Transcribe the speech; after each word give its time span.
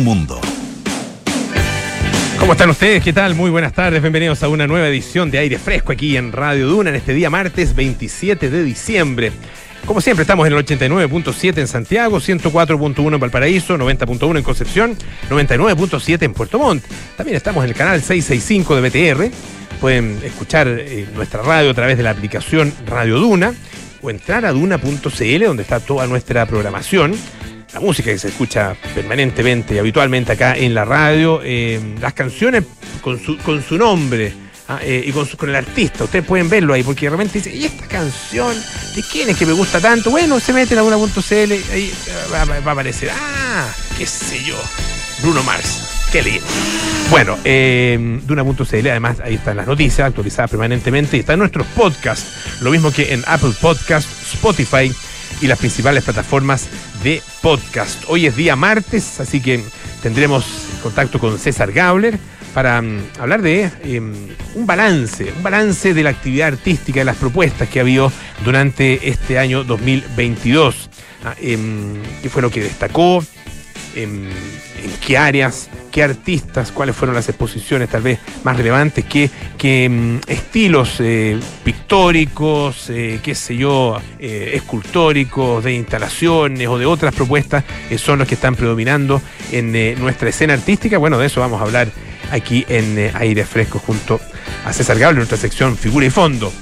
mundo. 0.00 0.40
¿Cómo 2.38 2.52
están 2.52 2.70
ustedes? 2.70 3.02
¿Qué 3.02 3.12
tal? 3.12 3.34
Muy 3.34 3.50
buenas 3.50 3.72
tardes. 3.72 4.00
Bienvenidos 4.00 4.42
a 4.42 4.48
una 4.48 4.66
nueva 4.66 4.86
edición 4.88 5.30
de 5.30 5.38
Aire 5.38 5.58
Fresco 5.58 5.92
aquí 5.92 6.16
en 6.16 6.32
Radio 6.32 6.68
Duna 6.68 6.90
en 6.90 6.96
este 6.96 7.12
día 7.12 7.30
martes 7.30 7.74
27 7.74 8.50
de 8.50 8.62
diciembre. 8.62 9.32
Como 9.86 10.00
siempre, 10.00 10.22
estamos 10.22 10.46
en 10.46 10.52
el 10.52 10.64
89.7 10.64 11.58
en 11.58 11.68
Santiago, 11.68 12.18
104.1 12.18 13.14
en 13.14 13.20
Valparaíso, 13.20 13.78
90.1 13.78 14.36
en 14.36 14.42
Concepción, 14.42 14.96
99.7 15.30 16.22
en 16.22 16.34
Puerto 16.34 16.58
Montt. 16.58 16.84
También 17.16 17.36
estamos 17.36 17.64
en 17.64 17.70
el 17.70 17.76
canal 17.76 18.00
665 18.00 18.80
de 18.80 18.88
BTR. 18.88 19.30
Pueden 19.80 20.18
escuchar 20.24 20.68
eh, 20.68 21.06
nuestra 21.14 21.42
radio 21.42 21.70
a 21.70 21.74
través 21.74 21.96
de 21.96 22.02
la 22.02 22.10
aplicación 22.10 22.72
Radio 22.86 23.18
Duna 23.18 23.54
o 24.02 24.10
entrar 24.10 24.44
a 24.44 24.52
duna.cl 24.52 25.44
donde 25.44 25.62
está 25.62 25.80
toda 25.80 26.06
nuestra 26.06 26.46
programación 26.46 27.14
la 27.76 27.80
música 27.80 28.10
que 28.10 28.18
se 28.18 28.28
escucha 28.28 28.74
permanentemente 28.94 29.74
y 29.74 29.78
habitualmente 29.78 30.32
acá 30.32 30.56
en 30.56 30.72
la 30.74 30.86
radio, 30.86 31.40
eh, 31.44 31.78
las 32.00 32.14
canciones 32.14 32.64
con 33.02 33.22
su, 33.22 33.36
con 33.38 33.62
su 33.62 33.76
nombre 33.76 34.32
ah, 34.68 34.78
eh, 34.82 35.04
y 35.06 35.12
con, 35.12 35.26
su- 35.26 35.36
con 35.36 35.50
el 35.50 35.56
artista. 35.56 36.04
Ustedes 36.04 36.24
pueden 36.24 36.48
verlo 36.48 36.72
ahí, 36.72 36.82
porque 36.82 37.04
de 37.04 37.10
repente 37.10 37.38
dicen, 37.38 37.54
¿y 37.54 37.66
esta 37.66 37.86
canción 37.86 38.56
de 38.94 39.02
quién 39.12 39.28
es 39.28 39.36
que 39.36 39.44
me 39.44 39.52
gusta 39.52 39.78
tanto? 39.78 40.10
Bueno, 40.10 40.40
se 40.40 40.54
mete 40.54 40.72
en 40.72 40.78
alguna.cl, 40.78 41.12
ahí 41.34 41.92
eh, 41.92 41.92
va, 42.32 42.46
va- 42.46 42.60
va 42.60 42.70
a 42.70 42.72
aparecer, 42.72 43.10
ah, 43.12 43.68
qué 43.98 44.06
sé 44.06 44.42
yo, 44.42 44.56
Bruno 45.22 45.42
Mars. 45.42 45.82
Qué 46.10 46.22
lindo. 46.22 46.46
Bueno, 47.10 47.36
eh, 47.44 48.20
Duna.cl, 48.26 48.88
además 48.88 49.18
ahí 49.22 49.34
están 49.34 49.58
las 49.58 49.66
noticias 49.66 50.06
actualizadas 50.06 50.50
permanentemente 50.50 51.18
y 51.18 51.20
están 51.20 51.40
nuestros 51.40 51.66
podcasts, 51.76 52.62
lo 52.62 52.70
mismo 52.70 52.90
que 52.90 53.12
en 53.12 53.22
Apple 53.26 53.52
Podcast, 53.60 54.08
Spotify 54.32 54.90
y 55.40 55.46
las 55.46 55.58
principales 55.58 56.04
plataformas 56.04 56.68
de 57.02 57.22
podcast. 57.42 58.04
Hoy 58.08 58.26
es 58.26 58.36
día 58.36 58.56
martes, 58.56 59.20
así 59.20 59.40
que 59.40 59.62
tendremos 60.02 60.44
contacto 60.82 61.18
con 61.18 61.38
César 61.38 61.72
Gabler 61.72 62.18
para 62.54 62.80
mm, 62.80 62.98
hablar 63.20 63.42
de 63.42 63.70
eh, 63.82 64.00
un 64.00 64.66
balance, 64.66 65.32
un 65.36 65.42
balance 65.42 65.92
de 65.92 66.02
la 66.02 66.10
actividad 66.10 66.48
artística, 66.48 67.00
de 67.00 67.04
las 67.04 67.16
propuestas 67.16 67.68
que 67.68 67.80
ha 67.80 67.82
habido 67.82 68.10
durante 68.44 69.08
este 69.08 69.38
año 69.38 69.64
2022. 69.64 70.88
Ah, 71.24 71.34
em, 71.40 72.02
¿Qué 72.22 72.30
fue 72.30 72.40
lo 72.42 72.50
que 72.50 72.62
destacó? 72.62 73.22
En 73.96 74.28
qué 75.04 75.16
áreas, 75.16 75.68
qué 75.90 76.02
artistas, 76.02 76.72
cuáles 76.72 76.94
fueron 76.94 77.14
las 77.14 77.28
exposiciones 77.28 77.88
tal 77.88 78.02
vez 78.02 78.18
más 78.44 78.56
relevantes, 78.56 79.04
qué, 79.04 79.88
mm, 79.88 80.30
estilos 80.30 80.96
eh, 81.00 81.38
pictóricos, 81.64 82.90
eh, 82.90 83.20
qué 83.22 83.34
sé 83.34 83.56
yo, 83.56 83.98
eh, 84.18 84.52
escultóricos, 84.54 85.64
de 85.64 85.72
instalaciones 85.72 86.68
o 86.68 86.78
de 86.78 86.86
otras 86.86 87.14
propuestas 87.14 87.64
son 87.96 88.18
los 88.18 88.28
que 88.28 88.34
están 88.34 88.56
predominando 88.56 89.22
en 89.52 89.98
nuestra 89.98 90.28
escena 90.28 90.54
artística. 90.54 90.98
Bueno, 90.98 91.18
de 91.18 91.26
eso 91.26 91.40
vamos 91.40 91.60
a 91.60 91.64
hablar 91.64 91.88
aquí 92.30 92.66
en 92.68 93.10
Aire 93.14 93.44
Fresco 93.44 93.78
junto 93.78 94.20
a 94.64 94.72
César 94.72 94.98
Gable, 94.98 95.12
en 95.12 95.18
nuestra 95.18 95.38
sección 95.38 95.76
Figura 95.76 96.04
y 96.04 96.10
Fondo. 96.10 96.52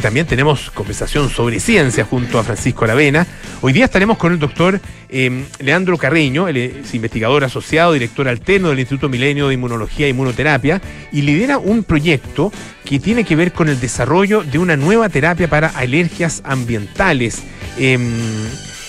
También 0.00 0.26
tenemos 0.26 0.70
conversación 0.70 1.30
sobre 1.30 1.58
ciencia 1.58 2.04
junto 2.04 2.38
a 2.38 2.44
Francisco 2.44 2.84
Aravena. 2.84 3.26
Hoy 3.62 3.72
día 3.72 3.86
estaremos 3.86 4.18
con 4.18 4.32
el 4.32 4.38
doctor 4.38 4.78
eh, 5.08 5.44
Leandro 5.58 5.96
Carreño, 5.96 6.48
él 6.48 6.58
es 6.58 6.94
investigador 6.94 7.44
asociado, 7.44 7.94
director 7.94 8.28
alterno 8.28 8.68
del 8.68 8.78
Instituto 8.78 9.08
Milenio 9.08 9.48
de 9.48 9.54
Inmunología 9.54 10.06
e 10.06 10.10
Inmunoterapia, 10.10 10.82
y 11.12 11.22
lidera 11.22 11.58
un 11.58 11.82
proyecto 11.82 12.52
que 12.84 13.00
tiene 13.00 13.24
que 13.24 13.36
ver 13.36 13.52
con 13.52 13.68
el 13.68 13.80
desarrollo 13.80 14.42
de 14.42 14.58
una 14.58 14.76
nueva 14.76 15.08
terapia 15.08 15.48
para 15.48 15.68
alergias 15.68 16.42
ambientales. 16.44 17.42
Em, 17.78 18.12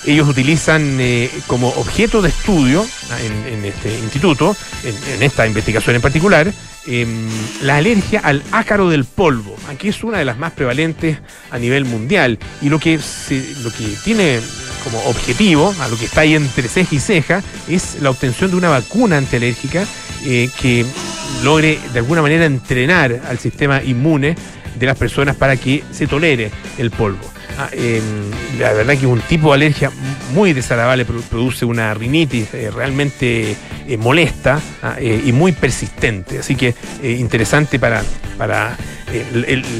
ellos 0.05 0.27
utilizan 0.27 0.97
eh, 0.99 1.29
como 1.47 1.69
objeto 1.69 2.21
de 2.21 2.29
estudio 2.29 2.85
en, 3.49 3.65
este 3.65 3.89
instituto, 3.99 4.55
en 4.83 5.23
esta 5.23 5.47
investigación 5.47 5.95
en 5.95 6.01
particular, 6.01 6.53
em, 6.87 7.27
la 7.61 7.77
alergia 7.77 8.19
al 8.23 8.41
ácaro 8.51 8.89
del 8.89 9.05
polvo, 9.05 9.55
aquí 9.69 9.89
es 9.89 10.03
una 10.03 10.17
de 10.19 10.25
las 10.25 10.37
más 10.37 10.53
prevalentes 10.53 11.17
a 11.51 11.59
nivel 11.59 11.85
mundial. 11.85 12.39
Y 12.61 12.69
lo 12.69 12.79
que, 12.79 12.99
se- 12.99 13.55
lo 13.61 13.71
que 13.71 13.85
tiene 14.03 14.39
como 14.83 14.99
objetivo, 15.05 15.73
a 15.81 15.87
lo 15.89 15.97
que 15.97 16.05
está 16.05 16.21
ahí 16.21 16.35
entre 16.35 16.67
ceja 16.69 16.95
y 16.95 16.99
ceja, 16.99 17.43
es 17.67 17.97
la 18.01 18.09
obtención 18.09 18.49
de 18.51 18.57
una 18.57 18.69
vacuna 18.69 19.17
antialérgica 19.17 19.85
eh, 20.25 20.49
que 20.59 20.85
logre 21.43 21.79
de 21.93 21.99
alguna 21.99 22.21
manera 22.21 22.45
entrenar 22.45 23.21
al 23.27 23.37
sistema 23.37 23.83
inmune 23.83 24.35
de 24.79 24.85
las 24.85 24.97
personas 24.97 25.35
para 25.35 25.57
que 25.57 25.83
se 25.91 26.07
tolere 26.07 26.51
el 26.77 26.91
polvo. 26.91 27.19
Ah, 27.59 27.69
eh, 27.71 28.01
la 28.59 28.71
verdad 28.73 28.95
que 28.97 29.07
un 29.07 29.19
tipo 29.21 29.47
de 29.49 29.55
alergia 29.55 29.89
muy 30.33 30.53
desagradable, 30.53 31.07
produ- 31.07 31.23
produce 31.23 31.65
una 31.65 31.91
rinitis 31.95 32.53
eh, 32.53 32.69
realmente 32.69 33.55
eh, 33.87 33.97
molesta 33.97 34.59
ah, 34.83 34.95
eh, 34.99 35.23
y 35.25 35.31
muy 35.31 35.53
persistente. 35.53 36.37
Así 36.37 36.55
que 36.55 36.75
interesante 37.03 37.79
para, 37.79 38.03
para 38.37 38.77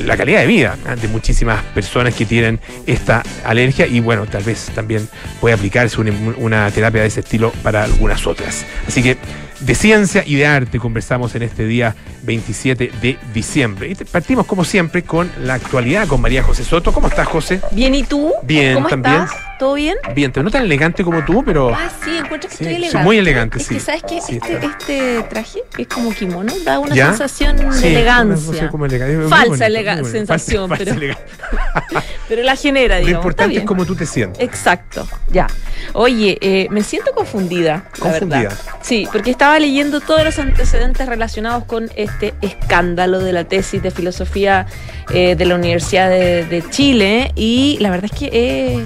la 0.06 0.18
calidad 0.18 0.40
de 0.40 0.48
vida 0.48 0.76
ah, 0.88 0.96
de 0.96 1.08
muchísimas 1.08 1.64
personas 1.66 2.16
que 2.16 2.26
tienen 2.26 2.60
esta 2.88 3.22
alergia 3.46 3.86
y 3.86 4.00
bueno, 4.00 4.26
tal 4.26 4.44
vez 4.44 4.72
también 4.74 5.08
puede 5.40 5.54
aplicarse 5.54 6.02
una, 6.02 6.12
una 6.38 6.72
terapia 6.72 7.02
de 7.02 7.08
ese 7.10 7.20
estilo 7.20 7.52
para 7.62 7.84
algunas 7.84 8.26
otras. 8.26 8.66
Así 8.88 9.04
que 9.04 9.18
de 9.60 9.76
ciencia 9.76 10.24
y 10.26 10.36
de 10.36 10.46
arte 10.46 10.80
conversamos 10.80 11.36
en 11.36 11.44
este 11.44 11.66
día 11.66 11.96
27 12.24 12.92
de 13.02 13.18
diciembre. 13.34 13.90
Y 13.90 13.96
partimos 13.96 14.46
como 14.46 14.64
siempre 14.64 15.04
con 15.04 15.32
la 15.42 15.56
actualidad 15.56 16.08
con 16.08 16.22
María 16.22 16.44
José 16.44 16.64
Soto. 16.64 16.92
¿Cómo 16.94 17.08
estás, 17.08 17.28
José? 17.28 17.62
Bien, 17.72 17.96
¿y 17.96 18.04
tú? 18.04 18.34
Bien, 18.44 18.76
¿Cómo 18.76 18.88
también. 18.88 19.24
estás? 19.24 19.47
¿Todo 19.60 19.74
bien? 19.74 19.96
Bien, 20.14 20.32
te 20.32 20.44
no 20.44 20.52
tan 20.52 20.62
elegante 20.64 21.04
como 21.04 21.26
tú, 21.26 21.44
pero 21.44 21.74
Ah, 21.74 21.90
sí, 22.04 22.12
encuentro 22.18 22.48
que 22.50 22.56
Sí, 22.56 22.64
estoy 22.64 22.66
soy 22.66 22.76
elegante. 22.76 23.04
muy 23.06 23.18
elegante, 23.18 23.58
es 23.58 23.66
sí. 23.66 23.74
que, 23.74 23.80
¿sabes 23.80 24.04
qué? 24.08 24.22
Sí, 24.22 24.40
este, 24.44 24.66
este 24.66 25.24
traje 25.24 25.64
es 25.80 25.88
como 25.88 26.14
kimono, 26.14 26.54
da 26.64 26.78
una 26.78 26.94
¿Ya? 26.96 27.08
sensación 27.10 27.58
Sí, 27.74 27.82
de 27.82 27.96
elegancia. 27.96 28.70
como 28.70 28.86
elegante. 28.86 29.28
Falsa 29.28 29.46
bonito, 29.48 29.66
elega- 29.66 30.04
sensación, 30.04 30.70
Falsa- 30.70 30.78
pero- 30.96 31.14
falsa. 31.16 32.04
Pero 32.30 32.44
la 32.44 32.56
genera, 32.58 32.96
Lo 33.00 33.06
digamos. 33.06 33.24
importante 33.24 33.54
está 33.54 33.64
es 33.64 33.68
cómo 33.68 33.86
tú 33.86 33.96
te 33.96 34.06
sientes. 34.06 34.44
Exacto, 34.44 35.08
ya. 35.32 35.48
Oye, 35.94 36.38
eh, 36.42 36.68
me 36.72 36.84
siento 36.84 37.14
confundida. 37.14 37.86
la 37.96 38.00
Confundida. 38.00 38.40
verdad. 38.42 38.58
Sí, 38.82 39.08
porque 39.12 39.32
estaba 39.32 39.58
leyendo 39.60 40.02
todos 40.02 40.24
los 40.26 40.38
antecedentes 40.38 41.08
relacionados 41.08 41.64
con 41.64 41.90
este 41.96 42.34
escándalo 42.42 43.20
de 43.20 43.32
la 43.32 43.46
tesis 43.46 43.82
de 43.82 43.92
filosofía 43.92 44.66
eh, 45.14 45.36
de 45.38 45.46
la 45.46 45.56
Universidad 45.56 46.10
de, 46.10 46.44
de 46.46 46.70
Chile 46.70 47.32
y 47.36 47.78
la 47.80 47.90
verdad 47.92 48.10
es 48.14 48.20
que 48.20 48.30
eh, 48.34 48.84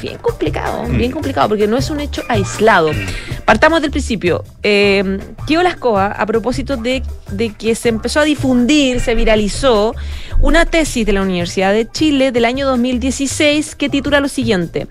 es 0.00 0.02
bien 0.02 0.18
complicado, 0.18 0.84
Mm. 0.88 0.96
bien 0.96 1.12
complicado, 1.12 1.48
porque 1.50 1.66
no 1.66 1.76
es 1.76 1.90
un 1.90 2.00
hecho 2.00 2.22
aislado. 2.28 2.90
Partamos 3.44 3.82
del 3.82 3.90
principio. 3.90 4.44
Eh, 4.62 5.18
Kio 5.46 5.62
Lascoa, 5.62 6.06
a 6.12 6.26
propósito 6.26 6.76
de, 6.76 7.02
de 7.30 7.50
que 7.54 7.74
se 7.74 7.88
empezó 7.88 8.20
a 8.20 8.24
difundir, 8.24 9.00
se 9.00 9.14
viralizó, 9.14 9.94
una 10.40 10.64
tesis 10.64 11.04
de 11.04 11.12
la 11.12 11.22
Universidad 11.22 11.72
de 11.72 11.88
Chile 11.90 12.32
del 12.32 12.44
año 12.46 12.66
2016 12.66 13.74
que 13.76 13.88
titula 13.88 14.20
lo 14.20 14.28
siguiente: 14.28 14.86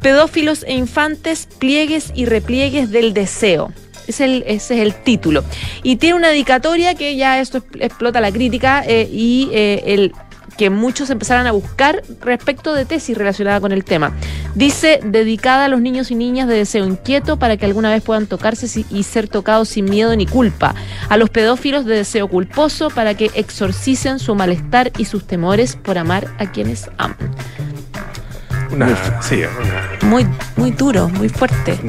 Pedófilos 0.00 0.64
e 0.66 0.74
infantes, 0.74 1.46
pliegues 1.58 2.12
y 2.14 2.24
repliegues 2.26 2.90
del 2.90 3.12
deseo. 3.14 3.72
Es 4.06 4.20
el, 4.20 4.44
ese 4.46 4.74
es 4.74 4.80
el 4.82 4.94
título. 4.94 5.44
Y 5.82 5.96
tiene 5.96 6.16
una 6.16 6.28
dedicatoria 6.28 6.94
que 6.94 7.16
ya 7.16 7.40
esto 7.40 7.58
expl- 7.62 7.82
explota 7.82 8.20
la 8.20 8.30
crítica 8.30 8.84
eh, 8.86 9.08
y 9.10 9.48
eh, 9.52 9.82
el 9.86 10.12
que 10.56 10.70
muchos 10.70 11.10
empezaron 11.10 11.46
a 11.46 11.52
buscar 11.52 12.02
respecto 12.20 12.74
de 12.74 12.84
tesis 12.84 13.16
relacionada 13.16 13.60
con 13.60 13.72
el 13.72 13.84
tema. 13.84 14.12
Dice, 14.54 15.00
dedicada 15.04 15.64
a 15.64 15.68
los 15.68 15.80
niños 15.80 16.10
y 16.10 16.14
niñas 16.14 16.48
de 16.48 16.56
deseo 16.56 16.84
inquieto 16.84 17.38
para 17.38 17.56
que 17.56 17.66
alguna 17.66 17.90
vez 17.90 18.02
puedan 18.02 18.26
tocarse 18.26 18.84
y 18.90 19.02
ser 19.02 19.28
tocados 19.28 19.68
sin 19.68 19.86
miedo 19.86 20.14
ni 20.16 20.26
culpa. 20.26 20.74
A 21.08 21.16
los 21.16 21.30
pedófilos 21.30 21.84
de 21.84 21.96
deseo 21.96 22.28
culposo 22.28 22.90
para 22.90 23.14
que 23.14 23.30
exorcicen 23.34 24.18
su 24.18 24.34
malestar 24.34 24.92
y 24.98 25.06
sus 25.06 25.26
temores 25.26 25.76
por 25.76 25.98
amar 25.98 26.28
a 26.38 26.50
quienes 26.52 26.88
aman. 26.98 27.16
Una, 28.74 29.22
sí, 29.22 29.36
una, 29.36 30.08
Muy, 30.10 30.26
muy 30.56 30.70
duro, 30.72 31.08
muy 31.08 31.28
fuerte. 31.28 31.74
mm, 31.82 31.88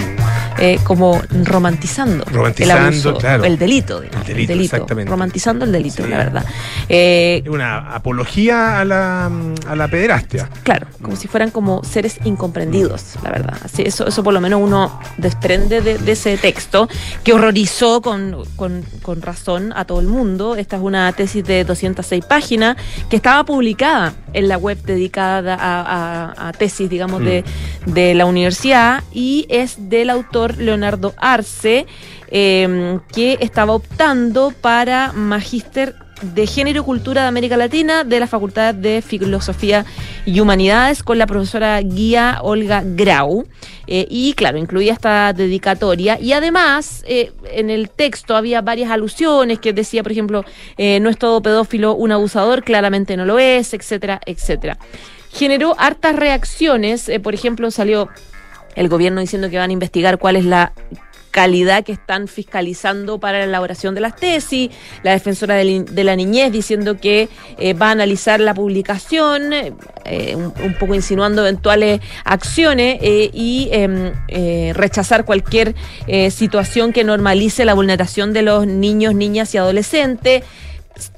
eh, 0.57 0.79
como 0.85 1.21
romantizando, 1.43 2.23
Romantizando, 2.31 2.81
el 2.87 2.93
abuso, 2.93 3.17
claro. 3.17 3.43
el 3.43 3.57
delito, 3.57 3.99
digamos, 3.99 4.29
El 4.29 4.35
delito, 4.47 4.75
exactamente. 4.75 5.11
romantizando 5.11 5.65
el 5.65 5.71
delito, 5.73 6.03
Sí. 6.03 6.09
la 6.09 6.17
verdad. 6.17 6.45
Eh, 6.87 7.43
una 7.47 7.93
apología 7.93 8.79
a 8.79 8.85
la, 8.85 9.29
a 9.67 9.75
la 9.75 9.87
pederastia. 9.89 10.49
claro, 10.63 10.87
como 11.01 11.15
si 11.17 11.27
fueran 11.27 11.51
como 11.51 11.83
seres 11.83 12.19
incomprendidos, 12.23 13.15
la 13.23 13.31
verdad. 13.31 13.57
Así, 13.65 13.81
eso, 13.81 14.07
eso 14.07 14.23
por 14.23 14.33
lo 14.33 14.39
menos 14.41 14.61
uno 14.61 14.97
desprende 15.17 15.81
de, 15.81 15.97
de 15.97 16.11
ese 16.13 16.37
texto 16.37 16.87
que 17.23 17.33
horrorizó 17.33 18.01
con, 18.01 18.37
con- 18.55 18.83
con 19.01 19.21
razón 19.21 19.73
a 19.75 19.83
todo 19.85 19.99
el 19.99 20.07
mundo. 20.07 20.55
Esta 20.55 20.77
es 20.77 20.81
una 20.81 21.11
tesis 21.13 21.43
de 21.43 21.63
206 21.65 22.23
páginas 22.25 22.77
que 23.09 23.17
estaba 23.17 23.43
publicada 23.43 24.13
en 24.33 24.47
la 24.47 24.57
web 24.57 24.77
dedicada 24.83 25.55
a, 25.55 25.81
a- 26.35 26.47
a 26.49 26.51
tesis, 26.53 26.74
digamos, 26.83 27.23
de, 27.23 27.43
de 27.85 28.13
la 28.13 28.25
universidad 28.25 29.03
y 29.11 29.45
es 29.49 29.89
del 29.89 30.09
autor 30.09 30.57
Leonardo 30.57 31.13
Arce, 31.17 31.85
eh, 32.29 32.99
que 33.13 33.37
estaba 33.41 33.73
optando 33.73 34.53
para 34.61 35.13
magíster 35.13 35.95
de 36.33 36.47
Género 36.47 36.81
y 36.81 36.83
Cultura 36.83 37.21
de 37.23 37.27
América 37.27 37.57
Latina 37.57 38.03
de 38.03 38.19
la 38.19 38.27
Facultad 38.27 38.73
de 38.73 39.01
Filosofía 39.01 39.85
y 40.25 40.39
Humanidades 40.39 41.03
con 41.03 41.17
la 41.17 41.27
profesora 41.27 41.79
guía 41.81 42.39
Olga 42.41 42.83
Grau. 42.83 43.45
Eh, 43.87 44.07
y 44.09 44.33
claro, 44.33 44.57
incluía 44.57 44.93
esta 44.93 45.31
dedicatoria. 45.33 46.19
Y 46.19 46.33
además, 46.33 47.03
eh, 47.07 47.31
en 47.51 47.69
el 47.69 47.89
texto 47.89 48.35
había 48.35 48.61
varias 48.61 48.89
alusiones 48.89 49.59
que 49.59 49.73
decía, 49.73 50.01
por 50.01 50.11
ejemplo, 50.11 50.43
eh, 50.77 50.99
no 50.99 51.09
es 51.09 51.17
todo 51.17 51.41
pedófilo 51.41 51.93
un 51.93 52.11
abusador, 52.11 52.63
claramente 52.63 53.15
no 53.15 53.25
lo 53.25 53.37
es, 53.37 53.73
etcétera, 53.73 54.19
etcétera. 54.25 54.77
Generó 55.31 55.75
hartas 55.77 56.15
reacciones, 56.15 57.11
por 57.21 57.33
ejemplo, 57.33 57.69
salió 57.69 58.09
el 58.75 58.89
gobierno 58.89 59.21
diciendo 59.21 59.49
que 59.49 59.57
van 59.57 59.69
a 59.69 59.73
investigar 59.73 60.17
cuál 60.17 60.35
es 60.35 60.45
la 60.45 60.73
calidad 61.35 61.83
que 61.83 61.91
están 61.91 62.29
fiscalizando 62.29 63.19
para 63.19 63.39
la 63.39 63.43
elaboración 63.43 63.93
de 63.93 63.99
las 63.99 64.15
tesis, 64.15 64.69
la 65.03 65.11
defensora 65.11 65.55
de, 65.55 66.03
la 66.05 66.15
niñez 66.15 66.49
diciendo 66.49 66.95
que 66.95 67.27
eh, 67.57 67.73
va 67.73 67.89
a 67.89 67.91
analizar 67.91 68.39
la 68.39 68.53
publicación, 68.53 69.51
eh, 69.51 69.73
un, 70.37 70.73
poco 70.79 70.95
insinuando 70.95 71.41
eventuales 71.41 71.99
acciones 72.23 72.99
eh, 73.01 73.29
y 73.33 73.67
em, 73.73 74.13
rechazar 74.73 75.25
cualquier 75.25 75.75
situación 76.29 76.93
que 76.93 77.03
normalice 77.03 77.65
la 77.65 77.73
vulneración 77.73 78.31
de 78.31 78.41
los 78.41 78.65
niños, 78.65 79.13
niñas 79.13 79.53
y 79.55 79.57
adolescentes 79.57 80.43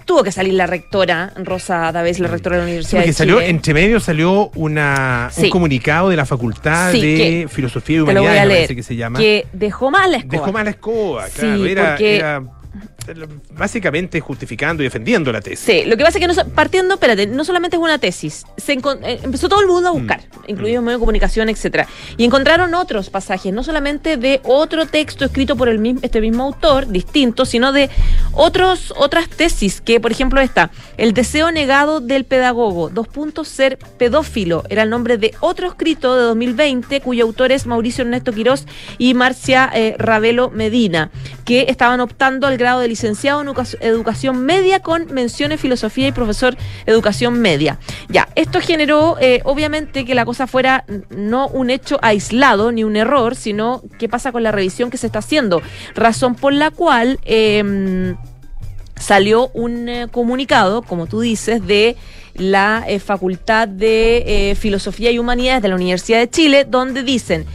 tuvo 0.05 0.23
que 0.23 0.31
salir 0.31 0.53
la 0.53 0.67
rectora, 0.67 1.33
Rosa 1.37 1.91
Davés, 1.91 2.19
la 2.19 2.27
rectora 2.27 2.55
de 2.55 2.61
la 2.61 2.65
Universidad 2.65 3.03
de 3.03 3.13
salió, 3.13 3.41
entre 3.41 3.73
medio 3.73 3.99
salió 3.99 4.49
una, 4.55 5.29
un 5.35 5.49
comunicado 5.49 6.09
de 6.09 6.15
la 6.15 6.25
Facultad 6.25 6.91
de 6.91 7.47
Filosofía 7.49 7.97
y 7.97 7.99
Humanidades, 8.01 8.67
que 8.67 8.83
se 8.83 8.95
llama. 8.95 9.19
Que 9.19 9.47
dejó 9.53 9.91
mal 9.91 10.11
la 10.11 10.17
escoba. 10.17 10.31
Dejó 10.39 10.51
mal 10.51 10.65
la 10.65 10.71
escoba, 10.71 11.25
claro. 11.27 11.65
era 11.65 12.41
básicamente 13.51 14.19
justificando 14.19 14.83
y 14.83 14.85
defendiendo 14.85 15.31
la 15.31 15.41
tesis. 15.41 15.59
Sí, 15.59 15.83
lo 15.85 15.97
que 15.97 16.03
pasa 16.03 16.17
es 16.17 16.25
que 16.25 16.33
no, 16.33 16.49
partiendo, 16.53 16.95
espérate, 16.95 17.27
no 17.27 17.43
solamente 17.43 17.77
es 17.77 17.81
una 17.81 17.97
tesis, 17.97 18.45
se 18.57 18.73
eh, 18.73 19.19
empezó 19.23 19.49
todo 19.49 19.61
el 19.61 19.67
mundo 19.67 19.89
a 19.89 19.93
mm. 19.93 19.97
buscar, 19.97 20.19
incluidos 20.19 20.49
incluidos 20.49 20.81
mm. 20.81 20.85
medios 20.85 20.99
de 20.99 21.01
comunicación, 21.01 21.49
etcétera, 21.49 21.87
y 22.17 22.25
encontraron 22.25 22.73
otros 22.73 23.09
pasajes, 23.09 23.53
no 23.53 23.63
solamente 23.63 24.17
de 24.17 24.41
otro 24.43 24.85
texto 24.85 25.25
escrito 25.25 25.55
por 25.55 25.69
el 25.69 25.79
mismo, 25.79 26.01
este 26.03 26.21
mismo 26.21 26.43
autor, 26.43 26.87
distinto, 26.87 27.45
sino 27.45 27.71
de 27.71 27.89
otros, 28.33 28.93
otras 28.97 29.29
tesis, 29.29 29.81
que 29.81 29.99
por 29.99 30.11
ejemplo 30.11 30.41
esta, 30.41 30.71
El 30.97 31.13
deseo 31.13 31.51
negado 31.51 32.01
del 32.01 32.25
pedagogo, 32.25 32.89
dos 32.89 33.07
puntos, 33.07 33.47
ser 33.47 33.77
pedófilo, 33.97 34.63
era 34.69 34.83
el 34.83 34.89
nombre 34.89 35.17
de 35.17 35.33
otro 35.39 35.67
escrito 35.67 36.15
de 36.15 36.23
2020, 36.23 37.01
cuyo 37.01 37.25
autor 37.25 37.51
es 37.51 37.65
Mauricio 37.65 38.03
Ernesto 38.03 38.33
Quirós 38.33 38.65
y 38.97 39.13
Marcia 39.13 39.69
eh, 39.73 39.95
Ravelo 39.97 40.49
Medina, 40.49 41.11
que 41.45 41.65
estaban 41.69 41.99
optando 41.99 42.47
al 42.47 42.57
de 42.75 42.87
licenciado 42.87 43.41
en 43.41 43.47
educación 43.79 44.45
media 44.45 44.81
con 44.81 45.07
menciones 45.13 45.61
filosofía 45.61 46.07
y 46.07 46.11
profesor 46.11 46.57
educación 46.85 47.39
media. 47.39 47.79
Ya, 48.09 48.27
esto 48.35 48.59
generó 48.59 49.17
eh, 49.19 49.41
obviamente 49.45 50.03
que 50.03 50.13
la 50.13 50.25
cosa 50.25 50.47
fuera 50.47 50.83
no 51.09 51.47
un 51.47 51.69
hecho 51.69 51.97
aislado 52.01 52.71
ni 52.71 52.83
un 52.83 52.97
error, 52.97 53.35
sino 53.35 53.81
qué 53.97 54.09
pasa 54.09 54.31
con 54.31 54.43
la 54.43 54.51
revisión 54.51 54.89
que 54.89 54.97
se 54.97 55.07
está 55.07 55.19
haciendo. 55.19 55.61
Razón 55.95 56.35
por 56.35 56.53
la 56.53 56.71
cual 56.71 57.19
em, 57.23 58.17
salió 58.99 59.49
un 59.53 59.87
eh, 59.87 60.07
comunicado, 60.11 60.81
como 60.81 61.07
tú 61.07 61.21
dices, 61.21 61.65
de 61.65 61.95
la 62.35 62.83
eh, 62.87 62.99
Facultad 62.99 63.67
de 63.67 64.55
Filosofía 64.59 65.09
y 65.11 65.19
Humanidades 65.19 65.61
de 65.61 65.69
la 65.69 65.75
Universidad 65.75 66.19
de 66.19 66.29
Chile, 66.29 66.65
donde 66.69 67.03
dicen 67.03 67.45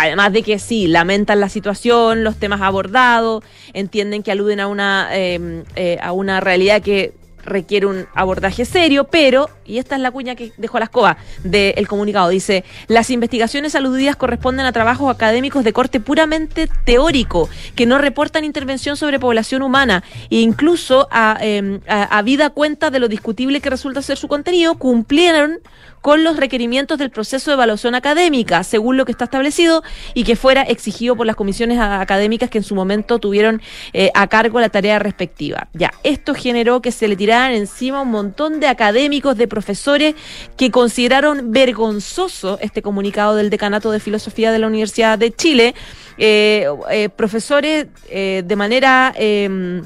Además 0.00 0.32
de 0.32 0.44
que 0.44 0.60
sí, 0.60 0.86
lamentan 0.86 1.40
la 1.40 1.48
situación, 1.48 2.22
los 2.22 2.36
temas 2.36 2.60
abordados, 2.60 3.42
entienden 3.72 4.22
que 4.22 4.30
aluden 4.30 4.60
a 4.60 4.68
una, 4.68 5.08
em, 5.10 5.64
eh, 5.74 5.98
a 6.00 6.12
una 6.12 6.38
realidad 6.38 6.82
que 6.82 7.14
requiere 7.44 7.86
un 7.86 8.06
abordaje 8.14 8.64
serio, 8.64 9.04
pero, 9.04 9.50
y 9.64 9.78
esta 9.78 9.96
es 9.96 10.02
la 10.02 10.12
cuña 10.12 10.36
que 10.36 10.52
dejó 10.56 10.78
la 10.78 10.84
escoba 10.84 11.16
del 11.42 11.88
comunicado, 11.88 12.28
dice, 12.28 12.64
las 12.86 13.10
investigaciones 13.10 13.74
aludidas 13.74 14.14
corresponden 14.14 14.66
a 14.66 14.72
trabajos 14.72 15.12
académicos 15.12 15.64
de 15.64 15.72
corte 15.72 15.98
puramente 15.98 16.68
teórico, 16.84 17.48
que 17.74 17.86
no 17.86 17.98
reportan 17.98 18.44
intervención 18.44 18.96
sobre 18.96 19.18
población 19.18 19.62
humana 19.62 20.04
e 20.30 20.36
incluso 20.36 21.08
a, 21.10 21.38
eh, 21.40 21.80
a, 21.88 22.22
vida 22.22 22.50
cuenta 22.50 22.90
de 22.90 23.00
lo 23.00 23.08
discutible 23.08 23.60
que 23.60 23.70
resulta 23.70 24.02
ser 24.02 24.16
su 24.16 24.28
contenido, 24.28 24.76
cumplieron 24.76 25.58
con 26.00 26.24
los 26.24 26.36
requerimientos 26.36 26.98
del 26.98 27.10
proceso 27.10 27.50
de 27.50 27.54
evaluación 27.54 27.94
académica, 27.94 28.62
según 28.64 28.96
lo 28.96 29.04
que 29.04 29.12
está 29.12 29.24
establecido, 29.24 29.82
y 30.14 30.24
que 30.24 30.36
fuera 30.36 30.62
exigido 30.62 31.16
por 31.16 31.26
las 31.26 31.36
comisiones 31.36 31.78
académicas 31.78 32.50
que 32.50 32.58
en 32.58 32.64
su 32.64 32.74
momento 32.74 33.18
tuvieron 33.18 33.60
eh, 33.92 34.10
a 34.14 34.26
cargo 34.26 34.60
la 34.60 34.68
tarea 34.68 34.98
respectiva. 34.98 35.68
Ya, 35.72 35.92
esto 36.02 36.34
generó 36.34 36.80
que 36.82 36.92
se 36.92 37.08
le 37.08 37.16
tiraran 37.16 37.52
encima 37.52 38.02
un 38.02 38.10
montón 38.10 38.60
de 38.60 38.68
académicos, 38.68 39.36
de 39.36 39.48
profesores, 39.48 40.14
que 40.56 40.70
consideraron 40.70 41.52
vergonzoso 41.52 42.58
este 42.60 42.82
comunicado 42.82 43.36
del 43.36 43.50
Decanato 43.50 43.90
de 43.90 44.00
Filosofía 44.00 44.52
de 44.52 44.58
la 44.58 44.66
Universidad 44.66 45.18
de 45.18 45.32
Chile, 45.32 45.74
eh, 46.18 46.66
eh, 46.90 47.08
profesores 47.10 47.86
de 48.08 48.56
manera 48.56 49.12
em, 49.16 49.82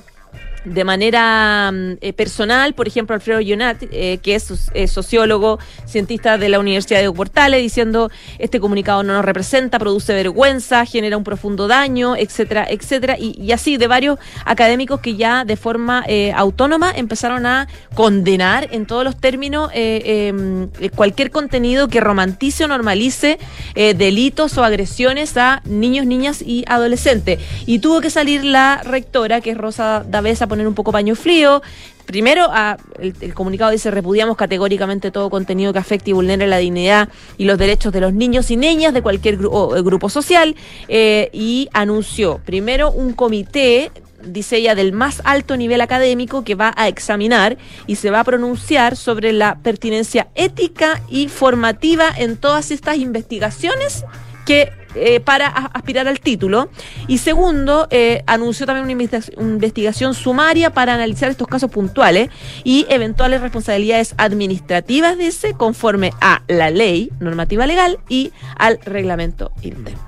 de 0.65 0.85
manera 0.85 1.71
mm, 1.73 1.93
eh, 2.01 2.13
personal, 2.13 2.75
por 2.75 2.87
ejemplo, 2.87 3.15
Alfredo 3.15 3.41
Yonat, 3.41 3.83
eh, 3.91 4.19
que 4.23 4.35
es, 4.35 4.53
sociólogo, 4.87 5.59
cientista 5.87 6.39
de 6.39 6.49
la 6.49 6.59
Universidad 6.59 7.01
de 7.01 7.11
Portales, 7.13 7.61
diciendo 7.61 8.11
este 8.39 8.61
comunicado 8.61 9.03
no 9.03 9.15
nos 9.15 9.25
representa, 9.25 9.79
produce 9.79 10.15
vergüenza, 10.15 10.85
genera 10.85 11.17
un 11.17 11.25
profundo 11.25 11.69
daño, 11.69 12.17
etcétera, 12.17 12.67
etcétera, 12.69 13.17
y, 13.19 13.53
así 13.53 13.77
de 13.77 13.87
varios 13.87 14.19
académicos 14.45 15.01
que 15.01 15.17
ya 15.17 15.45
de 15.45 15.57
forma 15.57 16.05
eh, 16.07 16.33
autónoma 16.35 16.93
empezaron 16.95 17.47
a 17.47 17.69
condenar 17.95 18.69
en 18.73 18.87
todos 18.87 19.05
los 19.05 19.17
términos 19.17 19.71
em, 19.75 20.69
cualquier 20.95 21.31
contenido 21.31 21.89
que 21.89 22.01
romantice 22.01 22.65
o 22.65 22.69
normalice 22.69 23.39
delitos 23.75 24.57
o 24.59 24.65
agresiones 24.65 25.37
a 25.37 25.63
niños, 25.65 26.07
niñas 26.07 26.43
y 26.43 26.65
adolescentes. 26.67 27.41
Y 27.67 27.81
tuvo 27.81 28.01
que 28.01 28.11
salir 28.11 28.45
la 28.45 28.83
rectora, 28.85 29.41
que 29.41 29.51
es 29.51 29.59
Rosa 29.59 30.05
Davesa, 30.09 30.47
poner 30.53 30.69
un 30.69 30.75
poco 30.75 30.93
paño 30.93 31.15
frío. 31.15 31.63
Primero, 32.05 32.51
el, 32.99 33.33
comunicado 33.33 33.71
dice 33.71 33.91
repudiamos 33.91 34.37
categóricamente 34.37 35.11
todo 35.11 35.31
contenido 35.31 35.73
que 35.73 35.79
afecte 35.79 36.11
y 36.11 36.13
vulnere 36.13 36.47
la 36.47 36.59
dignidad 36.59 37.09
y 37.39 37.45
los 37.45 37.57
derechos 37.57 37.91
de 37.91 38.03
los 38.03 38.13
niños 38.13 38.51
y 38.51 38.59
niñas 38.59 38.93
de 38.93 39.01
cualquier 39.01 39.37
eh, 39.37 39.39
grupo 39.83 40.11
social 40.11 40.55
eh, 40.89 41.31
y 41.33 41.71
anunció 41.73 42.39
primero 42.45 42.91
un 42.91 43.15
comité 43.15 43.91
dice 44.23 44.59
ella, 44.59 44.75
del 44.75 44.93
más 44.93 45.23
alto 45.25 45.57
nivel 45.57 45.81
académico 45.81 46.45
que 46.45 46.55
va 46.55 46.73
a 46.77 46.87
examinar 46.87 47.57
y 47.87 47.97
se 47.97 48.11
va 48.11 48.21
a 48.21 48.25
pronunciar 48.25 48.95
sobre 48.97 49.33
la 49.33 49.59
pertinencia 49.63 50.29
ética 50.37 51.03
y 51.09 51.29
formativa 51.29 52.09
en 52.17 52.37
todas 52.37 52.71
estas 52.71 52.99
investigaciones 52.99 54.05
que 54.47 54.71
eh, 54.95 55.21
para 55.21 55.47
aspirar 55.47 56.07
al 56.07 56.21
título. 56.21 56.69
Y 57.09 57.19
segundo, 57.19 57.89
eh, 57.91 58.23
anunció 58.27 58.67
también 58.67 58.85
una 58.85 59.53
investigación 59.55 60.15
sumaria 60.15 60.71
para 60.71 60.95
analizar 60.95 61.31
estos 61.31 61.49
casos 61.49 61.71
puntuales 61.71 62.29
y 62.63 62.87
eventuales 62.91 63.41
responsabilidades 63.41 64.15
administrativas, 64.19 65.17
dice, 65.17 65.55
conforme 65.55 66.13
a 66.21 66.43
la 66.47 66.71
ley, 66.71 67.11
normativa 67.21 67.67
legal 67.67 68.01
y 68.09 68.33
al 68.57 68.81
reglamento 68.85 69.53
interno. 69.63 70.01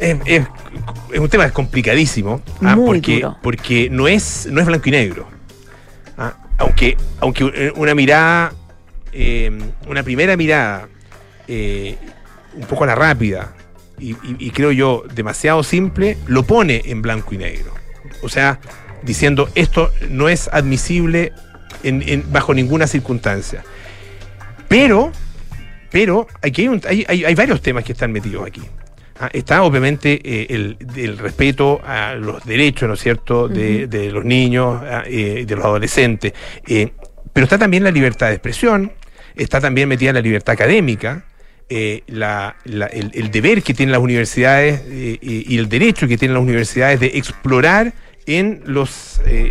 Es, 0.00 0.46
un 1.18 1.28
tema 1.28 1.50
complicadísimo, 1.50 2.40
¿ah? 2.62 2.76
porque, 2.76 3.26
porque 3.42 3.90
no 3.90 4.08
es, 4.08 4.48
no 4.50 4.60
es 4.60 4.66
blanco 4.66 4.88
y 4.88 4.92
negro. 4.92 5.28
¿ah? 6.16 6.34
Aunque, 6.56 6.96
aunque 7.20 7.72
una 7.76 7.94
mirada, 7.94 8.54
eh, 9.12 9.50
una 9.86 10.02
primera 10.02 10.36
mirada, 10.36 10.88
un 11.48 12.66
poco 12.66 12.84
a 12.84 12.88
la 12.88 12.94
rápida, 12.94 13.52
y, 13.98 14.50
creo 14.50 14.72
yo 14.72 15.04
demasiado 15.14 15.62
simple, 15.62 16.16
lo 16.26 16.42
pone 16.44 16.82
en 16.86 17.02
blanco 17.02 17.34
y 17.34 17.38
negro. 17.38 17.72
O 18.22 18.28
sea, 18.28 18.60
diciendo 19.02 19.48
esto 19.54 19.90
no 20.10 20.28
es 20.28 20.48
admisible 20.52 21.32
en, 21.82 22.24
bajo 22.32 22.54
ninguna 22.54 22.86
circunstancia. 22.86 23.64
Pero, 24.68 25.12
pero 25.90 26.26
aquí 26.42 26.68
hay, 26.86 27.04
hay, 27.08 27.34
varios 27.34 27.62
temas 27.62 27.84
que 27.84 27.92
están 27.92 28.12
metidos 28.12 28.46
aquí. 28.46 28.62
Ah, 29.20 29.30
está 29.32 29.64
obviamente 29.64 30.20
eh, 30.22 30.76
el, 30.94 31.18
respeto 31.18 31.80
a 31.84 32.14
los 32.14 32.44
derechos, 32.44 32.86
¿no 32.88 32.94
es 32.94 33.00
cierto?, 33.00 33.48
de, 33.48 34.10
los 34.12 34.24
niños 34.24 34.80
ah, 34.84 35.02
eh, 35.06 35.40
y 35.42 35.44
de 35.44 35.56
los 35.56 35.64
adolescentes. 35.64 36.32
Eh, 36.66 36.92
pero 37.32 37.44
está 37.44 37.58
también 37.58 37.82
la 37.82 37.90
libertad 37.90 38.28
de 38.28 38.34
expresión, 38.34 38.92
está 39.34 39.60
también 39.60 39.88
metida 39.88 40.12
la 40.12 40.20
libertad 40.20 40.52
académica, 40.52 41.24
eh, 41.70 42.02
el, 42.06 43.30
deber 43.30 43.62
que 43.62 43.74
tienen 43.74 43.92
las 43.92 44.00
universidades 44.00 44.80
eh, 44.86 45.18
y 45.20 45.58
el 45.58 45.68
derecho 45.68 46.08
que 46.08 46.16
tienen 46.16 46.34
las 46.34 46.42
universidades 46.42 46.98
de 46.98 47.08
explorar 47.08 47.92
en 48.24 48.62
los, 48.64 49.20
eh, 49.26 49.50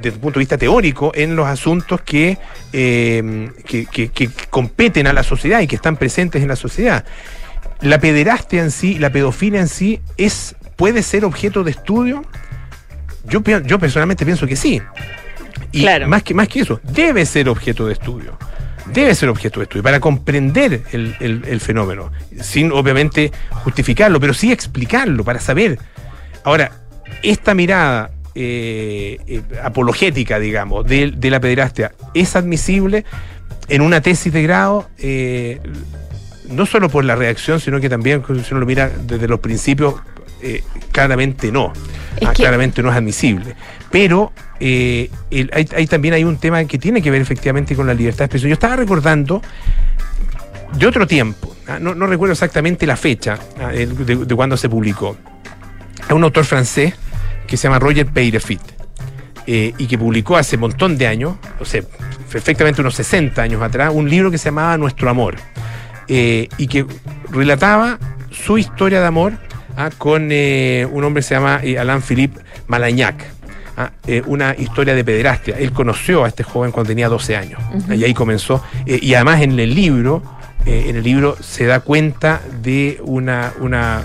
desde 0.00 0.16
el 0.16 0.20
punto 0.20 0.38
de 0.38 0.42
vista 0.42 0.58
teórico, 0.58 1.12
en 1.14 1.36
los 1.36 1.46
asuntos 1.46 2.02
que, 2.02 2.38
que, 2.72 4.30
competen 4.50 5.06
a 5.06 5.12
la 5.12 5.22
sociedad 5.22 5.60
y 5.60 5.66
que 5.66 5.76
están 5.76 5.96
presentes 5.96 6.42
en 6.42 6.48
la 6.48 6.56
sociedad. 6.56 7.04
La 7.80 7.98
pederastia 7.98 8.62
en 8.62 8.70
sí, 8.70 8.98
la 8.98 9.10
pedofilia 9.10 9.60
en 9.60 9.68
sí, 9.68 10.00
es, 10.18 10.56
puede 10.76 11.02
ser 11.02 11.24
objeto 11.24 11.64
de 11.64 11.70
estudio. 11.70 12.24
Yo, 13.24 13.42
yo 13.42 13.78
personalmente 13.78 14.26
pienso 14.26 14.46
que 14.46 14.56
sí. 14.56 14.82
Y 15.72 15.80
Claro. 15.80 16.08
más, 16.08 16.22
que, 16.22 16.34
más 16.34 16.48
que 16.48 16.60
eso, 16.60 16.80
debe 16.82 17.24
ser 17.26 17.48
objeto 17.48 17.86
de 17.86 17.94
estudio. 17.94 18.38
Debe 18.86 19.14
ser 19.14 19.28
objeto 19.28 19.60
de 19.60 19.64
estudio 19.64 19.82
para 19.82 19.98
comprender 19.98 20.82
el, 20.92 21.60
fenómeno, 21.60 22.12
sin 22.40 22.70
obviamente 22.70 23.32
justificarlo, 23.50 24.20
pero 24.20 24.34
sí 24.34 24.52
explicarlo, 24.52 25.24
para 25.24 25.40
saber. 25.40 25.78
Ahora, 26.44 26.70
esta 27.22 27.54
mirada 27.54 28.10
eh, 28.34 29.18
eh, 29.26 29.42
apologética, 29.62 30.38
digamos, 30.38 30.86
de, 30.86 31.14
la 31.30 31.40
pederastia 31.40 31.92
es 32.12 32.36
admisible 32.36 33.04
en 33.68 33.80
una 33.80 34.02
tesis 34.02 34.32
de 34.32 34.42
grado, 34.42 34.88
eh, 34.98 35.60
no 36.50 36.66
solo 36.66 36.90
por 36.90 37.04
la 37.04 37.16
reacción, 37.16 37.60
sino 37.60 37.80
que 37.80 37.88
también, 37.88 38.22
si 38.26 38.52
uno 38.52 38.60
lo 38.60 38.66
mira 38.66 38.90
desde 39.06 39.28
los 39.28 39.40
principios, 39.40 39.94
claramente 40.92 41.50
no. 41.50 41.72
Es 42.20 42.28
Ah, 42.28 42.32
que- 42.32 42.42
Claramente 42.42 42.82
no 42.82 42.90
es 42.90 42.96
admisible. 42.96 43.54
Pero 43.90 44.32
eh, 44.60 45.10
el- 45.30 45.50
hay, 45.52 45.68
hay 45.76 45.86
también 45.86 46.14
hay 46.14 46.24
un 46.24 46.36
tema 46.36 46.64
que 46.64 46.78
tiene 46.78 47.02
que 47.02 47.10
ver 47.10 47.20
efectivamente 47.20 47.74
con 47.74 47.86
la 47.86 47.94
libertad 47.94 48.20
de 48.20 48.24
expresión. 48.26 48.48
Yo 48.50 48.54
estaba 48.54 48.76
recordando 48.76 49.42
de 50.78 50.86
otro 50.86 51.06
tiempo, 51.06 51.54
ah, 51.68 51.78
no, 51.80 51.94
no 51.94 52.06
recuerdo 52.06 52.32
exactamente 52.32 52.86
la 52.86 52.96
fecha 52.96 53.38
ah, 53.60 53.68
de, 53.68 53.86
de 53.86 54.34
cuando 54.34 54.56
se 54.56 54.68
publicó. 54.68 55.16
Es 56.06 56.10
un 56.12 56.24
autor 56.24 56.44
francés 56.44 56.94
que 57.46 57.56
se 57.56 57.64
llama 57.68 57.78
Roger 57.78 58.06
Peyrefit 58.06 58.60
eh, 59.46 59.72
y 59.78 59.86
que 59.86 59.96
publicó 59.98 60.36
hace 60.36 60.56
un 60.56 60.62
montón 60.62 60.96
de 60.98 61.06
años, 61.06 61.34
o 61.60 61.64
sea, 61.64 61.82
perfectamente 62.30 62.80
unos 62.80 62.94
60 62.96 63.40
años 63.42 63.62
atrás, 63.62 63.92
un 63.94 64.08
libro 64.10 64.30
que 64.30 64.38
se 64.38 64.46
llamaba 64.46 64.76
Nuestro 64.78 65.08
Amor 65.10 65.36
eh, 66.08 66.48
y 66.58 66.66
que 66.66 66.86
relataba 67.30 67.98
su 68.30 68.58
historia 68.58 69.00
de 69.00 69.06
amor 69.06 69.34
ah, 69.76 69.90
con 69.96 70.28
eh, 70.30 70.86
un 70.90 71.04
hombre 71.04 71.20
que 71.20 71.28
se 71.28 71.34
llama 71.34 71.60
eh, 71.62 71.78
Alain 71.78 72.02
Philippe 72.02 72.40
Malagnac. 72.66 73.24
ah, 73.76 73.90
eh, 74.06 74.22
una 74.26 74.54
historia 74.56 74.94
de 74.94 75.04
pederastia. 75.04 75.56
Él 75.58 75.72
conoció 75.72 76.24
a 76.24 76.28
este 76.28 76.42
joven 76.42 76.70
cuando 76.72 76.88
tenía 76.88 77.08
12 77.08 77.36
años 77.36 77.60
y 77.90 78.04
ahí 78.04 78.14
comenzó. 78.14 78.62
eh, 78.86 78.98
y 79.02 79.14
además 79.14 79.42
en 79.42 79.58
el 79.58 79.74
libro, 79.74 80.22
eh, 80.66 80.86
en 80.88 80.96
el 80.96 81.02
libro 81.02 81.36
se 81.40 81.66
da 81.66 81.80
cuenta 81.80 82.40
de 82.62 82.98
una, 83.02 83.52
una 83.60 84.02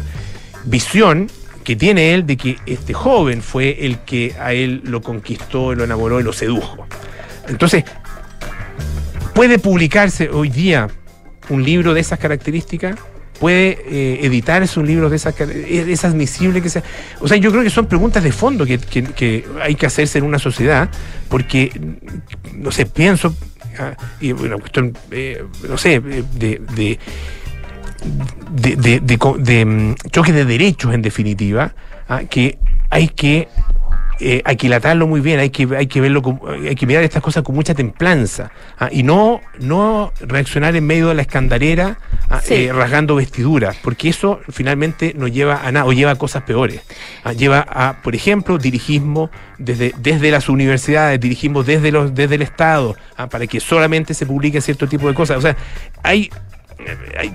visión 0.66 1.30
que 1.64 1.76
tiene 1.76 2.14
él 2.16 2.26
de 2.26 2.36
que 2.36 2.58
este 2.66 2.94
joven 2.94 3.42
fue 3.44 3.86
el 3.86 4.00
que 4.00 4.34
a 4.40 4.54
él 4.54 4.82
lo 4.86 5.02
conquistó, 5.02 5.76
lo 5.76 5.84
enamoró 5.84 6.20
y 6.20 6.24
lo 6.24 6.34
sedujo. 6.34 6.88
Entonces, 7.48 7.84
puede 9.36 9.60
publicarse 9.60 10.30
hoy 10.30 10.50
día 10.50 10.88
un 11.50 11.64
libro 11.64 11.94
de 11.94 12.02
esas 12.02 12.18
características, 12.20 12.96
puede 13.40 13.78
eh, 13.88 14.20
editarse 14.26 14.80
un 14.80 14.86
libro 14.88 15.10
de 15.10 15.16
esas 15.16 15.34
es, 15.40 16.04
admisible 16.06 16.62
que 16.62 16.70
sea. 16.70 16.84
O 17.20 17.28
sea, 17.28 17.38
yo 17.38 17.52
creo 17.52 17.64
que 17.64 17.70
son 17.70 17.86
preguntas 17.88 18.24
de 18.24 18.32
fondo 18.32 18.66
que, 18.66 18.78
que- 18.78 19.46
hay 19.62 19.76
que 19.76 19.86
hacerse 19.86 20.18
en 20.20 20.26
una 20.26 20.40
sociedad, 20.40 20.90
porque, 21.30 21.72
mm, 21.74 22.62
no 22.64 22.72
sé, 22.72 22.86
pienso, 22.86 23.36
ah, 23.80 23.96
y 24.20 24.32
una 24.34 24.58
cuestión, 24.58 24.96
eh, 25.12 25.44
no 25.68 25.78
sé, 25.78 25.96
eh, 25.96 26.24
de. 26.34 26.62
de 26.70 27.00
de, 28.52 29.66
mm, 29.66 29.96
choque 30.12 30.32
de 30.32 30.46
derechos 30.46 30.94
en 30.94 31.02
definitiva, 31.02 31.74
ah, 32.08 32.22
que 32.30 32.58
hay 32.90 33.10
que 33.10 33.48
eh, 34.20 34.42
aquilatarlo 34.46 35.08
muy 35.08 35.22
bien, 35.22 35.40
hay 35.40 35.50
que, 35.50 35.68
hay 35.78 35.88
que 35.88 36.02
verlo, 36.02 36.22
con- 36.22 36.40
hay 36.68 36.76
que 36.76 36.86
mirar 36.86 37.04
estas 37.04 37.22
cosas 37.24 37.44
con 37.44 37.56
mucha 37.56 37.74
templanza 37.74 38.52
ah, 38.78 38.90
y 38.92 39.04
no, 39.04 39.40
no 39.60 40.12
reaccionar 40.20 40.76
en 40.76 40.86
medio 40.86 41.08
de 41.08 41.16
la 41.16 41.22
escandalera 41.22 41.98
ah, 42.30 42.42
Sí. 42.44 42.54
eh, 42.66 42.74
rasgando 42.74 43.16
vestiduras, 43.16 43.78
porque 43.82 44.10
eso 44.10 44.40
finalmente 44.50 45.14
no 45.18 45.28
lleva 45.28 45.62
a 45.66 45.72
nada 45.72 45.86
o 45.86 45.94
lleva 45.94 46.12
a 46.12 46.16
cosas 46.16 46.44
peores. 46.44 46.82
Ah, 47.24 47.34
lleva 47.34 47.60
a, 47.70 48.02
por 48.02 48.14
ejemplo, 48.16 48.58
dirigismo 48.58 49.30
desde, 49.58 49.94
desde 49.98 50.32
las 50.32 50.50
universidades, 50.50 51.20
dirigismo 51.20 51.64
desde, 51.64 51.92
los, 51.92 52.14
desde 52.14 52.36
el 52.36 52.42
Estado, 52.42 52.96
para 53.32 53.48
que 53.48 53.60
solamente 53.60 54.14
se 54.14 54.26
publique 54.26 54.60
cierto 54.62 54.88
tipo 54.88 55.08
de 55.08 55.14
cosas. 55.14 55.38
O 55.38 55.42
sea, 55.42 55.56
hay 56.04 56.30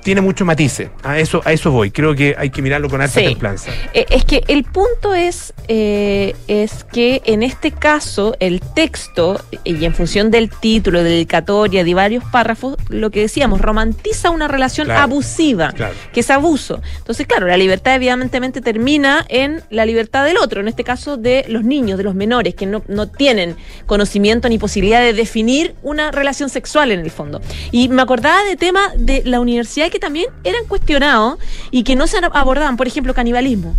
tiene 0.03 0.21
muchos 0.21 0.47
matices. 0.47 0.91
A 1.03 1.19
eso, 1.19 1.43
a 1.45 1.53
eso 1.53 1.71
voy. 1.71 1.91
Creo 1.91 2.15
que 2.15 2.35
hay 2.39 2.51
que 2.51 2.63
mirarlo 2.63 2.89
con 2.89 3.01
alta 3.01 3.21
Sí. 3.21 3.27
templanza. 3.27 3.71
Eh, 3.93 4.07
Es 4.11 4.25
que 4.25 4.43
el 4.49 4.65
punto 4.65 5.15
es, 5.15 5.53
eh, 5.69 6.35
es 6.49 6.85
que 6.85 7.21
en 7.25 7.43
este 7.43 7.71
caso 7.73 8.37
el 8.41 8.61
texto, 8.61 9.41
y 9.65 9.85
en 9.85 9.95
función 9.95 10.31
del 10.31 10.51
título, 10.51 11.03
de 11.03 11.11
dedicatoria, 11.11 11.85
de 11.85 11.95
varios 11.95 12.25
párrafos, 12.25 12.77
lo 12.89 13.11
que 13.11 13.21
decíamos, 13.21 13.61
romantiza 13.61 14.31
una 14.31 14.49
relación 14.49 14.87
Claro. 14.87 15.03
abusiva, 15.03 15.73
Claro. 15.73 15.95
que 16.13 16.21
es 16.21 16.31
abuso. 16.31 16.81
Entonces, 16.99 17.27
claro, 17.27 17.47
la 17.47 17.57
libertad 17.57 17.95
evidentemente 17.97 18.61
termina 18.61 19.25
en 19.29 19.63
la 19.71 19.85
libertad 19.85 20.25
del 20.25 20.39
otro, 20.39 20.61
en 20.61 20.69
este 20.69 20.85
caso 20.85 21.17
de 21.17 21.45
los 21.49 21.65
niños, 21.65 21.99
de 21.99 22.05
los 22.05 22.15
menores, 22.15 22.55
que 22.55 22.67
no, 22.67 22.83
no 22.89 23.09
tienen 23.09 23.57
conocimiento 23.87 24.49
ni 24.49 24.59
posibilidad 24.59 25.01
de 25.01 25.13
definir 25.13 25.75
una 25.83 26.11
relación 26.11 26.49
sexual 26.49 26.91
en 26.93 27.01
el 27.01 27.11
fondo. 27.11 27.41
Y 27.73 27.89
me 27.89 28.03
acordaba 28.03 28.43
de 28.45 28.57
temas 28.57 28.93
de 28.97 29.23
la 29.25 29.34
universidad 29.41 29.91
que 29.91 29.99
también 29.99 30.27
eran 30.45 30.65
cuestionados 30.67 31.39
y 31.71 31.85
que 31.85 31.97
no 31.97 32.07
se 32.07 32.19
abordaban, 32.33 32.77
por 32.77 32.87
ejemplo, 32.87 33.15
canibalismo. 33.15 33.75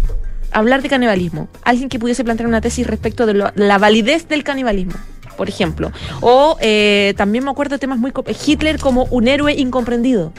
Hablar 0.52 0.82
de 0.82 0.90
canibalismo. 0.90 1.50
Alguien 1.64 1.90
que 1.90 2.00
pudiese 2.00 2.24
plantear 2.24 2.48
una 2.48 2.62
tesis 2.62 2.88
respecto 2.88 3.26
de 3.26 3.52
la 3.54 3.78
validez 3.78 4.28
del 4.28 4.44
canibalismo, 4.44 4.94
por 5.38 5.50
ejemplo. 5.50 5.92
O 6.22 6.58
eh, 6.62 7.14
también 7.18 7.44
me 7.44 7.52
acuerdo 7.52 7.76
de 7.76 7.80
temas 7.80 8.00
muy... 8.00 8.14
Hitler 8.46 8.80
como 8.80 9.06
un 9.06 9.28
héroe 9.28 9.54
incomprendido 9.54 10.32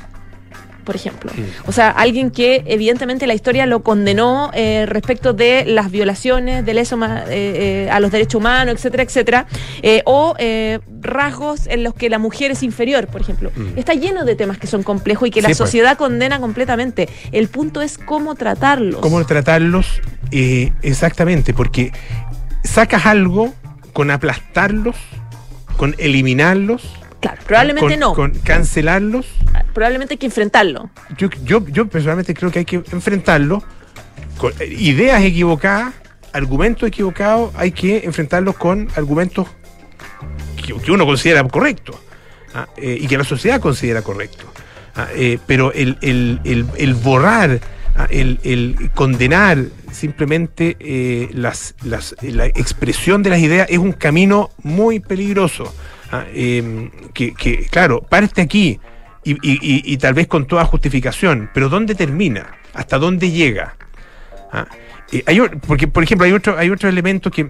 por 0.87 0.97
ejemplo. 0.97 1.31
O 1.67 1.73
sea, 1.73 1.91
alguien 1.91 2.31
que 2.31 2.63
evidentemente 2.67 3.27
la 3.27 3.35
historia 3.35 3.67
lo 3.67 3.83
condenó 3.83 4.51
eh, 4.55 4.87
respecto 4.87 5.35
de 5.35 5.65
las 5.67 5.91
violaciones, 5.91 6.65
de 6.65 6.73
leso 6.73 6.97
ma- 6.97 7.25
eh, 7.29 7.87
eh, 7.87 7.91
a 7.91 8.01
los 8.01 8.11
derechos 8.11 8.37
humanos, 8.37 8.77
etcétera, 8.77 9.03
etcétera. 9.03 9.47
Eh, 9.83 10.01
o 10.07 10.35
eh, 10.39 10.79
rasgos 11.03 11.67
en 11.67 11.83
los 11.83 11.93
que 11.93 12.09
la 12.09 12.19
mujer 12.19 12.53
es 12.53 12.63
inferior, 12.63 13.09
por 13.09 13.21
ejemplo. 13.21 13.51
Mm. 13.55 13.77
Está 13.79 13.93
lleno 13.95 14.25
de 14.25 14.37
temas 14.37 14.57
que 14.59 14.67
son 14.69 14.83
complejos 14.83 15.29
y 15.29 15.31
que 15.31 15.41
Sí, 15.41 15.43
la 15.43 15.49
pues. 15.49 15.59
sociedad 15.59 15.99
condena 15.99 16.41
completamente. 16.41 17.09
El 17.33 17.49
punto 17.49 17.83
es 17.83 17.99
cómo 17.99 18.35
tratarlos. 18.37 19.01
cómo 19.01 19.23
tratarlos 19.27 20.01
eh, 20.31 20.73
exactamente, 20.83 21.53
porque 21.53 21.93
sacas 22.63 23.07
algo 23.07 23.53
con 23.93 24.11
aplastarlos, 24.11 24.97
con 25.77 25.95
eliminarlos, 25.99 26.83
Claro, 27.21 27.41
probablemente 27.47 27.91
con, 27.95 28.01
no. 28.01 28.13
con 28.15 28.31
cancelarlos. 28.41 29.27
Probablemente 29.73 30.15
hay 30.15 30.19
que 30.19 30.27
enfrentarlo. 30.27 30.91
Yo, 31.17 31.29
yo, 31.45 31.67
yo 31.69 31.89
personalmente 31.89 32.35
creo 32.35 32.51
que 32.51 32.61
hay 32.61 32.65
que 32.65 32.77
enfrentarlos 32.77 33.63
con 34.39 34.53
eh, 34.61 34.67
ideas 34.67 35.23
equivocadas, 35.23 35.95
argumentos 36.33 36.87
equivocados, 36.89 37.53
hay 37.57 37.73
que 37.73 37.99
enfrentarlos 38.05 38.57
con 38.57 38.89
argumentos 38.97 39.47
que, 40.65 40.75
que 40.75 40.93
uno 40.93 41.07
considera 41.07 41.43
correctos 41.45 41.97
ah, 42.55 42.69
eh, 42.77 42.99
y 43.01 43.07
que 43.07 43.17
la 43.19 43.25
sociedad 43.25 43.61
considera 43.61 44.03
correctos. 44.03 44.47
Ah, 44.95 45.09
eh, 45.15 45.39
pero 45.47 45.73
el, 45.73 45.99
el- 46.03 46.41
el- 46.45 46.67
el 46.77 46.95
borrar, 46.95 47.61
ah, 47.97 48.07
el, 48.11 48.41
el 48.45 48.91
condenar 48.95 49.59
simplemente 49.93 50.77
eh, 50.81 51.29
las, 51.33 51.75
las- 51.83 52.15
la 52.23 52.47
expresión 52.47 53.23
de 53.23 53.31
las 53.31 53.41
ideas 53.41 53.67
es 53.71 53.79
un 53.79 53.93
camino 53.93 54.51
muy 54.63 55.01
peligroso. 55.01 55.75
Ah, 56.13 56.25
eh, 56.33 56.91
que, 57.15 57.33
claro, 57.71 58.03
parte 58.03 58.41
aquí 58.43 58.79
y, 59.25 59.97
tal 59.97 60.15
vez 60.15 60.27
con 60.29 60.47
toda 60.47 60.65
justificación, 60.65 61.51
pero 61.53 61.69
¿dónde 61.69 61.95
termina? 61.95 62.47
¿Hasta 62.75 62.99
dónde 62.99 63.31
llega? 63.31 63.77
Ah, 64.53 64.67
eh, 65.13 65.25
porque, 65.67 65.89
por 65.89 66.03
ejemplo, 66.05 66.27
hay 66.27 66.33
otro, 66.33 66.57
hay 66.57 66.71
otros 66.71 66.91
elementos 66.91 67.33
que, 67.33 67.49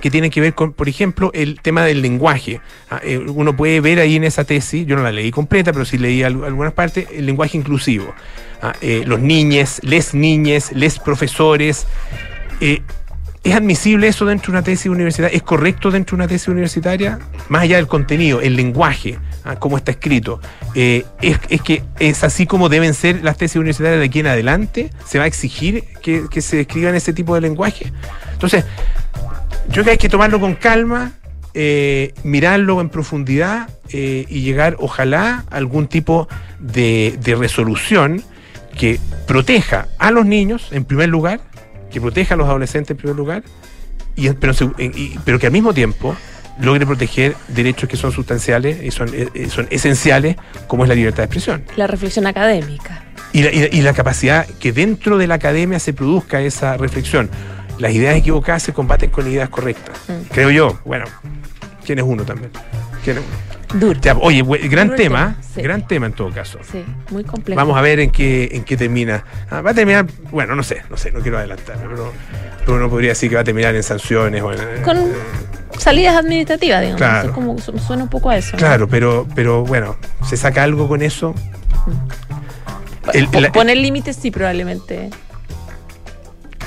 que 0.00 0.10
tienen 0.10 0.30
que 0.30 0.40
ver 0.40 0.54
con, 0.54 0.72
por 0.74 0.88
ejemplo, 0.88 1.30
el 1.32 1.60
tema 1.60 1.84
del 1.84 2.02
lenguaje. 2.02 2.60
Ah, 2.90 3.00
eh, 3.02 3.18
uno 3.18 3.56
puede 3.56 3.80
ver 3.80 4.00
ahí 4.00 4.16
en 4.16 4.24
esa 4.24 4.44
tesis, 4.44 4.86
yo 4.86 4.96
no 4.96 5.02
la 5.02 5.12
leí 5.12 5.30
completa, 5.30 5.72
pero 5.72 5.84
sí 5.84 5.96
leí 5.96 6.22
al- 6.22 6.44
algunas 6.44 6.72
partes, 6.74 7.06
el 7.12 7.24
lenguaje 7.26 7.56
inclusivo. 7.56 8.14
Eh, 8.80 9.02
los 9.06 9.18
niñes, 9.18 9.80
les 9.82 10.14
niñes, 10.14 10.72
les 10.72 10.98
profesores. 10.98 11.86
¿Es 13.44 13.56
admisible 13.56 14.06
eso 14.06 14.24
dentro 14.24 14.52
de 14.52 14.58
una 14.58 14.62
tesis 14.62 14.86
universitaria? 14.86 15.36
¿Es 15.36 15.42
correcto 15.42 15.90
dentro 15.90 16.16
de 16.16 16.22
una 16.22 16.28
tesis 16.28 16.46
universitaria? 16.46 17.18
Más 17.48 17.62
allá 17.62 17.76
del 17.76 17.88
contenido, 17.88 18.40
el 18.40 18.54
lenguaje, 18.54 19.18
ah, 19.44 19.56
cómo 19.56 19.76
está 19.76 19.90
escrito. 19.90 20.40
Eh, 20.76 21.04
es, 21.20 21.60
que 21.60 21.82
es 21.98 22.22
así 22.22 22.46
como 22.46 22.68
deben 22.68 22.94
ser 22.94 23.24
las 23.24 23.36
tesis 23.36 23.56
universitarias 23.56 23.98
de 23.98 24.06
aquí 24.06 24.20
en 24.20 24.28
adelante. 24.28 24.90
¿Se 25.04 25.18
va 25.18 25.24
a 25.24 25.26
exigir 25.26 25.82
que, 26.00 26.28
se 26.40 26.60
escriban 26.60 26.94
ese 26.94 27.12
tipo 27.12 27.34
de 27.34 27.40
lenguaje? 27.40 27.92
Entonces, 28.32 28.64
yo 29.66 29.72
creo 29.72 29.84
que 29.86 29.90
hay 29.90 29.98
que 29.98 30.08
tomarlo 30.08 30.38
con 30.38 30.54
calma, 30.54 31.10
eh, 31.52 32.14
mirarlo 32.22 32.80
en 32.80 32.90
profundidad 32.90 33.68
eh, 33.90 34.24
y 34.28 34.42
llegar, 34.42 34.76
ojalá, 34.78 35.44
a 35.50 35.56
algún 35.56 35.88
tipo 35.88 36.28
de 36.60 37.18
resolución 37.36 38.22
que 38.78 39.00
proteja 39.26 39.88
a 39.98 40.12
los 40.12 40.26
niños, 40.26 40.68
en 40.70 40.84
primer 40.84 41.08
lugar, 41.08 41.40
que 41.92 42.00
proteja 42.00 42.34
a 42.34 42.36
los 42.36 42.48
adolescentes 42.48 42.90
en 42.92 42.96
primer 42.96 43.16
lugar, 43.16 43.42
y, 44.16 44.28
pero, 44.30 44.52
y- 44.78 45.18
pero 45.24 45.38
que 45.38 45.46
al 45.46 45.52
mismo 45.52 45.72
tiempo 45.72 46.16
logre 46.60 46.84
proteger 46.86 47.34
derechos 47.48 47.88
que 47.88 47.96
son 47.96 48.12
sustanciales 48.12 48.82
y 48.82 48.90
son, 48.90 49.08
eh, 49.14 49.28
eh, 49.34 49.48
son 49.48 49.66
esenciales, 49.70 50.36
como 50.66 50.84
es 50.84 50.88
la 50.88 50.94
libertad 50.94 51.18
de 51.18 51.24
expresión. 51.24 51.64
La 51.76 51.86
reflexión 51.86 52.26
académica. 52.26 53.04
Y 53.32 53.42
la, 53.42 53.50
y 53.52 53.60
la- 53.60 53.68
y 53.74 53.80
la 53.80 53.92
capacidad 53.94 54.46
que 54.46 54.72
dentro 54.72 55.16
de 55.18 55.26
la 55.26 55.34
academia 55.36 55.78
se 55.78 55.92
produzca 55.94 56.40
esa 56.42 56.76
reflexión. 56.76 57.30
Las 57.78 57.92
ideas 57.92 58.16
equivocadas 58.16 58.62
se 58.62 58.72
combaten 58.74 59.10
con 59.10 59.26
ideas 59.30 59.48
correctas. 59.48 59.96
Mm. 60.08 60.12
Creo 60.32 60.50
yo. 60.50 60.78
Bueno, 60.84 61.06
¿Quién 61.84 61.98
es 61.98 62.04
uno 62.04 62.24
también? 62.24 62.50
¿Quién 63.04 63.18
es 63.18 63.22
uno? 63.24 63.52
Duro. 63.80 63.98
Ya, 64.02 64.14
oye, 64.18 64.42
gran 64.68 64.88
Duro 64.88 64.96
tema, 64.98 65.36
sí. 65.54 65.62
gran 65.62 65.86
tema 65.86 66.04
en 66.06 66.12
todo 66.12 66.30
caso. 66.30 66.58
Sí, 66.70 66.84
muy 67.10 67.24
complejo. 67.24 67.56
Vamos 67.56 67.76
a 67.78 67.80
ver 67.80 68.00
en 68.00 68.10
qué, 68.10 68.50
en 68.52 68.64
qué 68.64 68.76
termina. 68.76 69.24
Ah, 69.50 69.62
va 69.62 69.70
a 69.70 69.74
terminar, 69.74 70.04
bueno, 70.30 70.54
no 70.54 70.62
sé, 70.62 70.82
no 70.90 70.96
sé, 70.98 71.10
no 71.10 71.20
quiero 71.20 71.38
adelantarme, 71.38 71.84
pero, 71.88 72.12
pero 72.66 72.76
uno 72.76 72.90
podría 72.90 73.10
decir 73.10 73.30
que 73.30 73.36
va 73.36 73.40
a 73.40 73.44
terminar 73.44 73.74
en 73.74 73.82
sanciones 73.82 74.42
o 74.42 74.52
en, 74.52 74.82
Con 74.82 74.98
salidas 75.78 76.16
administrativas, 76.16 76.80
digamos. 76.82 76.98
Claro. 76.98 77.24
Eso 77.28 77.34
como, 77.34 77.58
su- 77.58 77.78
suena 77.78 78.02
un 78.02 78.10
poco 78.10 78.28
a 78.28 78.36
eso. 78.36 78.52
¿no? 78.52 78.58
Claro, 78.58 78.88
pero, 78.88 79.26
pero 79.34 79.64
bueno, 79.64 79.96
¿se 80.28 80.36
saca 80.36 80.62
algo 80.64 80.86
con 80.86 81.00
eso? 81.00 81.34
El- 83.14 83.28
la- 83.32 83.50
Poner 83.52 83.76
límites, 83.78 84.16
sí, 84.16 84.30
probablemente. 84.30 85.08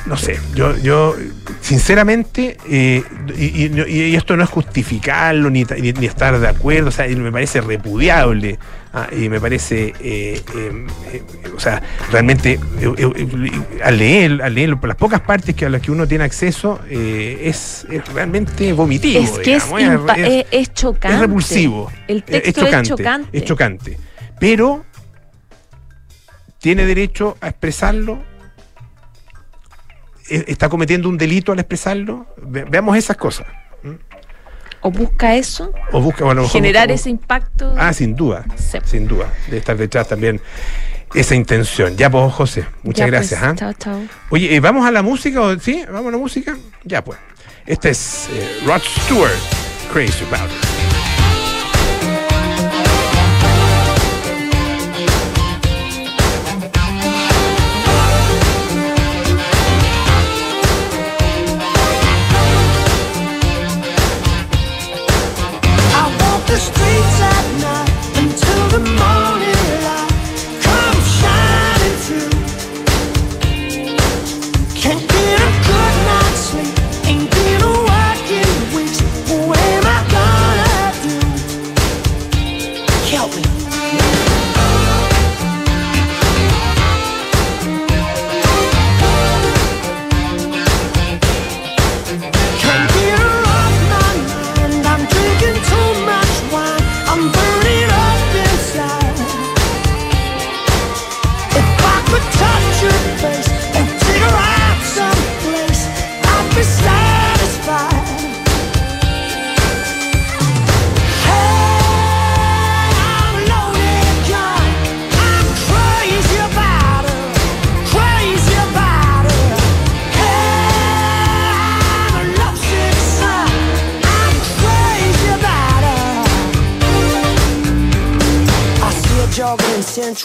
No 0.06 0.18
sé, 0.18 0.40
yo, 0.54 0.78
yo 0.78 1.16
sinceramente, 1.62 2.58
eh, 2.70 3.04
y, 3.38 3.66
y- 3.66 3.92
y 4.12 4.16
esto 4.16 4.38
no 4.38 4.44
es 4.44 4.50
justificarlo 4.50 5.50
ni, 5.50 5.64
ni- 5.64 5.94
ni 5.94 6.06
estar 6.06 6.40
de 6.40 6.48
acuerdo, 6.48 6.90
o 6.90 6.92
sea, 6.92 7.08
me 7.08 7.32
parece 7.32 7.60
repudiable 7.62 8.60
ah, 8.94 9.08
y 9.12 9.30
me 9.30 9.40
parece, 9.42 9.94
eh, 10.00 10.42
eh, 10.56 10.86
eh, 11.12 11.24
o 11.56 11.60
sea, 11.60 11.82
realmente 12.12 12.60
eh, 12.80 13.52
al 13.84 13.98
leer, 13.98 14.42
al 14.44 14.54
leer 14.54 14.78
las 14.84 14.96
pocas 14.96 15.22
partes 15.22 15.56
que 15.56 15.66
a 15.66 15.70
las 15.70 15.82
que 15.82 15.92
uno 15.92 16.08
tiene 16.08 16.24
acceso, 16.24 16.80
es, 16.90 17.86
es 17.90 18.08
realmente 18.14 18.74
vomitivo. 18.74 19.22
es 19.22 19.32
que 19.40 19.56
es, 19.56 19.76
digamos, 19.76 20.08
impa- 20.10 20.18
es- 20.20 20.28
es- 20.28 20.46
es 20.52 20.74
chocante. 20.74 21.16
es 21.16 21.20
repulsivo. 21.20 21.92
El 22.08 22.24
texto 22.24 22.48
es 22.48 22.54
chocante, 22.56 22.78
es 22.84 22.88
chocante. 22.90 23.38
es 23.40 23.44
chocante. 23.46 23.98
Pero 24.40 24.86
tiene 26.60 26.86
derecho 26.86 27.38
a 27.42 27.50
expresarlo. 27.50 28.20
E- 30.30 30.46
Está 30.48 30.70
cometiendo 30.70 31.08
un 31.10 31.18
delito 31.18 31.52
al 31.52 31.60
expresarlo. 31.60 32.26
Ve- 32.38 32.66
veamos 32.70 32.98
esas 32.98 33.18
cosas. 33.18 33.48
O 34.82 34.92
busca 34.92 35.36
eso, 35.36 35.74
O 35.92 36.00
busca, 36.00 36.24
bueno, 36.26 36.42
mejor 36.42 36.54
generar 36.54 36.88
busca- 36.88 36.94
ese 36.94 37.10
impacto. 37.10 37.74
Ah, 37.78 37.92
sin 37.92 38.16
duda. 38.16 38.46
Sí. 38.56 38.78
Sin 38.86 39.08
duda. 39.08 39.34
De 39.50 39.58
estar 39.58 39.76
detrás 39.76 40.08
también 40.08 40.40
esa 41.16 41.34
intención. 41.34 41.96
Ya, 41.98 42.10
pues, 42.12 42.32
José. 42.34 42.66
Muchas 42.84 43.00
Ya, 43.10 43.18
pues, 43.18 43.30
gracias. 43.32 43.44
¿ah? 43.44 43.56
Chao, 43.56 43.74
chao. 43.74 44.02
Oye, 44.30 44.56
eh, 44.56 44.60
¿vamos 44.60 44.86
a 44.86 44.92
la 44.92 45.02
música? 45.02 45.42
o- 45.42 45.58
¿Sí? 45.60 45.84
¿Vamos 45.92 46.08
a 46.10 46.12
la 46.12 46.18
música? 46.18 46.56
Ya, 46.84 47.04
pues. 47.04 47.18
Este 47.66 47.90
es 47.90 48.30
eh, 48.32 48.60
Rod 48.68 48.82
Stewart, 48.82 49.34
Crazy 49.92 50.24
About 50.26 50.52
It. 50.52 50.95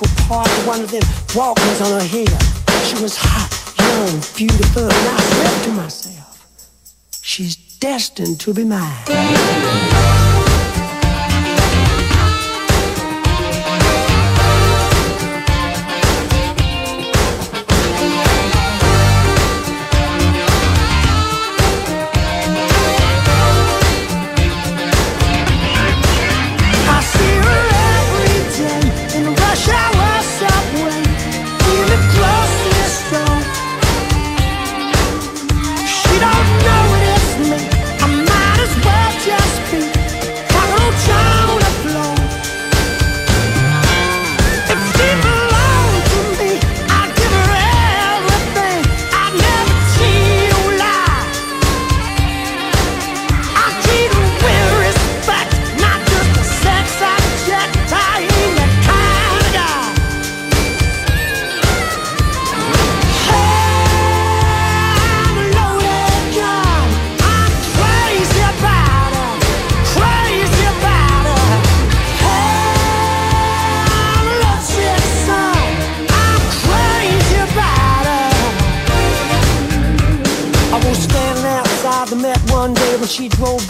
Central 0.01 0.29
Park 0.29 0.47
with 0.47 0.67
one 0.67 0.81
of 0.81 0.91
them 0.91 1.03
walkers 1.35 1.81
on 1.83 2.01
her 2.01 2.07
head. 2.07 2.29
She 2.85 3.03
was 3.03 3.17
hot, 3.17 3.51
young, 3.79 4.21
beautiful, 4.37 4.85
and 4.85 4.93
I 4.93 5.21
said 5.21 5.65
to 5.65 5.73
myself, 5.73 7.21
she's 7.23 7.57
destined 7.57 8.41
to 8.41 8.55
be 8.55 8.65
mine. 8.65 10.20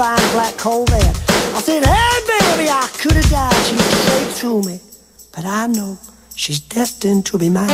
Drove 0.00 0.34
by 0.36 0.52
in 0.94 1.04
a. 1.04 1.12
I 1.56 1.60
said, 1.62 1.84
Hey, 1.84 2.20
baby, 2.26 2.70
I 2.70 2.88
could 2.98 3.12
have 3.12 3.30
died. 3.30 3.52
She 3.66 3.76
straight 3.76 4.34
to 4.36 4.62
me. 4.62 4.80
But 5.32 5.44
I 5.44 5.66
know 5.66 5.98
she's 6.34 6.60
destined 6.60 7.26
to 7.26 7.38
be 7.38 7.50
mine. 7.50 7.68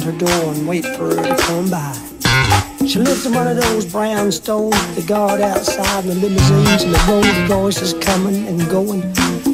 Her 0.00 0.12
door 0.12 0.54
and 0.54 0.66
wait 0.66 0.86
for 0.96 1.14
her. 1.14 1.29
One 3.32 3.46
of 3.46 3.56
those 3.56 3.86
brownstones 3.86 4.94
the 4.96 5.02
guard 5.02 5.40
outside 5.40 6.04
and 6.04 6.20
the 6.20 6.28
limousines 6.28 6.82
and 6.82 6.92
the 6.92 7.04
Rolls 7.08 7.48
Royces 7.48 7.94
coming 7.94 8.48
and 8.48 8.68
going. 8.68 9.02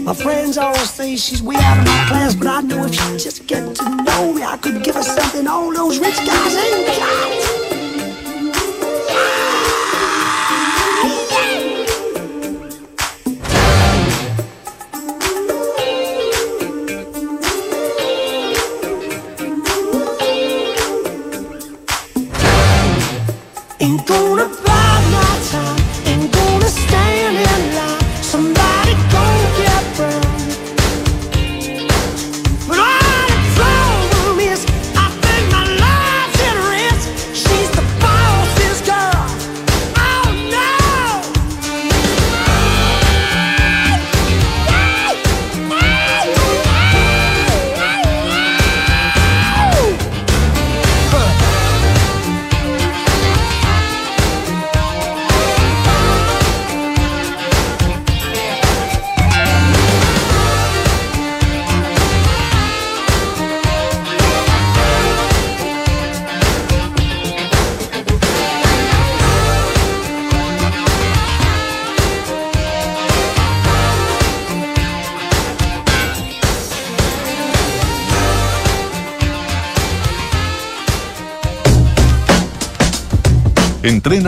My 0.02 0.14
friends 0.14 0.56
always 0.56 0.88
say 0.88 1.16
she's 1.16 1.42
way 1.42 1.56
out 1.56 1.78
of 1.78 1.84
my 1.84 2.06
class, 2.08 2.34
but 2.34 2.46
I 2.46 2.62
know 2.62 2.86
if 2.86 2.94
she 2.94 3.12
just 3.18 3.46
get 3.46 3.76
to 3.76 3.84
know 4.02 4.32
me, 4.32 4.42
I 4.42 4.56
could 4.56 4.82
give 4.82 4.94
her 4.94 5.02
something 5.02 5.46
all 5.46 5.72
those 5.74 5.98
rich 5.98 6.16
guys 6.16 6.56
ain't 6.56 6.86
got. 6.98 7.65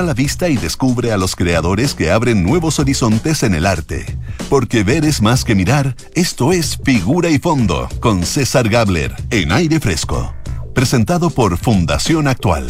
La 0.08 0.14
vista 0.14 0.48
y 0.48 0.56
descubre 0.56 1.12
a 1.12 1.18
los 1.18 1.36
creadores 1.36 1.92
que 1.92 2.10
abren 2.10 2.42
nuevos 2.42 2.78
horizontes 2.78 3.42
en 3.42 3.54
el 3.54 3.66
arte. 3.66 4.06
Porque 4.48 4.82
ver 4.82 5.04
es 5.04 5.20
más 5.20 5.44
que 5.44 5.54
mirar, 5.54 5.94
esto 6.14 6.50
es 6.50 6.78
Figura 6.82 7.28
y 7.28 7.38
Fondo, 7.38 7.90
con 8.00 8.24
César 8.24 8.70
Gabler, 8.70 9.14
en 9.30 9.52
aire 9.52 9.80
fresco. 9.80 10.34
Presentado 10.74 11.28
por 11.28 11.58
Fundación 11.58 12.26
Actual. 12.26 12.66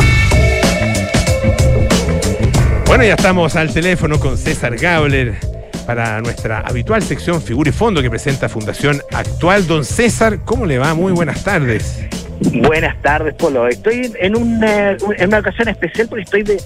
Bueno, 2.89 3.05
ya 3.05 3.15
estamos 3.15 3.55
al 3.55 3.73
teléfono 3.73 4.19
con 4.19 4.37
César 4.37 4.77
Gabler 4.77 5.39
para 5.87 6.21
nuestra 6.21 6.63
habitual 6.63 7.05
sección 7.05 7.41
Figura 7.41 7.71
y 7.71 7.73
Fondo 7.73 8.03
que 8.03 8.11
presenta 8.11 8.49
Fundación 8.49 9.01
Actual. 9.13 9.65
Don 9.69 9.85
César, 9.85 10.41
¿cómo 10.45 10.67
le 10.67 10.79
va? 10.79 10.93
Muy 10.95 11.13
buenas 11.13 11.45
tardes. 11.45 12.05
Buenas 12.41 13.01
tardes, 13.01 13.35
Polo. 13.35 13.69
Estoy 13.69 14.13
en 14.19 14.37
una, 14.37 14.91
en 14.91 15.29
una 15.29 15.39
ocasión 15.39 15.69
especial 15.69 16.09
porque 16.09 16.25
estoy 16.25 16.43
de, 16.43 16.57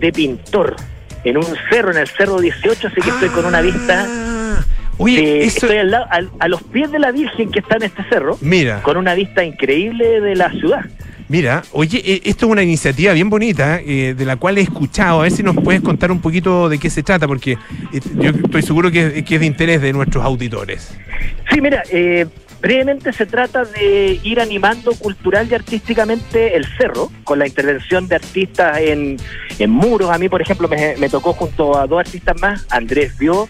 de 0.00 0.12
pintor 0.12 0.76
en 1.24 1.36
un 1.36 1.46
cerro, 1.70 1.90
en 1.92 1.98
el 1.98 2.08
cerro 2.08 2.40
18, 2.40 2.88
así 2.88 3.00
que 3.00 3.10
estoy 3.10 3.28
con 3.28 3.44
una 3.44 3.60
vista. 3.60 4.06
Ah, 4.08 4.64
Oye, 4.98 5.44
eso... 5.44 5.66
Estoy 5.66 5.78
al 5.78 5.90
lado, 5.90 6.06
al, 6.10 6.30
a 6.38 6.48
los 6.48 6.62
pies 6.62 6.90
de 6.90 6.98
la 6.98 7.12
Virgen 7.12 7.50
que 7.50 7.60
está 7.60 7.76
en 7.76 7.84
este 7.84 8.02
cerro. 8.08 8.38
Mira. 8.40 8.82
Con 8.82 8.96
una 8.96 9.14
vista 9.14 9.44
increíble 9.44 10.20
de 10.20 10.34
la 10.34 10.50
ciudad. 10.50 10.84
Mira, 11.30 11.62
oye, 11.70 12.02
eh, 12.04 12.22
esto 12.24 12.46
es 12.46 12.52
una 12.52 12.64
iniciativa 12.64 13.12
bien 13.12 13.30
bonita 13.30 13.80
eh, 13.80 14.14
de 14.18 14.24
la 14.24 14.34
cual 14.34 14.58
he 14.58 14.62
escuchado. 14.62 15.20
A 15.20 15.22
ver 15.22 15.32
si 15.32 15.44
nos 15.44 15.54
puedes 15.54 15.80
contar 15.80 16.10
un 16.10 16.20
poquito 16.20 16.68
de 16.68 16.78
qué 16.78 16.90
se 16.90 17.04
trata, 17.04 17.28
porque 17.28 17.52
eh, 17.52 18.00
yo 18.16 18.30
estoy 18.30 18.62
seguro 18.62 18.90
que, 18.90 19.22
que, 19.22 19.34
es 19.36 19.40
de 19.40 19.46
interés 19.46 19.80
de 19.80 19.92
nuestros 19.92 20.24
auditores. 20.24 20.92
Sí, 21.52 21.60
mira, 21.60 21.84
eh, 21.92 22.26
Brevemente 22.60 23.12
se 23.12 23.24
trata 23.24 23.64
de 23.64 24.20
ir 24.22 24.38
animando 24.38 24.92
cultural 24.92 25.48
y 25.50 25.54
artísticamente 25.54 26.56
el 26.56 26.66
cerro, 26.76 27.10
con 27.24 27.38
la 27.38 27.46
intervención 27.46 28.06
de 28.06 28.16
artistas 28.16 28.78
en, 28.78 29.16
en 29.58 29.70
muros. 29.70 30.10
A 30.10 30.18
mí, 30.18 30.28
por 30.28 30.42
ejemplo, 30.42 30.68
me, 30.68 31.08
tocó 31.08 31.32
junto 31.32 31.78
a 31.78 31.86
dos 31.86 32.00
artistas 32.00 32.38
más, 32.38 32.66
Andrés 32.68 33.16
Bio 33.16 33.48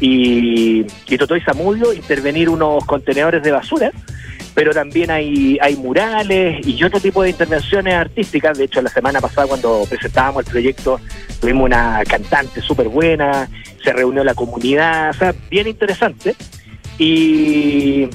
y, 0.00 0.86
y 1.06 1.18
Totoy 1.18 1.42
Zamudio, 1.42 1.92
intervenir 1.92 2.48
unos 2.48 2.82
contenedores 2.86 3.42
de 3.42 3.52
basura. 3.52 3.92
Pero 4.54 4.72
también 4.72 5.10
hay, 5.10 5.58
hay 5.60 5.76
murales 5.76 6.66
y 6.66 6.82
otro 6.82 6.98
tipo 6.98 7.22
de 7.22 7.28
intervenciones 7.28 7.92
artísticas. 7.92 8.56
De 8.56 8.64
hecho, 8.64 8.80
la 8.80 8.88
semana 8.88 9.20
pasada 9.20 9.46
cuando 9.46 9.84
presentábamos 9.86 10.46
el 10.46 10.50
proyecto 10.50 10.98
tuvimos 11.42 11.66
una 11.66 12.02
cantante 12.08 12.62
súper 12.62 12.88
buena, 12.88 13.50
se 13.84 13.92
reunió 13.92 14.24
la 14.24 14.32
comunidad, 14.32 15.10
o 15.10 15.12
sea, 15.12 15.34
bien 15.50 15.68
interesante. 15.68 16.34
Y, 16.98 18.08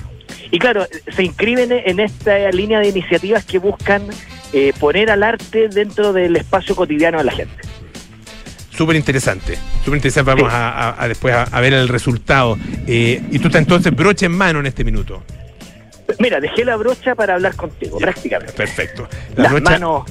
y 0.51 0.59
claro, 0.59 0.85
se 1.15 1.23
inscriben 1.23 1.71
en 1.71 1.99
esta 1.99 2.51
línea 2.51 2.79
de 2.79 2.89
iniciativas 2.89 3.45
que 3.45 3.57
buscan 3.57 4.03
eh, 4.53 4.73
poner 4.79 5.09
al 5.09 5.23
arte 5.23 5.69
dentro 5.69 6.11
del 6.11 6.35
espacio 6.35 6.75
cotidiano 6.75 7.17
de 7.19 7.23
la 7.23 7.31
gente. 7.31 7.55
Súper 8.69 8.95
interesante, 8.95 9.57
súper 9.83 9.97
interesante. 9.97 10.31
Vamos 10.31 10.51
sí. 10.51 10.57
a, 10.57 11.01
a, 11.01 11.07
después 11.07 11.33
a, 11.33 11.43
a, 11.43 11.61
ver 11.61 11.73
el 11.73 11.87
resultado. 11.87 12.57
Eh, 12.87 13.21
y 13.31 13.39
tú 13.39 13.47
estás 13.47 13.61
entonces 13.61 13.95
brocha 13.95 14.25
en 14.25 14.33
mano 14.33 14.59
en 14.59 14.65
este 14.65 14.83
minuto. 14.83 15.23
Mira, 16.19 16.39
dejé 16.39 16.65
la 16.65 16.75
brocha 16.75 17.15
para 17.15 17.35
hablar 17.35 17.55
contigo, 17.55 17.99
ya, 17.99 18.07
prácticamente. 18.07 18.53
Perfecto. 18.53 19.07
La 19.35 19.43
Las 19.43 19.51
brocha... 19.53 19.71
manos 19.71 20.03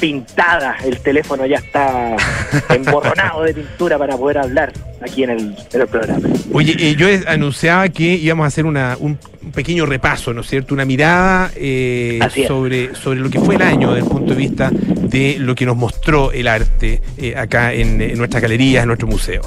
pintada, 0.00 0.76
el 0.84 1.00
teléfono 1.00 1.46
ya 1.46 1.56
está 1.56 2.16
emborronado 2.70 3.42
de 3.42 3.54
pintura 3.54 3.98
para 3.98 4.16
poder 4.16 4.38
hablar 4.38 4.72
aquí 5.00 5.24
en 5.24 5.30
el, 5.30 5.56
en 5.72 5.80
el 5.80 5.86
programa. 5.86 6.28
Oye, 6.52 6.76
eh, 6.78 6.96
yo 6.96 7.08
anunciaba 7.26 7.88
que 7.88 8.04
íbamos 8.14 8.44
a 8.44 8.48
hacer 8.48 8.66
una, 8.66 8.96
un, 9.00 9.18
un, 9.42 9.52
pequeño 9.52 9.86
repaso, 9.86 10.32
¿no 10.32 10.42
es 10.42 10.48
cierto? 10.48 10.74
Una 10.74 10.84
mirada 10.84 11.50
eh, 11.56 12.20
sobre, 12.46 12.94
sobre 12.94 13.20
lo 13.20 13.30
que 13.30 13.40
fue 13.40 13.56
el 13.56 13.62
año 13.62 13.92
desde 13.92 14.06
el 14.06 14.10
punto 14.10 14.32
de 14.32 14.38
vista 14.38 14.70
de 14.70 15.36
lo 15.38 15.54
que 15.54 15.66
nos 15.66 15.76
mostró 15.76 16.32
el 16.32 16.48
arte 16.48 17.00
eh, 17.16 17.34
acá 17.36 17.72
en, 17.72 18.00
en 18.00 18.18
nuestras 18.18 18.42
galerías, 18.42 18.82
en 18.82 18.88
nuestro 18.88 19.08
museo. 19.08 19.42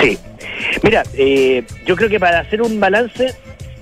Sí. 0.00 0.18
Mira, 0.82 1.02
eh, 1.14 1.64
yo 1.84 1.96
creo 1.96 2.08
que 2.08 2.20
para 2.20 2.40
hacer 2.40 2.62
un 2.62 2.78
balance 2.80 3.34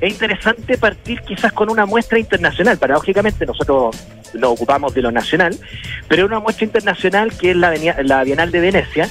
es 0.04 0.12
interesante 0.12 0.76
partir 0.76 1.20
quizás 1.22 1.52
con 1.52 1.70
una 1.70 1.86
muestra 1.86 2.18
internacional. 2.18 2.78
Paradójicamente 2.78 3.46
nosotros 3.46 3.96
nos 4.34 4.52
ocupamos 4.52 4.94
de 4.94 5.02
lo 5.02 5.10
nacional, 5.10 5.56
pero 6.08 6.26
una 6.26 6.40
muestra 6.40 6.66
internacional 6.66 7.32
que 7.36 7.52
es 7.52 7.56
la, 7.56 7.74
la 8.02 8.24
Bienal 8.24 8.50
de 8.50 8.60
Venecia, 8.60 9.08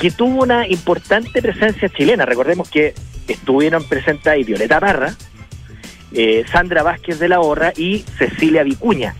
que 0.00 0.10
tuvo 0.10 0.42
una 0.44 0.68
importante 0.68 1.42
presencia 1.42 1.88
chilena. 1.88 2.26
Recordemos 2.26 2.70
que 2.70 2.94
estuvieron 3.26 3.88
presentes 3.88 4.26
ahí 4.26 4.44
Violeta 4.44 4.78
Parra, 4.78 5.14
eh, 6.12 6.44
Sandra 6.50 6.82
Vázquez 6.82 7.18
de 7.18 7.28
la 7.28 7.40
Horra 7.40 7.72
y 7.76 8.04
Cecilia 8.18 8.62
Vicuña, 8.62 9.14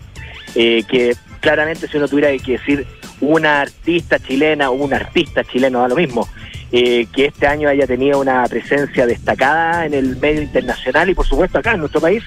eh, 0.55 0.83
que 0.87 1.15
claramente 1.41 1.87
si 1.87 1.97
uno 1.97 2.07
tuviera 2.07 2.35
que 2.37 2.53
decir 2.53 2.87
una 3.19 3.61
artista 3.61 4.19
chilena 4.19 4.69
o 4.69 4.73
un 4.73 4.93
artista 4.93 5.43
chileno, 5.43 5.81
da 5.81 5.89
lo 5.89 5.95
mismo, 5.95 6.29
eh, 6.71 7.07
que 7.13 7.25
este 7.27 7.47
año 7.47 7.69
haya 7.69 7.87
tenido 7.87 8.19
una 8.19 8.43
presencia 8.45 9.05
destacada 9.05 9.85
en 9.85 9.93
el 9.93 10.17
medio 10.17 10.41
internacional 10.41 11.09
y 11.09 11.15
por 11.15 11.25
supuesto 11.25 11.59
acá 11.59 11.71
en 11.71 11.79
nuestro 11.79 12.01
país, 12.01 12.23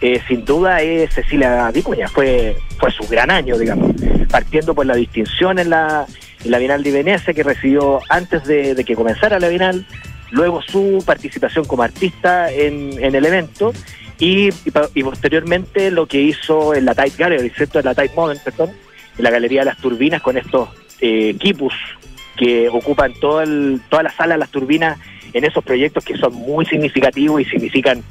eh, 0.00 0.20
sin 0.28 0.44
duda 0.44 0.80
es 0.80 1.12
Cecilia 1.12 1.70
Vicuña, 1.72 2.08
fue, 2.08 2.56
fue 2.78 2.90
su 2.90 3.06
gran 3.08 3.30
año, 3.30 3.58
digamos, 3.58 3.92
partiendo 4.30 4.74
por 4.74 4.86
la 4.86 4.94
distinción 4.94 5.58
en 5.58 5.70
la, 5.70 6.06
la 6.44 6.58
Bienal 6.58 6.82
de 6.82 6.92
Venecia 6.92 7.34
que 7.34 7.42
recibió 7.42 8.00
antes 8.08 8.44
de, 8.44 8.82
que 8.84 8.94
comenzara 8.94 9.38
la 9.38 9.48
Bienal, 9.48 9.84
luego 10.30 10.62
su 10.62 11.02
participación 11.04 11.64
como 11.64 11.82
artista 11.82 12.50
en, 12.50 12.92
el 13.02 13.24
evento 13.24 13.72
y, 14.18 14.50
posteriormente 15.02 15.90
lo 15.90 16.06
que 16.06 16.20
hizo 16.20 16.74
en 16.74 16.84
la 16.84 16.94
Tate 16.94 17.14
Gallery, 17.18 17.50
¿cierto? 17.50 17.80
En 17.80 17.86
la 17.86 17.94
Tate 17.94 18.12
Modern, 18.14 18.40
perdón, 18.44 18.70
en 19.18 19.24
la 19.24 19.30
Galería 19.30 19.62
de 19.62 19.66
las 19.66 19.78
Turbinas 19.78 20.22
con 20.22 20.36
estos 20.38 20.68
eh, 21.00 21.34
quipus 21.38 21.74
que 22.36 22.68
ocupan 22.68 23.12
todo 23.14 23.42
el, 23.42 23.80
toda 23.88 24.02
la 24.04 24.10
sala 24.10 24.34
de 24.34 24.38
las 24.38 24.50
turbinas 24.50 24.98
en 25.32 25.44
esos 25.44 25.62
proyectos 25.64 26.04
que 26.04 26.16
son 26.16 26.34
muy 26.34 26.66
significativos 26.66 27.40
y 27.40 27.44
significan 27.44 28.02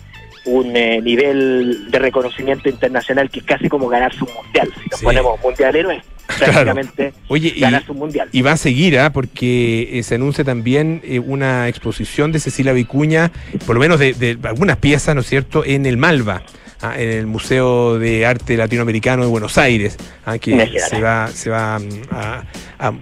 un 0.46 0.76
eh, 0.76 1.02
nivel 1.02 1.92
de 1.92 2.00
reconocimiento 2.00 2.70
internacional 2.70 3.30
que 3.30 3.40
es 3.40 3.46
casi 3.46 3.70
como 3.70 3.88
ganarse 3.88 4.24
un 4.24 4.34
mundial. 4.34 4.72
Si 4.82 4.90
nos 4.90 5.00
sí. 5.00 5.06
ponemos 5.06 5.40
mundialeros 5.42 5.94
es 5.94 6.04
prácticamente 6.38 7.12
claro. 7.12 7.26
Oye, 7.28 7.54
ganarse 7.58 7.88
y, 7.90 7.92
un 7.92 8.00
mundial. 8.00 8.30
Y 8.32 8.42
va 8.42 8.54
a 8.54 8.58
seguir, 8.58 8.96
¿eh? 8.96 9.10
porque 9.12 10.00
eh, 10.00 10.04
se 10.04 10.16
anuncia 10.16 10.44
también 10.44 11.02
eh, 11.04 11.20
una 11.20 11.68
exposición 11.68 12.32
de 12.32 12.40
Cecilia 12.40 12.74
Vicuña, 12.74 13.32
por 13.66 13.76
lo 13.76 13.82
menos 13.82 14.00
de, 14.00 14.14
de 14.14 14.38
algunas 14.44 14.78
piezas, 14.78 15.16
¿no 15.16 15.22
es 15.22 15.28
cierto?, 15.28 15.64
en 15.66 15.86
el 15.86 15.98
Malva. 15.98 16.44
Ah, 16.82 16.94
en 16.98 17.10
el 17.10 17.28
Museo 17.28 18.00
de 18.00 18.26
Arte 18.26 18.56
Latinoamericano 18.56 19.24
de 19.24 19.30
Buenos 19.30 19.58
Aires, 19.58 19.98
ah, 20.26 20.38
que 20.38 20.80
se 20.80 21.02
va, 21.02 21.28
se 21.28 21.50
va 21.50 21.78
mm, 21.78 21.84
a, 22.12 22.44
a, 22.80 22.94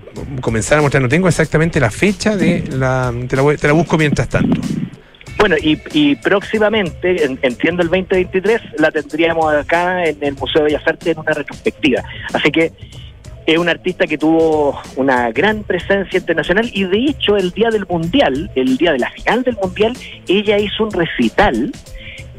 comenzar 0.41 0.79
a 0.79 0.81
mostrar. 0.81 1.03
No 1.03 1.09
tengo 1.09 1.27
exactamente 1.27 1.79
la 1.79 1.91
fecha 1.91 2.35
de 2.35 2.63
la. 2.71 3.13
Te 3.27 3.35
la, 3.35 3.55
te 3.55 3.67
la 3.67 3.73
busco 3.73 3.95
mientras 3.95 4.29
tanto. 4.29 4.59
Bueno, 5.37 5.55
y, 5.61 5.79
y 5.93 6.15
próximamente, 6.15 7.23
en, 7.23 7.37
entiendo 7.43 7.83
el 7.83 7.89
2023, 7.89 8.61
la 8.79 8.89
tendríamos 8.89 9.53
acá 9.53 10.03
en 10.05 10.17
el 10.21 10.33
Museo 10.33 10.63
de 10.63 10.69
Bellas 10.69 10.87
Artes 10.87 11.09
en 11.09 11.19
una 11.19 11.33
retrospectiva. 11.33 12.03
Así 12.33 12.49
que 12.49 12.71
es 13.45 13.57
un 13.59 13.69
artista 13.69 14.07
que 14.07 14.17
tuvo 14.17 14.81
una 14.95 15.31
gran 15.31 15.63
presencia 15.63 16.17
internacional 16.17 16.69
y 16.73 16.83
de 16.83 16.97
hecho 16.97 17.37
el 17.37 17.51
día 17.51 17.69
del 17.69 17.85
Mundial, 17.85 18.49
el 18.55 18.75
día 18.77 18.91
de 18.91 18.99
la 18.99 19.11
final 19.11 19.43
del 19.43 19.55
Mundial, 19.55 19.95
ella 20.27 20.57
hizo 20.57 20.83
un 20.83 20.91
recital 20.91 21.71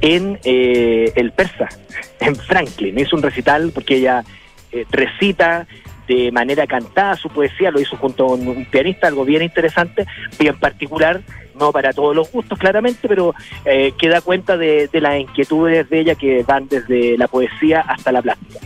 en 0.01 0.39
eh, 0.45 1.13
el 1.17 1.33
Persa, 1.33 1.69
en 2.21 2.37
Franklin. 2.37 2.99
Hizo 2.99 3.17
un 3.17 3.23
recital 3.23 3.71
porque 3.75 3.97
ella 3.97 4.25
eh, 4.73 4.85
recita 4.91 5.67
de 6.07 6.33
manera 6.33 6.67
cantada 6.67 7.17
su 7.17 7.29
poesía, 7.29 7.71
lo 7.71 7.81
hizo 7.81 7.97
junto 7.97 8.27
con 8.27 8.49
un 8.49 8.65
pianista, 8.65 9.09
algo 9.09 9.25
bien 9.27 9.43
interesante, 9.43 10.07
bien 10.39 10.59
particular, 10.59 11.21
no 11.59 11.71
para 11.71 11.93
todos 11.93 12.17
los 12.17 12.33
gustos 12.33 12.59
claramente, 12.59 13.07
pero 13.07 13.35
eh, 13.67 13.93
que 13.99 14.09
da 14.09 14.23
cuenta 14.23 14.57
de, 14.57 14.89
las 14.95 15.21
inquietudes 15.21 15.89
de 15.91 16.01
ella 16.01 16.15
que 16.15 16.43
van 16.45 16.67
desde 16.69 17.19
la 17.19 17.29
poesía 17.29 17.81
hasta 17.81 18.11
la 18.11 18.23
plástica. 18.23 18.59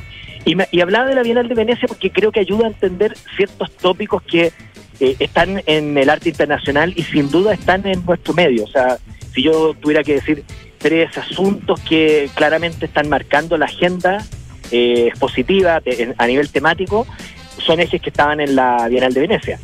Y, 0.44 0.56
y 0.70 0.80
hablaba 0.80 1.06
de 1.06 1.16
la 1.16 1.22
Bienal 1.22 1.48
de 1.48 1.54
Venecia 1.54 1.88
porque 1.88 2.10
creo 2.10 2.30
que 2.30 2.40
ayuda 2.40 2.66
a 2.66 2.68
entender 2.68 3.16
ciertos 3.36 3.72
tópicos 3.76 4.22
que 4.22 4.52
eh, 5.00 5.16
están 5.18 5.62
en 5.66 5.98
el 5.98 6.08
arte 6.08 6.28
internacional 6.28 6.92
y 6.94 7.02
sin 7.02 7.28
duda 7.28 7.54
están 7.54 7.84
en 7.88 8.04
nuestro 8.06 8.34
medio. 8.34 8.62
O 8.62 8.68
sea, 8.68 8.98
si 9.34 9.42
yo 9.42 9.74
tuviera 9.74 10.04
que 10.04 10.14
decir 10.14 10.44
tres 10.82 11.16
asuntos 11.16 11.80
que 11.80 12.28
claramente 12.34 12.86
están 12.86 13.08
marcando 13.08 13.56
la 13.56 13.66
agenda 13.66 14.24
eh, 14.70 15.06
expositiva 15.08 15.80
a 16.18 16.26
nivel 16.26 16.48
temático, 16.50 17.06
son 17.58 17.80
ejes 17.80 18.02
que 18.02 18.10
estaban 18.10 18.40
en 18.40 18.56
la 18.56 18.88
Bienal 18.88 19.14
de 19.14 19.20
Venecia. 19.20 19.60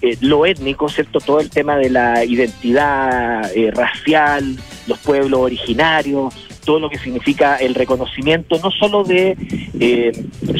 Eh, 0.00 0.16
lo 0.20 0.46
étnico, 0.46 0.88
¿cierto? 0.88 1.18
Todo 1.18 1.40
el 1.40 1.50
tema 1.50 1.76
de 1.76 1.90
la 1.90 2.24
identidad 2.24 3.50
eh, 3.56 3.72
racial, 3.72 4.56
los 4.86 4.98
pueblos 4.98 5.40
originarios, 5.40 6.34
todo 6.68 6.80
lo 6.80 6.90
que 6.90 6.98
significa 6.98 7.56
el 7.56 7.74
reconocimiento 7.74 8.60
no 8.62 8.70
solo 8.70 9.02
de 9.02 9.34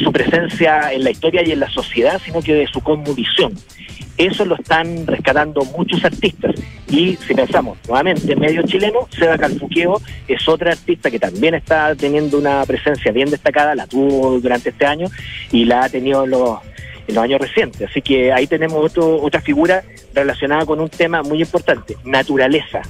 su 0.03 0.11
presencia 0.11 0.91
en 0.91 1.03
la 1.03 1.11
historia 1.11 1.47
y 1.47 1.51
en 1.51 1.59
la 1.59 1.69
sociedad, 1.69 2.19
sino 2.25 2.41
que 2.41 2.55
de 2.55 2.65
su 2.65 2.81
conmovisión. 2.81 3.53
Eso 4.17 4.43
lo 4.43 4.55
están 4.55 5.05
rescatando 5.05 5.61
muchos 5.77 6.03
artistas. 6.03 6.55
Y 6.89 7.15
si 7.17 7.35
pensamos 7.35 7.77
nuevamente 7.87 8.33
en 8.33 8.39
medio 8.39 8.63
chileno, 8.63 9.07
Seba 9.11 9.37
Calfuqueo 9.37 10.01
es 10.27 10.49
otra 10.49 10.71
artista 10.71 11.11
que 11.11 11.19
también 11.19 11.53
está 11.53 11.93
teniendo 11.93 12.39
una 12.39 12.65
presencia 12.65 13.11
bien 13.11 13.29
destacada, 13.29 13.75
la 13.75 13.85
tuvo 13.85 14.39
durante 14.39 14.69
este 14.69 14.87
año 14.87 15.09
y 15.51 15.65
la 15.65 15.83
ha 15.83 15.89
tenido 15.89 16.23
en 16.23 16.31
los, 16.31 16.57
en 17.07 17.13
los 17.13 17.23
años 17.23 17.39
recientes. 17.39 17.87
Así 17.87 18.01
que 18.01 18.33
ahí 18.33 18.47
tenemos 18.47 18.83
otro, 18.83 19.21
otra 19.21 19.41
figura 19.41 19.83
relacionada 20.15 20.65
con 20.65 20.79
un 20.79 20.89
tema 20.89 21.21
muy 21.21 21.39
importante, 21.39 21.97
naturaleza. 22.03 22.81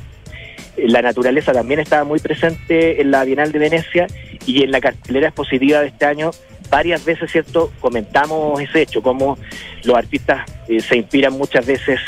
La 0.87 1.01
naturaleza 1.01 1.51
también 1.51 1.79
estaba 1.79 2.03
muy 2.03 2.19
presente 2.19 3.01
en 3.01 3.11
la 3.11 3.23
Bienal 3.23 3.51
de 3.51 3.59
Venecia 3.59 4.07
y 4.45 4.63
en 4.63 4.71
la 4.71 4.81
cartelera 4.81 5.27
expositiva 5.27 5.81
de 5.81 5.87
este 5.87 6.05
año 6.05 6.31
varias 6.69 7.03
veces, 7.05 7.31
¿cierto? 7.31 7.71
Comentamos 7.79 8.61
ese 8.61 8.83
hecho, 8.83 9.01
cómo 9.01 9.37
los 9.83 9.97
artistas 9.97 10.49
eh, 10.67 10.79
se 10.79 10.97
inspiran 10.97 11.33
muchas 11.33 11.65
veces 11.65 11.99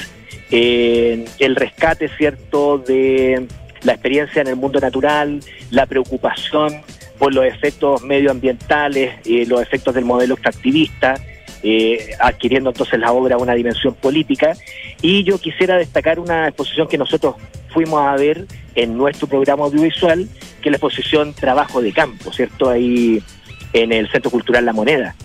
en 0.52 1.26
el 1.40 1.56
rescate, 1.56 2.10
¿cierto?, 2.10 2.78
de 2.78 3.48
la 3.84 3.94
experiencia 3.94 4.42
en 4.42 4.48
el 4.48 4.56
mundo 4.56 4.80
natural, 4.80 5.40
la 5.72 5.86
preocupación 5.86 6.82
por 7.18 7.34
los 7.34 7.46
efectos 7.46 8.04
medioambientales, 8.04 9.16
eh, 9.26 9.46
los 9.48 9.62
efectos 9.62 9.96
del 9.96 10.06
modelo 10.06 10.36
extractivista, 10.36 11.16
eh, 11.64 12.12
adquiriendo 12.20 12.72
entonces 12.72 13.00
la 13.00 13.12
obra 13.12 13.38
una 13.38 13.54
dimensión 13.54 13.94
política. 13.94 14.54
Y 15.02 15.24
yo 15.24 15.40
quisiera 15.40 15.78
destacar 15.78 16.20
una 16.20 16.48
exposición 16.48 16.88
que 16.88 16.98
nosotros 16.98 17.36
fuimos 17.70 18.02
a 18.02 18.16
ver 18.16 18.46
en 18.76 18.98
nuestro 18.98 19.28
programa 19.28 19.66
audiovisual, 19.66 20.28
que 20.62 20.70
es 20.70 20.72
la 20.72 20.78
exposición 20.78 21.34
Trabajo 21.34 21.82
de 21.82 21.92
Campo, 21.92 22.32
¿cierto? 22.32 22.70
Ahí 22.70 23.22
en 23.74 23.92
el 23.92 24.10
Centro 24.10 24.32
Cultural 24.32 24.66
La 24.66 24.74
Moneda, 24.74 25.16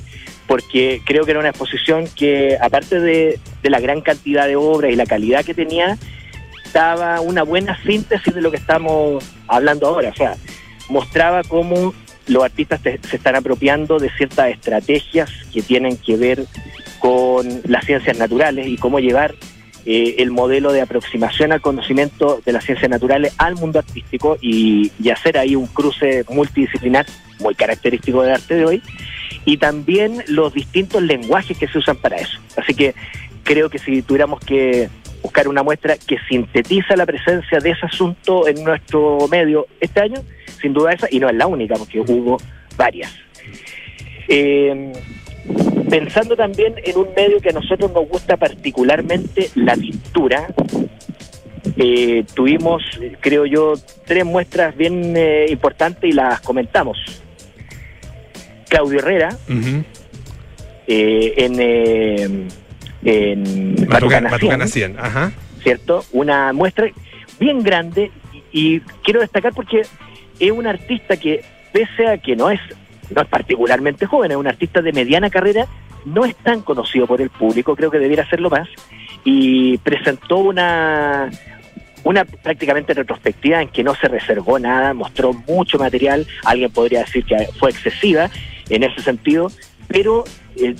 porque 0.46 1.00
creo 1.04 1.24
que 1.24 1.32
era 1.32 1.40
una 1.40 1.50
exposición 1.50 2.06
que, 2.14 2.56
aparte 2.60 3.00
de, 3.00 3.38
la 3.62 3.80
gran 3.80 4.00
cantidad 4.00 4.46
de 4.46 4.56
obras 4.56 4.92
y 4.92 4.96
la 4.96 5.06
calidad 5.06 5.44
que 5.44 5.54
tenía, 5.54 5.98
daba 6.72 7.20
una 7.20 7.42
buena 7.42 7.80
síntesis 7.82 8.34
de 8.34 8.40
lo 8.40 8.50
que 8.50 8.56
estamos 8.56 9.24
hablando 9.48 9.88
ahora. 9.88 10.10
O 10.10 10.14
sea, 10.14 10.36
mostraba 10.88 11.42
cómo 11.42 11.94
los 12.26 12.44
artistas 12.44 12.80
se 12.82 13.16
están 13.16 13.36
apropiando 13.36 13.98
de 13.98 14.10
ciertas 14.10 14.50
estrategias 14.50 15.30
que 15.52 15.62
tienen 15.62 15.96
que 15.96 16.16
ver 16.16 16.44
con 16.98 17.46
las 17.64 17.84
ciencias 17.84 18.18
naturales 18.18 18.66
y 18.66 18.76
cómo 18.76 18.98
llevar 18.98 19.34
eh, 19.88 20.16
el 20.18 20.32
modelo 20.32 20.72
de 20.72 20.80
aproximación 20.80 21.52
al 21.52 21.60
conocimiento 21.60 22.40
de 22.44 22.52
las 22.52 22.64
ciencias 22.64 22.90
naturales 22.90 23.32
al 23.38 23.54
mundo 23.54 23.78
artístico 23.78 24.36
y, 24.40 24.90
hacer 25.12 25.38
ahí 25.38 25.54
un 25.54 25.68
cruce 25.68 26.24
multidisciplinar 26.28 27.06
muy 27.38 27.54
característico 27.54 28.22
del 28.22 28.34
arte 28.34 28.56
de 28.56 28.66
hoy 28.66 28.82
y 29.44 29.58
también 29.58 30.24
los 30.26 30.52
distintos 30.52 31.00
lenguajes 31.02 31.56
que 31.56 31.68
se 31.68 31.78
usan 31.78 31.96
para 31.96 32.16
eso. 32.16 32.40
Así 32.56 32.74
que 32.74 32.96
creo 33.44 33.70
que 33.70 33.78
si 33.78 34.02
tuviéramos 34.02 34.40
que 34.40 34.88
buscar 35.22 35.46
una 35.46 35.62
muestra 35.62 35.96
que 35.96 36.18
sintetiza 36.28 36.96
la 36.96 37.06
presencia 37.06 37.60
de 37.60 37.70
ese 37.70 37.86
asunto 37.86 38.48
en 38.48 38.64
nuestro 38.64 39.28
medio 39.30 39.68
este 39.80 40.00
año, 40.00 40.20
sin 40.60 40.72
duda 40.72 40.92
esa, 40.92 41.08
y 41.10 41.18
no 41.18 41.28
es 41.28 41.34
la 41.34 41.46
única, 41.46 41.74
porque 41.76 42.00
hubo 42.00 42.38
varias. 42.76 43.14
Eh, 44.28 44.92
pensando 45.88 46.36
también 46.36 46.74
en 46.84 46.96
un 46.96 47.08
medio 47.14 47.40
que 47.40 47.50
a 47.50 47.52
nosotros 47.52 47.92
nos 47.92 48.08
gusta 48.08 48.36
particularmente, 48.36 49.50
la 49.54 49.74
pintura, 49.74 50.48
eh, 51.76 52.24
tuvimos, 52.34 52.82
creo 53.20 53.46
yo, 53.46 53.74
tres 54.04 54.24
muestras 54.24 54.76
bien 54.76 55.14
eh, 55.16 55.46
importantes 55.48 56.04
y 56.04 56.12
las 56.12 56.40
comentamos. 56.40 56.98
Claudio 58.68 58.98
Herrera, 58.98 59.36
eh, 60.86 61.34
en, 61.36 62.48
en 63.04 63.88
Batucana 63.88 64.66
100, 64.66 64.96
¿cierto? 65.62 66.04
Una 66.12 66.52
muestra 66.52 66.90
bien 67.38 67.62
grande 67.62 68.10
y 68.52 68.80
quiero 69.04 69.20
destacar 69.20 69.52
porque 69.52 69.82
es 70.38 70.50
un 70.50 70.66
artista 70.66 71.16
que, 71.16 71.44
pese 71.72 72.06
a 72.06 72.18
que 72.18 72.36
no 72.36 72.50
es 72.50 72.60
no 73.10 73.22
es 73.22 73.28
particularmente 73.28 74.06
joven, 74.06 74.32
es 74.32 74.36
un 74.36 74.46
artista 74.46 74.82
de 74.82 74.92
mediana 74.92 75.30
carrera, 75.30 75.66
no 76.04 76.24
es 76.24 76.34
tan 76.36 76.62
conocido 76.62 77.06
por 77.06 77.20
el 77.20 77.30
público, 77.30 77.76
creo 77.76 77.90
que 77.90 77.98
debiera 77.98 78.28
serlo 78.28 78.50
más, 78.50 78.68
y 79.24 79.78
presentó 79.78 80.38
una, 80.38 81.30
una 82.04 82.24
prácticamente 82.24 82.94
retrospectiva 82.94 83.62
en 83.62 83.68
que 83.68 83.84
no 83.84 83.94
se 83.94 84.08
reservó 84.08 84.58
nada, 84.58 84.94
mostró 84.94 85.32
mucho 85.32 85.78
material, 85.78 86.26
alguien 86.44 86.70
podría 86.70 87.00
decir 87.00 87.24
que 87.24 87.48
fue 87.58 87.70
excesiva 87.70 88.30
en 88.68 88.82
ese 88.82 89.02
sentido, 89.02 89.50
pero 89.88 90.24
eh, 90.56 90.74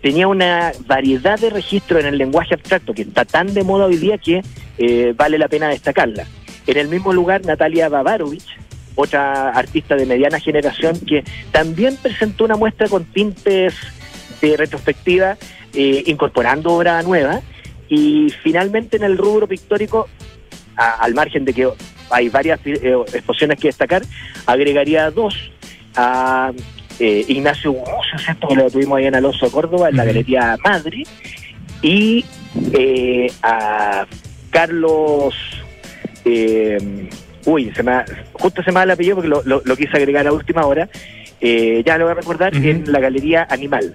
tenía 0.00 0.28
una 0.28 0.72
variedad 0.86 1.38
de 1.38 1.50
registros 1.50 2.00
en 2.00 2.06
el 2.06 2.18
lenguaje 2.18 2.54
abstracto 2.54 2.92
que 2.92 3.02
está 3.02 3.24
tan 3.24 3.54
de 3.54 3.62
moda 3.62 3.86
hoy 3.86 3.96
día 3.96 4.18
que 4.18 4.42
eh, 4.78 5.14
vale 5.16 5.38
la 5.38 5.48
pena 5.48 5.68
destacarla. 5.68 6.26
En 6.66 6.76
el 6.76 6.88
mismo 6.88 7.12
lugar, 7.12 7.44
Natalia 7.44 7.88
Babarovich, 7.88 8.56
otra 8.94 9.50
artista 9.50 9.96
de 9.96 10.06
mediana 10.06 10.38
generación 10.40 10.98
que 11.00 11.24
también 11.50 11.96
presentó 11.96 12.44
una 12.44 12.56
muestra 12.56 12.88
con 12.88 13.04
tintes 13.04 13.74
de 14.40 14.56
retrospectiva, 14.56 15.36
eh, 15.74 16.02
incorporando 16.06 16.72
obra 16.72 17.02
nueva. 17.02 17.40
Y 17.88 18.32
finalmente 18.42 18.96
en 18.96 19.04
el 19.04 19.18
rubro 19.18 19.46
pictórico, 19.46 20.08
al 20.76 21.14
margen 21.14 21.44
de 21.44 21.52
que 21.52 21.68
hay 22.10 22.28
varias 22.28 22.60
eh, 22.64 22.96
exposiciones 23.12 23.58
que 23.58 23.68
destacar, 23.68 24.02
agregaría 24.46 25.10
dos 25.10 25.50
a 25.94 26.52
eh, 26.98 27.24
Ignacio 27.28 27.72
Gurroso, 27.72 28.18
¿cierto? 28.18 28.48
que 28.48 28.56
lo 28.56 28.70
tuvimos 28.70 28.98
ahí 28.98 29.06
en 29.06 29.14
Alonso 29.14 29.50
Córdoba, 29.50 29.90
en 29.90 29.96
la 29.96 30.04
Galería 30.04 30.56
Madrid, 30.64 31.06
y 31.82 32.24
a 33.42 34.06
Carlos 34.50 35.34
uy, 37.44 37.72
se 37.74 37.82
me 37.82 38.04
justo 38.32 38.62
se 38.62 38.70
me 38.70 38.76
da 38.76 38.84
el 38.84 38.90
apellido 38.92 39.16
porque 39.16 39.28
lo, 39.28 39.76
quise 39.76 39.96
agregar 39.96 40.26
a 40.26 40.32
última 40.32 40.66
hora, 40.66 40.88
eh, 41.40 41.82
ya 41.84 41.98
lo 41.98 42.04
voy 42.04 42.12
a 42.12 42.14
recordar, 42.14 42.54
en 42.54 42.90
la 42.90 43.00
Galería 43.00 43.46
Animal. 43.50 43.92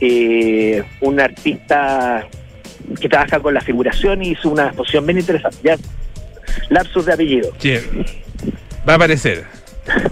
Eh, 0.00 0.82
un 1.00 1.20
artista 1.20 2.26
que 3.00 3.08
trabaja 3.08 3.40
con 3.40 3.54
la 3.54 3.60
figuración 3.60 4.22
y 4.22 4.30
hizo 4.30 4.50
una 4.50 4.66
exposición 4.66 5.06
bien 5.06 5.18
interesante. 5.18 5.56
Ya, 5.62 5.76
lapsus 6.68 7.06
de 7.06 7.12
apellido. 7.12 7.52
Sí. 7.58 7.76
Va 8.86 8.94
a 8.94 8.96
aparecer. 8.96 9.44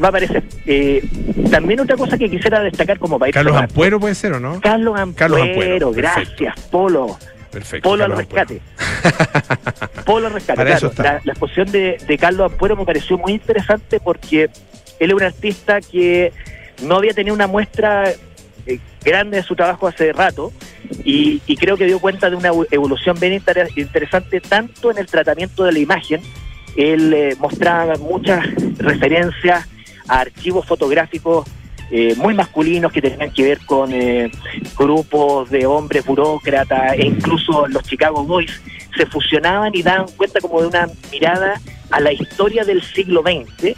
Va 0.03 0.07
a 0.07 0.09
aparecer. 0.09 0.43
Eh, 0.67 1.03
también 1.51 1.81
otra 1.81 1.97
cosa 1.97 2.17
que 2.17 2.31
quisiera 2.31 2.61
destacar 2.61 2.99
como 2.99 3.19
país. 3.19 3.35
Carlos 3.35 3.57
Ampuero 3.57 3.99
puede 3.99 4.15
ser 4.15 4.33
o 4.35 4.41
no? 4.41 4.61
Carlos 4.61 4.99
Ampuero, 4.99 5.93
gracias, 5.93 6.55
Polo. 6.71 7.19
Perfecto. 7.51 7.89
Polo 7.89 8.05
al 8.05 8.17
rescate. 8.17 8.61
Polo 10.05 10.29
rescate. 10.29 10.65
claro, 10.65 10.93
la, 10.99 11.33
exposición 11.33 11.71
de, 11.71 12.19
Carlos 12.21 12.51
Ampuero 12.53 12.77
me 12.77 12.85
pareció 12.85 13.19
muy 13.19 13.33
interesante 13.33 14.01
porque 14.01 14.51
él 14.99 15.11
es 15.11 15.15
un 15.15 15.23
artista 15.23 15.81
que 15.81 16.33
no 16.83 16.97
había 16.97 17.13
tenido 17.13 17.35
una 17.35 17.47
muestra 17.47 18.11
eh, 18.67 18.79
grande 19.05 19.39
de 19.39 19.43
su 19.43 19.55
trabajo 19.55 19.87
hace 19.87 20.13
rato 20.13 20.53
y, 21.05 21.41
creo 21.57 21.77
que 21.77 21.87
dio 21.87 21.99
cuenta 22.01 22.29
de 22.31 22.37
una 22.37 22.51
evolución 22.71 23.19
bien 23.19 23.41
interesante 23.77 24.41
tanto 24.41 24.91
en 24.91 24.99
el 24.99 25.07
tratamiento 25.07 25.65
de 25.65 25.73
la 25.73 25.79
imagen. 25.79 26.21
Él 26.77 27.13
eh, 27.13 27.37
mostraba 27.39 27.97
muchas 27.97 28.47
referencias 28.79 29.69
a 30.09 30.21
archivos 30.21 30.67
fotográficos 30.67 31.47
eh, 31.95 32.15
muy 32.17 32.33
masculinos 32.33 32.91
que 32.91 33.03
tenían 33.03 33.31
que 33.33 33.43
ver 33.43 33.59
con 33.67 33.93
eh, 33.93 34.31
grupos 34.79 35.51
de 35.51 35.67
hombres 35.67 36.07
burócratas 36.07 36.95
e 36.95 37.05
incluso 37.05 37.67
los 37.69 37.83
Chicago 37.83 38.25
Boys 38.25 38.63
se 38.97 39.05
fusionaban 39.05 39.75
y 39.75 39.83
daban 39.83 40.07
cuenta 40.17 40.41
como 40.41 40.63
de 40.63 40.69
una 40.69 40.89
mirada 41.11 41.61
a 41.91 42.01
la 42.01 42.11
historia 42.11 42.65
del 42.65 42.83
siglo 42.83 43.21
XX, 43.21 43.77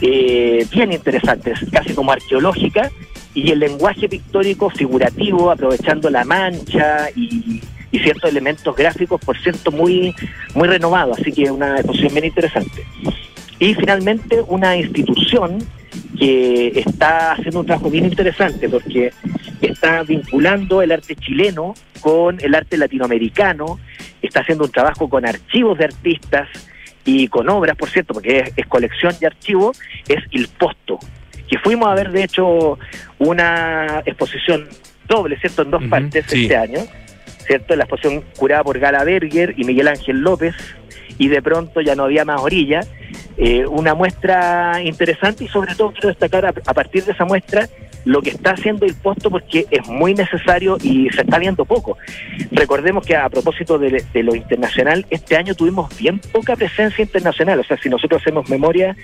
eh, 0.00 0.64
bien 0.70 0.92
interesante, 0.92 1.54
casi 1.72 1.92
como 1.92 2.12
arqueológica, 2.12 2.88
y 3.34 3.50
el 3.50 3.58
lenguaje 3.58 4.08
pictórico 4.08 4.70
figurativo, 4.70 5.50
aprovechando 5.50 6.08
la 6.08 6.24
mancha 6.24 7.10
y, 7.16 7.60
y 7.90 7.98
ciertos 7.98 8.30
elementos 8.30 8.76
gráficos, 8.76 9.20
por 9.20 9.36
cierto, 9.38 9.72
muy, 9.72 10.14
muy 10.54 10.68
renovado, 10.68 11.14
así 11.14 11.32
que 11.32 11.50
una 11.50 11.78
exposición 11.78 12.14
bien 12.14 12.26
interesante. 12.26 12.86
Y 13.58 13.74
finalmente 13.74 14.42
una 14.46 14.76
institución 14.76 15.58
que 16.18 16.68
está 16.74 17.32
haciendo 17.32 17.60
un 17.60 17.66
trabajo 17.66 17.90
bien 17.90 18.04
interesante 18.04 18.68
porque 18.68 19.12
está 19.60 20.02
vinculando 20.02 20.82
el 20.82 20.92
arte 20.92 21.14
chileno 21.16 21.74
con 22.00 22.38
el 22.40 22.54
arte 22.54 22.76
latinoamericano, 22.76 23.78
está 24.22 24.40
haciendo 24.40 24.64
un 24.64 24.70
trabajo 24.70 25.08
con 25.08 25.26
archivos 25.26 25.78
de 25.78 25.84
artistas 25.86 26.48
y 27.04 27.28
con 27.28 27.48
obras, 27.48 27.76
por 27.76 27.88
cierto, 27.88 28.14
porque 28.14 28.40
es, 28.40 28.52
es 28.56 28.66
colección 28.66 29.14
de 29.20 29.26
archivos, 29.26 29.80
es 30.08 30.22
Il 30.32 30.48
Posto, 30.48 30.98
que 31.48 31.58
fuimos 31.58 31.88
a 31.88 31.94
ver 31.94 32.10
de 32.10 32.24
hecho 32.24 32.78
una 33.18 34.02
exposición 34.04 34.68
doble, 35.08 35.38
¿cierto?, 35.38 35.62
en 35.62 35.70
dos 35.70 35.84
partes 35.84 36.24
sí. 36.28 36.42
este 36.42 36.56
año, 36.56 36.80
¿cierto? 37.46 37.76
La 37.76 37.84
exposición 37.84 38.24
curada 38.36 38.64
por 38.64 38.78
Gala 38.78 39.04
Berger 39.04 39.54
y 39.56 39.64
Miguel 39.64 39.88
Ángel 39.88 40.18
López, 40.18 40.54
y 41.18 41.28
de 41.28 41.40
pronto 41.40 41.80
ya 41.80 41.94
no 41.94 42.04
había 42.04 42.24
más 42.24 42.40
orilla. 42.42 42.80
Eh, 43.38 43.66
una 43.66 43.94
muestra 43.94 44.80
interesante 44.82 45.44
y 45.44 45.48
sobre 45.48 45.74
todo 45.74 45.92
quiero 45.92 46.08
destacar 46.08 46.46
a, 46.46 46.48
a 46.48 46.74
partir 46.74 47.04
de 47.04 47.12
esa 47.12 47.26
muestra 47.26 47.68
lo 48.06 48.22
que 48.22 48.30
está 48.30 48.52
haciendo 48.52 48.86
el 48.86 48.94
posto 48.94 49.30
porque 49.30 49.66
es 49.70 49.86
muy 49.88 50.14
necesario 50.14 50.78
y 50.80 51.10
se 51.10 51.22
está 51.22 51.38
viendo 51.38 51.64
poco. 51.64 51.98
Recordemos 52.52 53.04
que 53.04 53.16
a 53.16 53.28
propósito 53.28 53.78
de, 53.78 54.04
de 54.12 54.22
lo 54.22 54.34
internacional, 54.34 55.04
este 55.10 55.36
año 55.36 55.54
tuvimos 55.54 55.94
bien 55.98 56.20
poca 56.20 56.54
presencia 56.54 57.02
internacional. 57.02 57.58
O 57.58 57.64
sea, 57.64 57.76
si 57.76 57.88
nosotros 57.88 58.22
hacemos 58.22 58.48
memoria, 58.48 58.96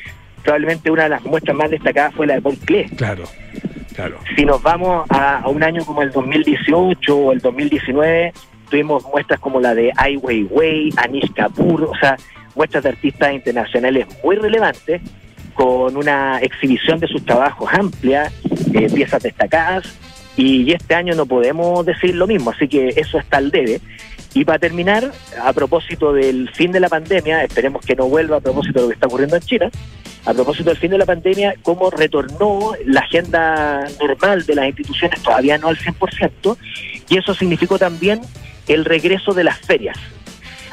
probablemente 0.42 0.90
una 0.90 1.04
de 1.04 1.08
las 1.10 1.24
muestras 1.24 1.56
más 1.56 1.70
destacadas 1.70 2.14
fue 2.14 2.28
la 2.28 2.34
de 2.34 2.42
Paul 2.42 2.56
Klee. 2.58 2.84
Claro, 2.96 3.24
claro. 3.94 4.18
Si 4.36 4.44
nos 4.44 4.62
vamos 4.62 5.04
a, 5.10 5.40
a 5.40 5.48
un 5.48 5.64
año 5.64 5.84
como 5.84 6.02
el 6.02 6.12
2018 6.12 7.16
o 7.16 7.32
el 7.32 7.40
2019, 7.40 8.32
tuvimos 8.70 9.04
muestras 9.12 9.40
como 9.40 9.60
la 9.60 9.74
de 9.74 9.92
Ai 9.96 10.16
Weiwei, 10.16 10.90
Anish 10.96 11.32
Kapoor, 11.34 11.84
o 11.84 11.94
sea, 11.96 12.16
muestras 12.54 12.84
de 12.84 12.90
artistas 12.90 13.32
internacionales 13.32 14.06
muy 14.22 14.36
relevantes, 14.36 15.00
con 15.54 15.96
una 15.96 16.38
exhibición 16.38 16.98
de 16.98 17.08
sus 17.08 17.24
trabajos 17.24 17.68
amplia, 17.72 18.32
eh, 18.74 18.88
piezas 18.92 19.22
destacadas, 19.22 19.84
y 20.36 20.72
este 20.72 20.94
año 20.94 21.14
no 21.14 21.26
podemos 21.26 21.84
decir 21.84 22.14
lo 22.14 22.26
mismo, 22.26 22.50
así 22.50 22.66
que 22.68 22.88
eso 22.88 23.18
está 23.18 23.36
al 23.36 23.50
debe. 23.50 23.80
Y 24.34 24.46
para 24.46 24.58
terminar, 24.58 25.12
a 25.42 25.52
propósito 25.52 26.12
del 26.14 26.48
fin 26.50 26.72
de 26.72 26.80
la 26.80 26.88
pandemia, 26.88 27.44
esperemos 27.44 27.84
que 27.84 27.94
no 27.94 28.08
vuelva 28.08 28.38
a 28.38 28.40
propósito 28.40 28.78
de 28.78 28.82
lo 28.82 28.88
que 28.88 28.94
está 28.94 29.06
ocurriendo 29.06 29.36
en 29.36 29.42
China, 29.42 29.70
a 30.24 30.32
propósito 30.32 30.70
del 30.70 30.78
fin 30.78 30.90
de 30.90 30.98
la 30.98 31.04
pandemia, 31.04 31.54
cómo 31.62 31.90
retornó 31.90 32.72
la 32.86 33.00
agenda 33.00 33.86
normal 34.00 34.46
de 34.46 34.54
las 34.54 34.66
instituciones, 34.66 35.22
todavía 35.22 35.58
no 35.58 35.68
al 35.68 35.76
100%, 35.76 36.56
y 37.10 37.18
eso 37.18 37.34
significó 37.34 37.78
también 37.78 38.20
el 38.68 38.84
regreso 38.84 39.34
de 39.34 39.44
las 39.44 39.58
ferias. 39.58 39.98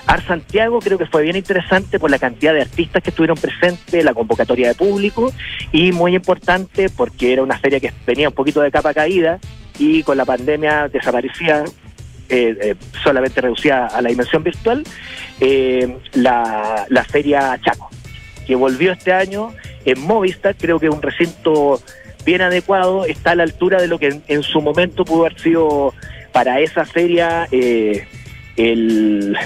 Ar 0.09 0.25
Santiago 0.25 0.79
creo 0.79 0.97
que 0.97 1.05
fue 1.05 1.21
bien 1.21 1.35
interesante 1.35 1.99
por 1.99 2.09
la 2.09 2.17
cantidad 2.17 2.51
de 2.51 2.61
artistas 2.61 3.03
que 3.03 3.11
estuvieron 3.11 3.37
presentes, 3.37 4.03
la 4.03 4.15
convocatoria 4.15 4.69
de 4.69 4.73
público 4.73 5.31
y 5.71 5.91
muy 5.91 6.15
importante 6.15 6.89
porque 6.89 7.31
era 7.31 7.43
una 7.43 7.59
feria 7.59 7.79
que 7.79 7.93
venía 8.07 8.29
un 8.29 8.33
poquito 8.33 8.59
de 8.61 8.71
capa 8.71 8.91
caída 8.91 9.37
y 9.77 10.01
con 10.01 10.17
la 10.17 10.25
pandemia 10.25 10.87
desaparecía, 10.87 11.63
eh, 12.27 12.57
eh, 12.59 12.75
solamente 13.03 13.39
reducida 13.39 13.85
a 13.85 14.01
la 14.01 14.09
dimensión 14.09 14.43
virtual, 14.43 14.83
eh, 15.41 15.95
la, 16.13 16.87
la 16.89 17.03
feria 17.03 17.59
Chaco, 17.63 17.91
que 18.47 18.55
volvió 18.55 18.93
este 18.93 19.13
año 19.13 19.53
en 19.85 20.01
Movistar, 20.01 20.55
creo 20.55 20.79
que 20.79 20.87
es 20.87 20.91
un 20.91 21.03
recinto 21.03 21.83
bien 22.25 22.41
adecuado, 22.41 23.05
está 23.05 23.31
a 23.31 23.35
la 23.35 23.43
altura 23.43 23.79
de 23.79 23.87
lo 23.87 23.99
que 23.99 24.07
en, 24.07 24.23
en 24.27 24.41
su 24.41 24.59
momento 24.59 25.05
pudo 25.05 25.27
haber 25.27 25.39
sido 25.39 25.93
para 26.31 26.61
esa 26.61 26.83
feria 26.83 27.47
el, 27.51 29.37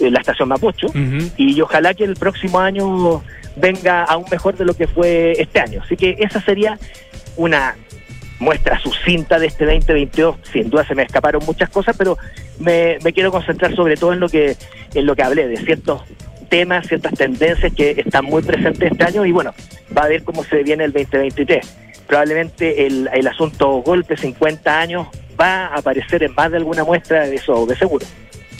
eh, 0.00 0.10
la 0.10 0.20
estación 0.20 0.48
Mapocho 0.48 0.88
y 1.36 1.60
ojalá 1.60 1.94
que 1.94 2.04
el 2.04 2.14
próximo 2.14 2.58
año 2.58 3.22
venga 3.56 4.04
aún 4.04 4.24
mejor 4.30 4.56
de 4.56 4.64
lo 4.64 4.74
que 4.74 4.86
fue 4.86 5.32
este 5.40 5.60
año. 5.60 5.80
Así 5.84 5.96
que 5.96 6.16
esa 6.18 6.40
sería 6.40 6.78
una 7.36 7.76
muestra 8.38 8.78
sucinta 8.78 9.38
de 9.38 9.46
este 9.46 9.64
2022. 9.64 10.36
Sin 10.52 10.70
duda 10.70 10.84
se 10.86 10.94
me 10.94 11.02
escaparon 11.02 11.42
muchas 11.46 11.70
cosas, 11.70 11.96
pero 11.96 12.18
me, 12.58 12.98
me 13.02 13.12
quiero 13.12 13.30
concentrar 13.30 13.74
sobre 13.74 13.96
todo 13.96 14.12
en 14.12 14.20
lo 14.20 14.28
que 14.28 14.56
en 14.94 15.06
lo 15.06 15.16
que 15.16 15.22
hablé 15.22 15.48
de 15.48 15.56
ciertos 15.56 16.02
temas, 16.48 16.86
ciertas 16.86 17.14
tendencias 17.14 17.72
que 17.72 17.90
están 17.90 18.24
muy 18.24 18.42
presentes 18.42 18.92
este 18.92 19.04
año 19.04 19.24
y 19.24 19.32
bueno, 19.32 19.54
va 19.96 20.02
a 20.02 20.08
ver 20.08 20.22
cómo 20.22 20.44
se 20.44 20.62
viene 20.62 20.84
el 20.84 20.92
2023. 20.92 21.76
Probablemente 22.06 22.86
el, 22.86 23.08
el 23.12 23.26
asunto 23.26 23.68
golpe 23.82 24.16
50 24.16 24.78
años 24.78 25.08
va 25.40 25.66
a 25.66 25.78
aparecer 25.78 26.22
en 26.22 26.34
más 26.34 26.50
de 26.50 26.58
alguna 26.58 26.84
muestra 26.84 27.26
de 27.26 27.36
eso, 27.36 27.66
de 27.66 27.76
seguro. 27.76 28.06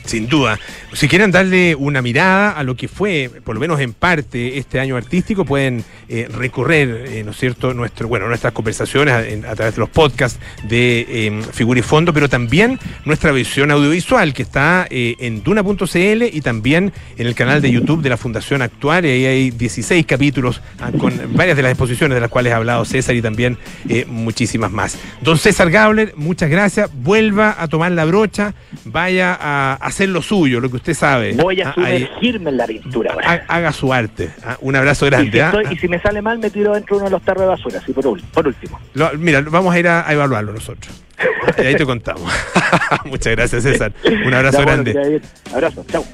Sin 0.04 0.28
duda. 0.28 0.58
Si 0.92 1.08
quieren 1.08 1.30
darle 1.30 1.74
una 1.74 2.02
mirada 2.02 2.50
a 2.50 2.62
lo 2.62 2.76
que 2.76 2.88
fue, 2.88 3.30
por 3.44 3.54
lo 3.54 3.60
menos 3.60 3.80
en 3.80 3.92
parte, 3.92 4.58
este 4.58 4.78
año 4.80 4.96
artístico, 4.96 5.44
pueden 5.44 5.84
eh, 6.08 6.28
recorrer, 6.30 7.06
eh, 7.08 7.22
¿no 7.24 7.30
es 7.30 7.38
cierto?, 7.38 7.74
nuestro, 7.74 8.08
bueno, 8.08 8.28
nuestras 8.28 8.52
conversaciones 8.52 9.44
a, 9.44 9.54
través 9.54 9.74
de 9.74 9.80
los 9.80 9.88
podcasts 9.88 10.38
de 10.64 11.06
eh, 11.08 11.42
Figura 11.52 11.80
y 11.80 11.82
Fondo, 11.82 12.12
pero 12.12 12.28
también 12.28 12.78
nuestra 13.04 13.32
versión 13.32 13.70
audiovisual 13.70 14.32
que 14.32 14.42
está 14.42 14.86
eh, 14.90 15.16
en 15.18 15.42
duna.cl 15.42 16.22
y 16.32 16.40
también 16.40 16.92
en 17.16 17.26
el 17.26 17.34
canal 17.34 17.60
de 17.60 17.70
YouTube 17.70 18.02
de 18.02 18.10
la 18.10 18.16
Fundación 18.16 18.62
Actuar. 18.62 19.04
Y 19.04 19.10
ahí 19.10 19.26
hay 19.26 19.50
16 19.50 20.06
capítulos 20.06 20.60
ah, 20.80 20.90
con 20.98 21.12
varias 21.34 21.56
de 21.56 21.62
las 21.62 21.72
exposiciones 21.72 22.14
de 22.14 22.20
las 22.20 22.30
cuales 22.30 22.52
ha 22.52 22.56
hablado 22.56 22.84
César 22.84 23.14
y 23.14 23.22
también 23.22 23.58
eh, 23.88 24.04
muchísimas 24.08 24.70
más. 24.70 24.98
Don 25.20 25.38
César 25.38 25.70
Gabler, 25.70 26.14
muchas 26.16 26.50
gracias. 26.50 26.90
Vuelva 26.94 27.56
a 27.58 27.68
tomar 27.68 27.92
la 27.92 28.04
brocha, 28.04 28.54
vaya 28.84 29.34
a 29.34 29.74
hacer 29.94 30.08
lo 30.10 30.20
suyo, 30.22 30.60
lo 30.60 30.68
que 30.70 30.76
usted 30.76 30.94
sabe. 30.94 31.32
Voy 31.34 31.60
a 31.62 31.68
Ah, 31.70 31.74
ahí. 31.84 32.04
sumergirme 32.06 32.50
en 32.50 32.56
la 32.56 32.66
pintura. 32.66 33.16
Haga 33.48 33.72
su 33.72 33.92
arte. 33.92 34.30
Ah, 34.44 34.56
Un 34.60 34.76
abrazo 34.76 35.06
Y 35.06 35.08
si, 35.08 35.10
grande. 35.10 35.42
ah. 35.42 35.46
estoy- 35.54 35.74
y 35.74 35.78
si 35.78 35.88
me 35.88 36.00
sale 36.00 36.20
mal, 36.22 36.38
me 36.38 36.50
tiro 36.50 36.74
dentro 36.74 36.96
de 36.96 37.02
uno 37.02 37.04
de 37.06 37.10
los 37.12 37.22
tarros 37.22 37.42
de 37.42 37.48
basura, 37.48 37.78
así 37.78 37.92
por, 37.92 38.20
por 38.30 38.46
último. 38.46 38.78
Lo- 38.94 39.12
mira, 39.18 39.40
vamos 39.42 39.74
a 39.74 39.78
ir 39.78 39.88
a, 39.88 40.06
a 40.08 40.12
evaluarlo 40.12 40.52
nosotros. 40.52 40.94
Y 41.58 41.60
ahí 41.66 41.76
te 41.76 41.84
contamos. 41.86 42.32
Muchas 43.04 43.34
gracias, 43.36 43.62
César. 43.62 43.92
Un 44.04 44.34
abrazo 44.34 44.62
bueno, 44.64 44.82
grande. 44.84 45.20
Abrazo, 45.52 45.84
chao. 45.90 46.04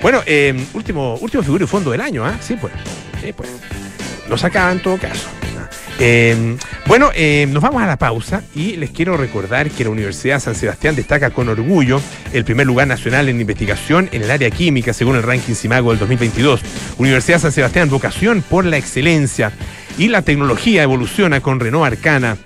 Bueno, 0.00 0.20
eh, 0.26 0.54
último, 0.74 1.16
último 1.20 1.42
figura 1.42 1.64
y 1.64 1.66
fondo 1.66 1.90
del 1.90 2.00
año, 2.00 2.24
¿ah? 2.24 2.34
Sí, 2.40 2.56
pues. 2.60 2.72
Sí, 3.22 3.32
pues. 3.32 3.48
Nos 4.28 4.42
acaba 4.44 4.72
en 4.72 4.80
todo 4.80 4.96
caso. 4.98 5.28
Eh, 5.98 6.56
bueno, 6.86 7.10
eh, 7.14 7.46
nos 7.50 7.62
vamos 7.62 7.82
a 7.82 7.86
la 7.86 7.96
pausa 7.96 8.42
y 8.54 8.76
les 8.76 8.90
quiero 8.90 9.16
recordar 9.16 9.70
que 9.70 9.84
la 9.84 9.90
Universidad 9.90 10.40
San 10.40 10.54
Sebastián 10.54 10.94
destaca 10.94 11.30
con 11.30 11.48
orgullo 11.48 12.00
el 12.32 12.44
primer 12.44 12.66
lugar 12.66 12.86
nacional 12.86 13.28
en 13.28 13.40
investigación 13.40 14.08
en 14.12 14.22
el 14.22 14.30
área 14.30 14.50
química 14.50 14.92
según 14.92 15.16
el 15.16 15.22
ranking 15.22 15.54
Simago 15.54 15.90
del 15.90 15.98
2022. 15.98 16.60
Universidad 16.98 17.40
San 17.40 17.52
Sebastián, 17.52 17.88
vocación 17.88 18.42
por 18.42 18.66
la 18.66 18.76
excelencia 18.76 19.52
y 19.96 20.08
la 20.08 20.22
tecnología 20.22 20.82
evoluciona 20.82 21.40
con 21.40 21.60
Renault 21.60 21.86
Arcana. 21.86 22.36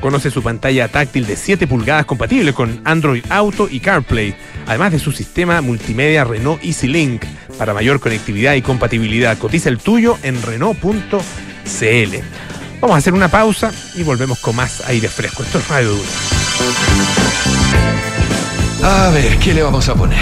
Conoce 0.00 0.30
su 0.30 0.42
pantalla 0.42 0.88
táctil 0.88 1.26
de 1.26 1.36
7 1.36 1.66
pulgadas 1.66 2.04
compatible 2.04 2.52
con 2.52 2.82
Android 2.84 3.24
Auto 3.30 3.66
y 3.70 3.80
CarPlay, 3.80 4.36
además 4.66 4.92
de 4.92 4.98
su 4.98 5.10
sistema 5.10 5.62
multimedia 5.62 6.24
Renault 6.24 6.62
EasyLink 6.62 7.22
para 7.58 7.72
mayor 7.72 8.00
conectividad 8.00 8.54
y 8.54 8.62
compatibilidad. 8.62 9.38
Cotiza 9.38 9.70
el 9.70 9.78
tuyo 9.78 10.18
en 10.22 10.42
Renault.cl. 10.42 12.45
Vamos 12.80 12.94
a 12.94 12.98
hacer 12.98 13.14
una 13.14 13.28
pausa 13.28 13.72
y 13.94 14.02
volvemos 14.02 14.38
con 14.38 14.54
más 14.56 14.82
aire 14.86 15.08
fresco. 15.08 15.42
Esto 15.42 15.58
es 15.58 15.68
Radio 15.68 15.90
Duro. 15.90 16.02
A 18.82 19.10
ver, 19.10 19.38
¿qué 19.38 19.54
le 19.54 19.62
vamos 19.62 19.88
a 19.88 19.94
poner? 19.94 20.18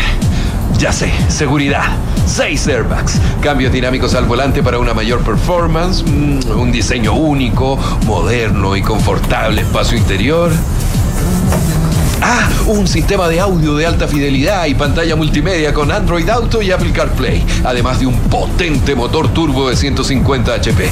Ya 0.79 0.93
sé, 0.93 1.13
seguridad. 1.29 1.85
Seis 2.27 2.67
airbags, 2.67 3.21
cambios 3.43 3.73
dinámicos 3.73 4.15
al 4.15 4.25
volante 4.25 4.63
para 4.63 4.79
una 4.79 4.95
mayor 4.95 5.21
performance, 5.21 6.03
mm, 6.05 6.59
un 6.59 6.73
diseño 6.73 7.13
único, 7.13 7.77
moderno 8.07 8.77
y 8.77 8.83
confortable 8.83 9.63
espacio 9.63 9.99
interior. 9.99 10.51
Ah, 12.23 12.49
un 12.67 12.87
sistema 12.87 13.29
de 13.29 13.41
audio 13.41 13.77
de 13.77 13.85
alta 13.85 14.09
fidelidad 14.09 14.65
y 14.67 14.75
pantalla 14.75 15.15
multimedia 15.17 15.75
con 15.75 15.93
Android 15.93 16.29
Auto 16.31 16.63
y 16.63 16.71
Apple 16.71 16.93
CarPlay, 16.93 17.45
además 17.65 18.01
de 18.01 18.07
un 18.07 18.19
potente 18.31 18.95
motor 18.95 19.29
turbo 19.35 19.69
de 19.69 19.77
150 19.77 20.55
HP. 20.55 20.91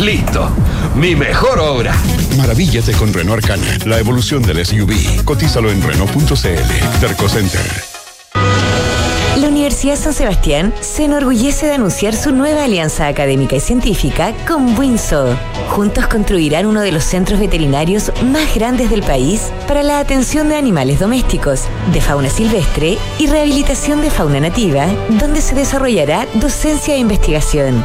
Listo, 0.00 0.50
mi 0.94 1.16
mejor 1.16 1.58
obra. 1.58 1.94
Maravíllate 2.36 2.92
con 2.92 3.14
Renault 3.14 3.42
Arcana, 3.42 3.78
la 3.86 3.98
evolución 3.98 4.42
del 4.42 4.64
SUV. 4.64 5.24
Cotízalo 5.24 5.70
en 5.70 5.82
Renault.cl. 5.82 7.00
Terco 7.00 7.28
Center. 7.28 7.96
La 9.36 9.48
Universidad 9.48 9.96
San 9.96 10.12
Sebastián 10.12 10.74
se 10.80 11.04
enorgullece 11.04 11.66
de 11.66 11.74
anunciar 11.74 12.14
su 12.14 12.30
nueva 12.30 12.64
alianza 12.64 13.06
académica 13.06 13.56
y 13.56 13.60
científica 13.60 14.34
con 14.46 14.78
Winso. 14.78 15.36
Juntos 15.70 16.06
construirán 16.06 16.66
uno 16.66 16.80
de 16.82 16.92
los 16.92 17.04
centros 17.04 17.40
veterinarios 17.40 18.12
más 18.24 18.54
grandes 18.54 18.90
del 18.90 19.02
país 19.02 19.50
para 19.66 19.82
la 19.82 19.98
atención 19.98 20.48
de 20.48 20.56
animales 20.56 21.00
domésticos, 21.00 21.64
de 21.92 22.00
fauna 22.00 22.28
silvestre 22.30 22.98
y 23.18 23.26
rehabilitación 23.26 24.02
de 24.02 24.10
fauna 24.10 24.40
nativa, 24.40 24.86
donde 25.20 25.40
se 25.40 25.54
desarrollará 25.54 26.26
docencia 26.34 26.94
e 26.94 26.98
investigación. 26.98 27.84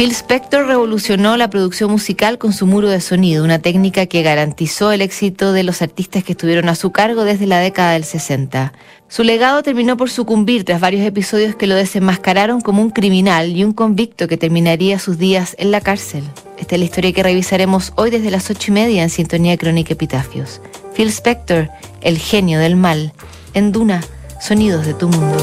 Phil 0.00 0.12
Spector 0.12 0.66
revolucionó 0.66 1.36
la 1.36 1.50
producción 1.50 1.90
musical 1.90 2.38
con 2.38 2.54
su 2.54 2.66
muro 2.66 2.88
de 2.88 3.02
sonido, 3.02 3.44
una 3.44 3.58
técnica 3.58 4.06
que 4.06 4.22
garantizó 4.22 4.92
el 4.92 5.02
éxito 5.02 5.52
de 5.52 5.62
los 5.62 5.82
artistas 5.82 6.24
que 6.24 6.32
estuvieron 6.32 6.70
a 6.70 6.74
su 6.74 6.90
cargo 6.90 7.24
desde 7.24 7.46
la 7.46 7.58
década 7.58 7.92
del 7.92 8.04
60. 8.04 8.72
Su 9.08 9.24
legado 9.24 9.62
terminó 9.62 9.98
por 9.98 10.08
sucumbir 10.08 10.64
tras 10.64 10.80
varios 10.80 11.04
episodios 11.06 11.54
que 11.54 11.66
lo 11.66 11.74
desenmascararon 11.74 12.62
como 12.62 12.80
un 12.80 12.92
criminal 12.92 13.54
y 13.54 13.62
un 13.62 13.74
convicto 13.74 14.26
que 14.26 14.38
terminaría 14.38 14.98
sus 14.98 15.18
días 15.18 15.54
en 15.58 15.70
la 15.70 15.82
cárcel. 15.82 16.24
Esta 16.56 16.76
es 16.76 16.78
la 16.78 16.86
historia 16.86 17.12
que 17.12 17.22
revisaremos 17.22 17.92
hoy 17.96 18.08
desde 18.08 18.30
las 18.30 18.48
ocho 18.48 18.70
y 18.70 18.74
media 18.76 19.02
en 19.02 19.10
Sintonía 19.10 19.58
Crónica 19.58 19.92
Epitafios. 19.92 20.62
Phil 20.96 21.08
Spector, 21.08 21.68
el 22.00 22.16
genio 22.16 22.58
del 22.58 22.74
mal, 22.74 23.12
en 23.52 23.70
Duna, 23.70 24.02
sonidos 24.40 24.86
de 24.86 24.94
tu 24.94 25.08
mundo. 25.08 25.36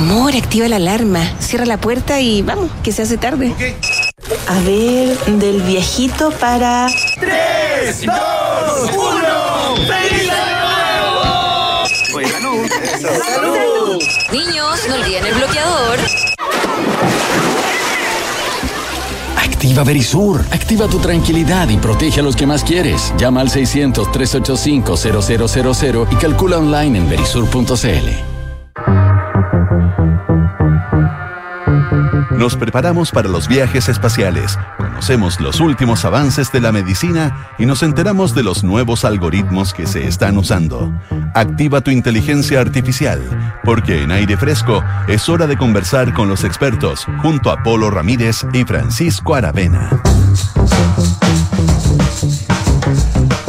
Amor, 0.00 0.34
activa 0.34 0.66
la 0.66 0.76
alarma, 0.76 1.20
cierra 1.40 1.66
la 1.66 1.76
puerta 1.76 2.22
y 2.22 2.40
vamos, 2.40 2.70
que 2.82 2.90
se 2.90 3.02
hace 3.02 3.18
tarde. 3.18 3.54
A 4.48 4.58
ver, 4.60 5.14
del 5.26 5.60
viejito 5.60 6.30
para... 6.30 6.86
¡Tres, 7.20 8.06
dos, 8.06 8.90
uno! 8.96 9.76
¡Feliz 9.76 10.30
año 10.30 11.04
nuevo! 11.04 11.86
salud. 12.30 12.66
¡Salud! 12.98 14.02
Niños, 14.32 14.80
no 14.88 14.94
olviden 14.94 15.26
el 15.26 15.34
bloqueador. 15.34 15.98
Activa 19.36 19.84
Verisur. 19.84 20.46
Activa 20.50 20.88
tu 20.88 20.98
tranquilidad 20.98 21.68
y 21.68 21.76
protege 21.76 22.20
a 22.20 22.22
los 22.22 22.36
que 22.36 22.46
más 22.46 22.64
quieres. 22.64 23.12
Llama 23.18 23.42
al 23.42 23.50
600-385-0000 23.50 26.08
y 26.10 26.16
calcula 26.16 26.56
online 26.56 26.96
en 26.96 27.06
verisur.cl. 27.10 28.29
Nos 32.40 32.56
preparamos 32.56 33.10
para 33.10 33.28
los 33.28 33.48
viajes 33.48 33.90
espaciales, 33.90 34.58
conocemos 34.78 35.38
los 35.40 35.60
últimos 35.60 36.06
avances 36.06 36.50
de 36.50 36.62
la 36.62 36.72
medicina 36.72 37.50
y 37.58 37.66
nos 37.66 37.82
enteramos 37.82 38.34
de 38.34 38.42
los 38.42 38.64
nuevos 38.64 39.04
algoritmos 39.04 39.74
que 39.74 39.86
se 39.86 40.08
están 40.08 40.38
usando. 40.38 40.90
Activa 41.34 41.82
tu 41.82 41.90
inteligencia 41.90 42.62
artificial, 42.62 43.20
porque 43.62 44.04
en 44.04 44.10
aire 44.10 44.38
fresco 44.38 44.82
es 45.06 45.28
hora 45.28 45.46
de 45.46 45.58
conversar 45.58 46.14
con 46.14 46.30
los 46.30 46.42
expertos 46.42 47.06
junto 47.20 47.50
a 47.50 47.62
Polo 47.62 47.90
Ramírez 47.90 48.46
y 48.54 48.64
Francisco 48.64 49.34
Aravena. 49.34 50.00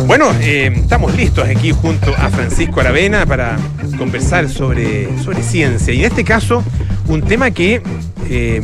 Bueno, 0.06 0.34
eh, 0.42 0.70
estamos 0.76 1.16
listos 1.16 1.48
aquí 1.48 1.72
junto 1.72 2.14
a 2.18 2.30
Francisco 2.30 2.82
Aravena 2.82 3.26
para 3.26 3.58
conversar 3.98 4.50
sobre, 4.50 5.18
sobre 5.24 5.44
ciencia. 5.44 5.94
Y 5.94 6.00
en 6.00 6.08
este 6.08 6.26
caso, 6.26 6.62
un 7.08 7.22
tema 7.22 7.52
que 7.52 7.82
eh, 8.30 8.62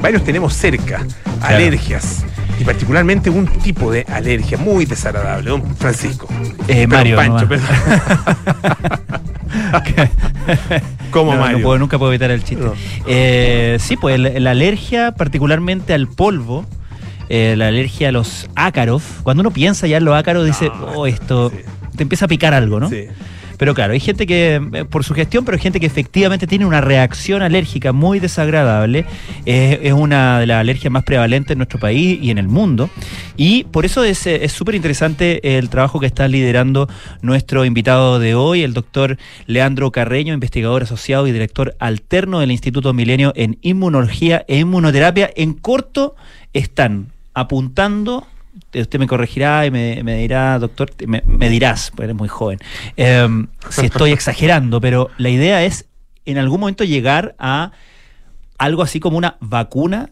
varios 0.00 0.24
tenemos 0.24 0.54
cerca, 0.54 1.04
alergias. 1.42 2.24
Y 2.58 2.64
particularmente 2.64 3.30
un 3.30 3.46
tipo 3.46 3.90
de 3.90 4.04
alergia 4.08 4.58
muy 4.58 4.84
desagradable, 4.84 5.50
don 5.50 5.76
Francisco. 5.76 6.28
Eh, 6.68 6.86
Mario. 6.86 7.16
Pancho, 7.16 7.48
¿Cómo 11.10 11.34
Mario? 11.36 11.78
nunca 11.78 11.98
puedo 11.98 12.12
evitar 12.12 12.30
el 12.30 12.44
chiste. 12.44 12.66
Eh, 13.06 13.78
sí, 13.80 13.96
pues 13.96 14.20
la 14.20 14.50
alergia 14.50 15.12
particularmente 15.12 15.94
al 15.94 16.06
polvo 16.06 16.66
eh, 17.32 17.54
la 17.56 17.68
alergia 17.68 18.08
a 18.08 18.12
los 18.12 18.50
ácaros. 18.56 19.04
Cuando 19.22 19.42
uno 19.42 19.52
piensa 19.52 19.86
ya 19.86 19.98
en 19.98 20.04
los 20.04 20.16
ácaros, 20.16 20.44
dice, 20.44 20.68
oh, 20.96 21.06
esto 21.06 21.52
te 21.96 22.02
empieza 22.02 22.24
a 22.24 22.28
picar 22.28 22.54
algo, 22.54 22.80
¿no? 22.80 22.88
Sí. 22.88 23.04
Pero 23.60 23.74
claro, 23.74 23.92
hay 23.92 24.00
gente 24.00 24.26
que, 24.26 24.54
eh, 24.54 24.84
por 24.86 25.04
su 25.04 25.12
gestión, 25.12 25.44
pero 25.44 25.56
hay 25.56 25.60
gente 25.60 25.80
que 25.80 25.86
efectivamente 25.86 26.46
tiene 26.46 26.64
una 26.64 26.80
reacción 26.80 27.42
alérgica 27.42 27.92
muy 27.92 28.18
desagradable. 28.18 29.04
es 29.44 29.92
una 29.92 30.40
de 30.40 30.46
las 30.46 30.60
alergias 30.60 30.90
más 30.90 31.04
prevalentes 31.04 31.52
en 31.52 31.58
nuestro 31.58 31.78
país 31.78 32.18
y 32.22 32.30
en 32.30 32.38
el 32.38 32.48
mundo. 32.48 32.88
Y 33.36 33.64
por 33.64 33.84
eso 33.84 34.02
es 34.02 34.26
súper 34.50 34.76
interesante 34.76 35.58
el 35.58 35.68
trabajo 35.68 36.00
que 36.00 36.06
está 36.06 36.26
liderando 36.26 36.88
nuestro 37.20 37.66
invitado 37.66 38.18
de 38.18 38.34
hoy, 38.34 38.62
el 38.62 38.72
doctor 38.72 39.18
Leandro 39.46 39.92
Carreño, 39.92 40.32
investigador 40.32 40.84
asociado 40.84 41.26
y 41.26 41.32
director 41.32 41.76
alterno 41.80 42.40
del 42.40 42.52
Instituto 42.52 42.94
Milenio 42.94 43.34
en 43.36 43.58
Inmunología 43.60 44.42
e 44.48 44.60
Inmunoterapia. 44.60 45.30
En 45.36 45.52
corto, 45.52 46.16
están 46.54 47.12
apuntando 47.34 48.26
usted 48.74 48.98
me 48.98 49.06
corregirá 49.06 49.66
y 49.66 49.70
me, 49.70 50.16
dirá, 50.16 50.58
doctor, 50.58 50.90
me, 51.06 51.48
dirás, 51.48 51.90
porque 51.90 52.04
eres 52.04 52.16
muy 52.16 52.28
joven, 52.28 52.58
em, 52.96 53.48
si 53.68 53.86
estoy 53.86 54.12
exagerando, 54.12 54.80
pero 54.80 55.10
la 55.18 55.28
idea 55.28 55.64
es 55.64 55.86
en 56.24 56.38
algún 56.38 56.60
momento 56.60 56.84
llegar 56.84 57.34
a 57.38 57.72
algo 58.58 58.82
así 58.82 59.00
como 59.00 59.16
una 59.18 59.36
vacuna 59.40 60.10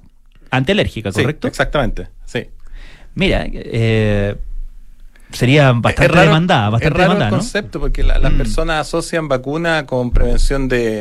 antialérgica, 0.50 1.12
¿correcto? 1.12 1.46
Sí, 1.46 1.50
exactamente, 1.50 2.08
sí. 2.24 2.46
Mira, 3.14 3.46
eh, 3.52 4.36
sería 5.32 5.72
bastante 5.72 6.18
demandada. 6.18 6.70
Bastante 6.70 7.02
es 7.02 7.08
raro 7.08 7.22
el 7.22 7.30
concepto 7.30 7.80
porque 7.80 8.02
las 8.02 8.32
mm. 8.32 8.36
personas 8.36 8.86
asocian 8.86 9.28
vacuna 9.28 9.86
con 9.86 10.10
prevención 10.10 10.68
de, 10.68 11.00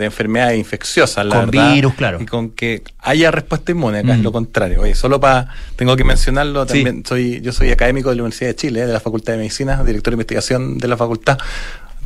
enfermedades 0.00 0.58
infecciosas, 0.58 1.26
con 1.26 1.50
virus, 1.50 1.94
claro. 1.94 2.20
Y 2.20 2.26
con 2.26 2.50
que 2.50 2.82
haya 2.98 3.30
respuesta 3.30 3.72
inmune, 3.72 4.00
acá 4.00 4.12
es 4.12 4.18
mm. 4.18 4.22
lo 4.22 4.32
contrario. 4.32 4.80
Oye, 4.82 4.94
solo 4.94 5.20
para, 5.20 5.48
tengo 5.76 5.96
que 5.96 6.04
mencionarlo, 6.04 6.66
también 6.66 7.04
soy, 7.06 7.40
yo 7.40 7.52
soy 7.52 7.70
académico 7.70 8.10
de 8.10 8.16
la 8.16 8.22
Universidad 8.22 8.50
de 8.50 8.56
Chile, 8.56 8.86
de 8.86 8.92
la 8.92 9.00
Facultad 9.00 9.34
de 9.34 9.38
Medicina, 9.38 9.82
director 9.84 10.12
de 10.12 10.16
investigación 10.16 10.78
de 10.78 10.88
la 10.88 10.96
facultad. 10.96 11.38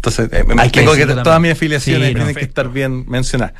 Entonces, 0.07 0.31
eh, 0.33 0.71
tengo 0.73 0.95
que, 0.95 1.05
todas 1.07 1.41
mis 1.41 1.51
afiliaciones 1.51 2.15
tienen 2.15 2.35
que 2.35 2.45
estar 2.45 2.69
bien 2.71 3.05
mencionadas. 3.09 3.55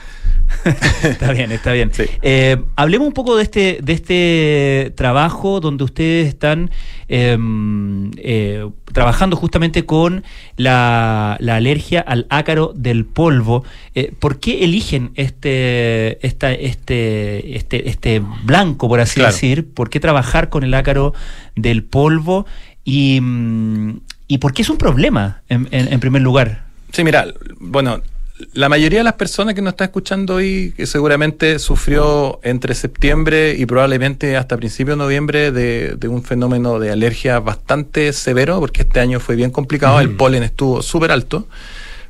está 1.03 1.33
bien, 1.33 1.51
está 1.51 1.73
bien. 1.73 1.91
Eh, 2.23 2.57
hablemos 2.77 3.09
un 3.09 3.15
poco 3.15 3.37
de 3.37 3.43
este, 3.43 3.79
de 3.83 3.93
este 3.93 4.93
trabajo 4.97 5.59
donde 5.59 5.83
ustedes 5.83 6.29
están 6.29 6.71
em, 7.09 8.13
eh, 8.19 8.69
trabajando 8.93 9.37
justamente 9.37 9.85
con 9.85 10.23
la, 10.57 11.33
alergia 11.33 12.01
al 12.01 12.27
ácaro 12.31 12.73
del 12.77 13.07
polvo. 13.07 13.65
Eh, 13.97 14.13
¿Por 14.17 14.39
qué 14.39 14.63
eligen 14.63 15.11
este, 15.17 16.25
esta, 16.25 16.53
este, 16.53 17.57
este, 17.57 17.89
este 17.89 18.23
blanco, 18.45 18.89
por 18.89 19.01
así 19.01 19.21
decir? 19.21 19.73
¿Por 19.75 19.91
qué 19.91 19.99
trabajar 19.99 20.49
con 20.49 20.63
el 20.63 20.75
ácaro 20.75 21.13
del 21.57 21.83
polvo? 21.83 22.47
Y, 22.85 23.19
mm, 23.21 23.99
¿Y 24.29 24.39
por 24.39 24.53
qué 24.53 24.63
es 24.63 24.71
un 24.71 24.79
problema, 24.79 25.43
en, 25.49 25.69
en 25.71 26.01
primer 26.01 26.23
lugar? 26.23 26.65
Sí, 26.93 27.05
mira, 27.05 27.27
bueno, 27.59 28.01
la 28.53 28.69
mayoría 28.69 29.01
de 29.01 29.05
las 29.05 29.15
personas 29.15 29.55
que 29.55 29.63
nos 29.63 29.73
está 29.73 29.85
escuchando 29.85 30.35
hoy, 30.35 30.75
que 30.77 30.87
seguramente 30.87 31.59
sufrió 31.59 32.39
entre 32.43 32.75
septiembre 32.75 33.55
y 33.57 33.65
probablemente 33.67 34.37
hasta 34.37 34.57
principios 34.57 34.99
de 34.99 35.05
noviembre 35.05 35.53
de, 35.53 36.09
un 36.09 36.23
fenómeno 36.23 36.79
de 36.79 36.91
alergia 36.91 37.41
bastante 37.41 38.13
severo, 38.13 38.61
porque 38.61 38.83
este 38.83 39.01
año 39.01 39.21
fue 39.21 39.37
bien 39.37 39.51
complicado, 39.51 40.01
el 40.01 40.17
polen 40.17 40.43
estuvo 40.43 40.83
súper 40.83 41.13
alto. 41.13 41.47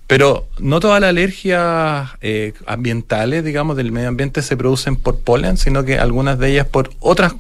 Pero 0.09 0.47
no 0.61 0.79
todas 0.79 1.01
las 1.01 1.11
alergias 1.11 2.11
eh, 2.21 2.53
ambientales, 2.67 3.43
digamos, 3.43 3.77
del 3.77 3.91
medio 3.91 4.09
ambiente 4.09 4.41
se 4.41 4.57
producen 4.57 4.95
por 4.95 5.19
polen, 5.19 5.57
sino 5.57 5.85
que 5.85 5.99
algunas 5.99 6.39
de 6.39 6.53
ellas 6.53 6.67
por 6.67 6.91
otras 7.01 7.35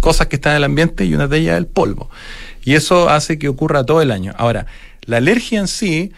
cosas 0.00 0.26
que 0.26 0.36
están 0.36 0.52
en 0.52 0.56
el 0.58 0.64
ambiente 0.64 1.06
y 1.06 1.14
una 1.14 1.28
de 1.28 1.38
ellas 1.38 1.56
el 1.56 1.66
polvo. 1.66 2.10
Y 2.64 2.74
eso 2.74 3.08
hace 3.08 3.38
que 3.38 3.48
ocurra 3.48 3.84
todo 3.84 4.00
el 4.02 4.10
año. 4.10 4.32
Ahora, 4.36 4.66
la 5.04 5.18
alergia 5.18 5.60
en 5.60 5.68
sí 5.68 6.12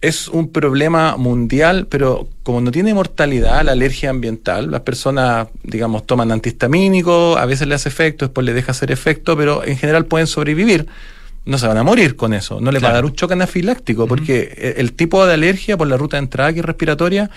es 0.00 0.28
un 0.28 0.50
problema 0.50 1.16
mundial, 1.16 1.86
pero 1.88 2.28
como 2.42 2.60
no 2.60 2.70
tiene 2.70 2.92
mortalidad, 2.92 3.64
la 3.64 3.72
alergia 3.72 4.10
ambiental, 4.10 4.70
las 4.70 4.82
personas, 4.82 5.48
digamos, 5.62 6.06
toman 6.06 6.30
antihistamínicos, 6.30 7.38
a 7.38 7.46
veces 7.46 7.68
le 7.68 7.74
hace 7.74 7.88
efecto, 7.88 8.26
después 8.26 8.44
le 8.44 8.52
deja 8.52 8.72
hacer 8.72 8.90
efecto, 8.92 9.36
pero 9.36 9.64
en 9.64 9.78
general 9.78 10.04
pueden 10.04 10.26
sobrevivir. 10.26 10.86
No 11.46 11.58
se 11.58 11.66
van 11.66 11.76
a 11.76 11.82
morir 11.82 12.16
con 12.16 12.32
eso, 12.32 12.60
no 12.60 12.72
le 12.72 12.80
va 12.80 12.88
a 12.88 12.92
dar 12.92 13.04
un 13.04 13.14
choque 13.14 13.34
anafiláctico, 13.34 14.06
porque 14.06 14.74
el 14.78 14.92
tipo 14.92 15.26
de 15.26 15.34
alergia 15.34 15.76
por 15.76 15.86
la 15.86 15.98
ruta 15.98 16.16
de 16.16 16.22
entrada 16.22 16.52
que 16.54 16.62
respiratoria 16.62 17.30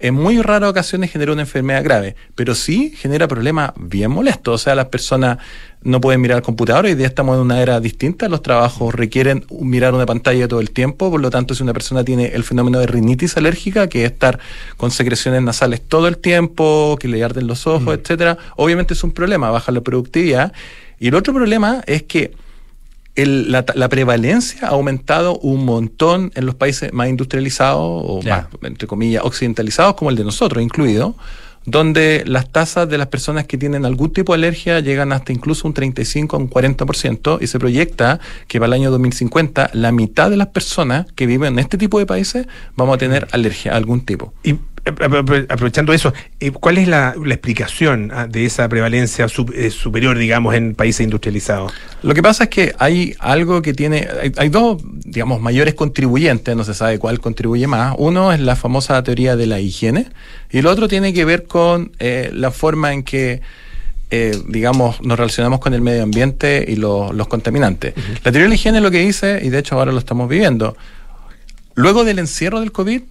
en 0.00 0.14
muy 0.14 0.40
raras 0.40 0.70
ocasiones 0.70 1.12
genera 1.12 1.32
una 1.32 1.42
enfermedad 1.42 1.84
grave, 1.84 2.16
pero 2.34 2.54
sí 2.54 2.94
genera 2.96 3.28
problemas 3.28 3.72
bien 3.76 4.10
molestos. 4.10 4.54
O 4.54 4.58
sea, 4.58 4.74
las 4.74 4.86
personas 4.86 5.38
no 5.82 6.00
pueden 6.00 6.22
mirar 6.22 6.38
el 6.38 6.42
computador, 6.42 6.86
hoy 6.86 6.94
día 6.94 7.06
estamos 7.06 7.36
en 7.36 7.42
una 7.42 7.60
era 7.60 7.80
distinta, 7.80 8.28
los 8.28 8.42
trabajos 8.42 8.94
requieren 8.94 9.44
mirar 9.60 9.94
una 9.94 10.06
pantalla 10.06 10.48
todo 10.48 10.60
el 10.60 10.70
tiempo, 10.70 11.10
por 11.10 11.20
lo 11.20 11.28
tanto, 11.30 11.54
si 11.54 11.62
una 11.62 11.74
persona 11.74 12.02
tiene 12.02 12.28
el 12.28 12.44
fenómeno 12.44 12.78
de 12.78 12.86
rinitis 12.86 13.36
alérgica, 13.36 13.88
que 13.88 14.04
es 14.04 14.12
estar 14.12 14.38
con 14.78 14.90
secreciones 14.90 15.42
nasales 15.42 15.82
todo 15.82 16.08
el 16.08 16.16
tiempo, 16.16 16.96
que 16.98 17.08
le 17.08 17.22
arden 17.22 17.46
los 17.46 17.66
ojos, 17.66 17.82
mm. 17.84 18.00
etcétera, 18.00 18.38
obviamente 18.56 18.94
es 18.94 19.04
un 19.04 19.12
problema, 19.12 19.50
baja 19.50 19.70
la 19.70 19.82
productividad. 19.82 20.52
Y 20.98 21.08
el 21.08 21.14
otro 21.14 21.34
problema 21.34 21.82
es 21.86 22.02
que 22.02 22.32
la, 23.26 23.88
prevalencia 23.88 24.68
ha 24.68 24.70
aumentado 24.70 25.38
un 25.38 25.64
montón 25.64 26.32
en 26.34 26.46
los 26.46 26.54
países 26.54 26.92
más 26.92 27.08
industrializados 27.08 27.80
o 27.80 28.20
más, 28.22 28.46
entre 28.62 28.86
comillas, 28.86 29.24
occidentalizados, 29.24 29.94
como 29.94 30.10
el 30.10 30.16
de 30.16 30.24
nosotros 30.24 30.62
incluido, 30.62 31.16
donde 31.66 32.24
las 32.26 32.50
tasas 32.50 32.88
de 32.88 32.98
las 32.98 33.08
personas 33.08 33.46
que 33.46 33.58
tienen 33.58 33.84
algún 33.84 34.12
tipo 34.12 34.32
de 34.32 34.38
alergia 34.38 34.80
llegan 34.80 35.12
hasta 35.12 35.32
incluso 35.32 35.68
un 35.68 35.74
35 35.74 36.36
o 36.36 36.40
un 36.40 36.50
40% 36.50 37.38
y 37.40 37.46
se 37.46 37.58
proyecta 37.58 38.18
que 38.48 38.58
para 38.58 38.68
el 38.68 38.72
año 38.74 38.90
2050 38.90 39.70
la 39.74 39.92
mitad 39.92 40.30
de 40.30 40.36
las 40.36 40.48
personas 40.48 41.06
que 41.14 41.26
viven 41.26 41.54
en 41.54 41.58
este 41.58 41.76
tipo 41.76 41.98
de 41.98 42.06
países 42.06 42.46
vamos 42.76 42.94
a 42.94 42.98
tener 42.98 43.28
alergia 43.32 43.72
a 43.72 43.76
algún 43.76 44.00
tipo. 44.00 44.32
Y 44.42 44.56
aprovechando 44.90 45.92
eso, 45.92 46.12
eh, 46.38 46.50
¿cuál 46.50 46.78
es 46.78 46.88
la, 46.88 47.14
explicación 47.26 48.10
ah, 48.14 48.26
de 48.26 48.44
esa 48.44 48.68
prevalencia 48.68 49.26
eh, 49.54 49.70
superior, 49.70 50.18
digamos, 50.18 50.54
en 50.54 50.74
países 50.74 51.04
industrializados? 51.04 51.72
Lo 52.02 52.14
que 52.14 52.22
pasa 52.22 52.44
es 52.44 52.50
que 52.50 52.74
hay 52.78 53.14
algo 53.18 53.62
que 53.62 53.74
tiene, 53.74 54.08
hay, 54.36 54.48
dos, 54.48 54.82
digamos, 54.84 55.40
mayores 55.40 55.74
contribuyentes, 55.74 56.54
no 56.56 56.64
se 56.64 56.74
sabe 56.74 56.98
cuál 56.98 57.20
contribuye 57.20 57.66
más. 57.66 57.94
Uno 57.98 58.32
es 58.32 58.40
la 58.40 58.56
famosa 58.56 59.02
teoría 59.02 59.36
de 59.36 59.46
la 59.46 59.60
higiene 59.60 60.08
y 60.50 60.58
el 60.58 60.66
otro 60.66 60.88
tiene 60.88 61.12
que 61.12 61.24
ver 61.24 61.44
con 61.44 61.92
eh, 61.98 62.30
la 62.32 62.50
forma 62.50 62.92
en 62.92 63.02
que 63.02 63.40
digamos, 64.48 65.00
nos 65.02 65.16
relacionamos 65.16 65.60
con 65.60 65.72
el 65.72 65.82
medio 65.82 66.02
ambiente 66.02 66.64
y 66.66 66.74
los 66.74 67.28
contaminantes. 67.28 67.94
La 68.24 68.32
teoría 68.32 68.42
de 68.42 68.48
la 68.48 68.54
higiene 68.56 68.78
es 68.78 68.82
lo 68.82 68.90
que 68.90 68.98
dice, 68.98 69.40
y 69.40 69.50
de 69.50 69.60
hecho 69.60 69.76
ahora 69.76 69.92
lo 69.92 70.00
estamos 70.00 70.28
viviendo, 70.28 70.76
luego 71.76 72.02
del 72.02 72.18
encierro 72.18 72.58
del 72.58 72.72
COVID, 72.72 73.02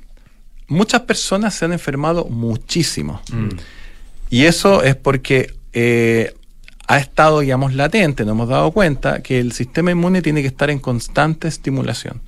muchas 0.70 1.02
personas 1.02 1.54
se 1.56 1.66
han 1.66 1.74
enfermado 1.74 2.26
muchísimo. 2.26 3.22
Mm. 3.32 3.50
Y 4.30 4.46
eso 4.46 4.84
es 4.84 4.96
porque 4.96 5.54
eh, 5.74 6.34
ha 6.88 6.98
estado, 6.98 7.42
digamos, 7.42 7.74
latente, 7.74 8.26
nos 8.26 8.34
hemos 8.34 8.50
dado 8.50 8.72
cuenta 8.72 9.22
que 9.22 9.40
el 9.40 9.52
sistema 9.52 9.92
inmune 9.92 10.22
tiene 10.22 10.42
que 10.42 10.48
estar 10.48 10.70
en 10.70 10.80
constante 10.80 11.48
estimulación. 11.48 12.22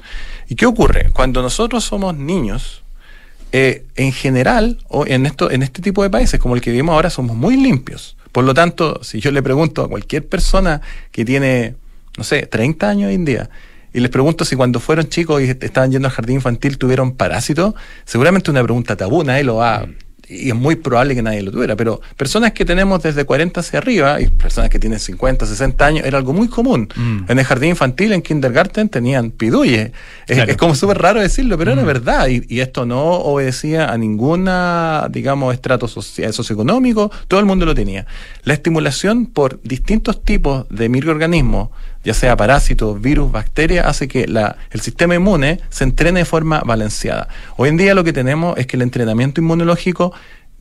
¿Y 0.49 0.55
qué 0.55 0.65
ocurre? 0.65 1.09
Cuando 1.13 1.41
nosotros 1.41 1.83
somos 1.83 2.15
niños, 2.15 2.83
eh, 3.53 3.85
en 3.95 4.11
general, 4.11 4.77
o 4.87 5.05
en, 5.05 5.25
esto, 5.25 5.51
en 5.51 5.63
este 5.63 5.81
tipo 5.81 6.03
de 6.03 6.09
países 6.09 6.39
como 6.39 6.55
el 6.55 6.61
que 6.61 6.71
vivimos 6.71 6.93
ahora, 6.93 7.09
somos 7.09 7.35
muy 7.35 7.57
limpios. 7.57 8.15
Por 8.31 8.43
lo 8.43 8.53
tanto, 8.53 9.03
si 9.03 9.19
yo 9.19 9.31
le 9.31 9.43
pregunto 9.43 9.83
a 9.83 9.89
cualquier 9.89 10.27
persona 10.27 10.81
que 11.11 11.25
tiene, 11.25 11.75
no 12.17 12.23
sé, 12.23 12.45
30 12.45 12.87
años 12.89 13.09
hoy 13.09 13.15
en 13.15 13.25
día, 13.25 13.49
y 13.93 13.99
les 13.99 14.09
pregunto 14.09 14.45
si 14.45 14.55
cuando 14.55 14.79
fueron 14.79 15.07
chicos 15.09 15.41
y 15.41 15.45
estaban 15.49 15.91
yendo 15.91 16.07
al 16.07 16.13
jardín 16.13 16.35
infantil 16.35 16.77
tuvieron 16.77 17.13
parásitos, 17.13 17.75
seguramente 18.05 18.51
una 18.51 18.63
pregunta 18.63 18.95
tabú, 18.95 19.23
nadie 19.23 19.43
lo 19.43 19.55
va 19.55 19.85
y 20.31 20.49
es 20.49 20.55
muy 20.55 20.77
probable 20.77 21.13
que 21.13 21.21
nadie 21.21 21.41
lo 21.41 21.51
tuviera, 21.51 21.75
pero 21.75 21.99
personas 22.15 22.53
que 22.53 22.63
tenemos 22.63 23.03
desde 23.03 23.25
40 23.25 23.59
hacia 23.59 23.79
arriba 23.79 24.21
y 24.21 24.27
personas 24.27 24.69
que 24.69 24.79
tienen 24.79 24.99
50, 24.99 25.45
60 25.45 25.85
años, 25.85 26.05
era 26.05 26.17
algo 26.17 26.31
muy 26.31 26.47
común. 26.47 26.87
Mm. 26.95 27.25
En 27.27 27.39
el 27.39 27.43
jardín 27.45 27.71
infantil, 27.71 28.13
en 28.13 28.21
kindergarten, 28.21 28.87
tenían 28.87 29.31
piduye. 29.31 29.91
Es, 30.27 30.55
como 30.55 30.73
súper 30.75 30.99
raro 30.99 31.19
decirlo, 31.19 31.57
pero 31.57 31.73
era 31.73 31.83
mm. 31.83 31.85
verdad. 31.85 32.27
Y, 32.29 32.61
esto 32.61 32.85
no 32.85 33.03
obedecía 33.03 33.91
a 33.91 33.97
ninguna, 33.97 35.07
digamos, 35.09 35.53
estrato 35.53 35.87
socioeconómico, 35.87 37.11
todo 37.27 37.39
el 37.39 37.45
mundo 37.45 37.65
lo 37.65 37.75
tenía. 37.75 38.05
La 38.43 38.53
estimulación 38.53 39.25
por 39.25 39.59
distintos 39.63 40.23
tipos 40.23 40.65
de 40.69 40.87
microorganismos, 40.87 41.69
ya 42.03 42.13
sea 42.13 42.35
parásitos, 42.35 43.01
virus, 43.01 43.31
bacterias, 43.31 43.85
hace 43.85 44.07
que 44.07 44.23
el 44.23 44.81
sistema 44.81 45.15
inmune 45.15 45.59
se 45.69 45.83
entrene 45.83 46.19
de 46.19 46.25
forma 46.25 46.61
balanceada. 46.61 47.27
Hoy 47.57 47.69
en 47.69 47.77
día 47.77 47.93
lo 47.93 48.03
que 48.03 48.13
tenemos 48.13 48.57
es 48.57 48.67
que 48.67 48.77
el 48.77 48.81
entrenamiento 48.81 49.41
inmunológico 49.41 50.13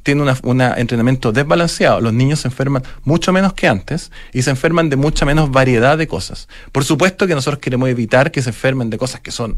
tiene 0.02 0.22
un 0.22 0.60
entrenamiento 0.60 1.32
desbalanceado. 1.32 2.00
Los 2.00 2.14
niños 2.14 2.40
se 2.40 2.48
enferman 2.48 2.82
mucho 3.04 3.32
menos 3.32 3.52
que 3.52 3.68
antes 3.68 4.10
y 4.32 4.42
se 4.42 4.50
enferman 4.50 4.88
de 4.88 4.96
mucha 4.96 5.26
menos 5.26 5.50
variedad 5.50 5.98
de 5.98 6.06
cosas. 6.06 6.48
Por 6.72 6.84
supuesto 6.84 7.26
que 7.26 7.34
nosotros 7.34 7.60
queremos 7.60 7.88
evitar 7.88 8.30
que 8.30 8.42
se 8.42 8.50
enfermen 8.50 8.88
de 8.88 8.98
cosas 8.98 9.20
que 9.20 9.30
son 9.30 9.56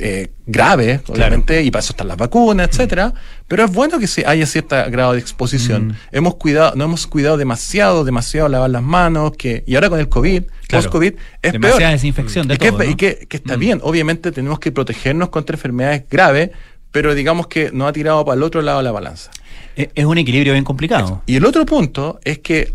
eh, 0.00 0.32
graves, 0.46 1.02
obviamente, 1.08 1.62
y 1.62 1.70
para 1.70 1.80
eso 1.80 1.92
están 1.92 2.08
las 2.08 2.16
vacunas, 2.16 2.68
etcétera. 2.68 3.12
Pero 3.46 3.64
es 3.64 3.72
bueno 3.72 3.98
que 3.98 4.06
se 4.06 4.26
haya 4.26 4.46
cierto 4.46 4.76
grado 4.90 5.12
de 5.12 5.20
exposición. 5.20 5.88
Mm. 5.88 5.96
Hemos 6.12 6.34
cuidado, 6.36 6.72
no 6.74 6.84
hemos 6.84 7.06
cuidado 7.06 7.36
demasiado, 7.36 8.04
demasiado 8.04 8.48
lavar 8.48 8.70
las 8.70 8.82
manos, 8.82 9.32
que, 9.36 9.62
y 9.66 9.74
ahora 9.74 9.90
con 9.90 10.00
el 10.00 10.08
COVID, 10.08 10.44
post-COVID, 10.70 11.14
es 11.42 11.52
Demasiada 11.52 11.78
peor. 11.78 11.92
desinfección 11.92 12.48
de 12.48 12.54
y 12.54 12.58
todo, 12.58 12.78
que, 12.78 12.90
y 12.90 12.94
que, 12.96 13.26
está 13.30 13.56
mm. 13.56 13.60
bien. 13.60 13.80
Obviamente 13.82 14.32
tenemos 14.32 14.58
que 14.58 14.72
protegernos 14.72 15.28
contra 15.28 15.54
enfermedades 15.54 16.04
graves, 16.10 16.50
pero 16.90 17.14
digamos 17.14 17.46
que 17.46 17.70
no 17.72 17.86
ha 17.86 17.92
tirado 17.92 18.24
para 18.24 18.36
el 18.36 18.42
otro 18.42 18.62
lado 18.62 18.82
la 18.82 18.92
balanza. 18.92 19.30
Es 19.76 20.04
un 20.04 20.18
equilibrio 20.18 20.52
bien 20.52 20.64
complicado. 20.64 21.22
Y 21.26 21.36
el 21.36 21.44
otro 21.44 21.64
punto 21.64 22.18
es 22.24 22.38
que 22.40 22.72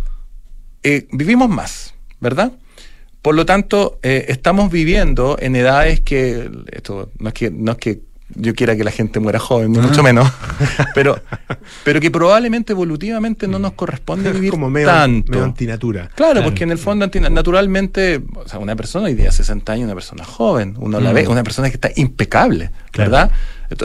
eh, 0.83 1.07
vivimos 1.11 1.49
más, 1.49 1.93
¿verdad? 2.19 2.53
Por 3.25 3.33
lo 3.33 3.43
tanto, 3.43 3.97
eh, 4.03 4.25
estamos 4.27 4.71
viviendo 4.71 5.35
en 5.39 5.55
edades 5.55 5.99
que, 5.99 6.47
esto 6.71 7.09
no 7.17 7.29
es 7.29 7.33
que, 7.33 7.49
no 7.49 7.71
es 7.71 7.77
que 7.79 8.01
yo 8.35 8.53
quiera 8.53 8.75
que 8.75 8.83
la 8.83 8.91
gente 8.91 9.19
muera 9.19 9.39
joven, 9.39 9.71
ni 9.71 9.79
mucho 9.79 10.03
menos, 10.03 10.31
pero, 10.93 11.19
pero 11.83 11.99
que 11.99 12.11
probablemente 12.11 12.73
evolutivamente 12.73 13.47
no 13.47 13.57
nos 13.57 13.71
corresponde 13.71 14.31
vivir 14.31 14.51
como 14.51 14.69
medio, 14.69 14.89
tanto. 14.89 15.31
Medio 15.31 15.43
antinatura. 15.43 16.11
Claro, 16.13 16.43
porque 16.43 16.65
en 16.65 16.71
el 16.71 16.77
fondo 16.77 17.09
naturalmente, 17.31 18.21
o 18.35 18.47
sea, 18.47 18.59
una 18.59 18.75
persona 18.75 19.07
hoy 19.07 19.15
día 19.15 19.31
60 19.31 19.73
años, 19.73 19.85
una 19.85 19.95
persona 19.95 20.23
joven, 20.23 20.75
uno 20.77 20.99
la 20.99 21.09
mm. 21.09 21.15
ve, 21.15 21.27
una 21.27 21.41
persona 21.41 21.71
que 21.71 21.77
está 21.77 21.89
impecable, 21.95 22.69
¿verdad? 22.95 23.31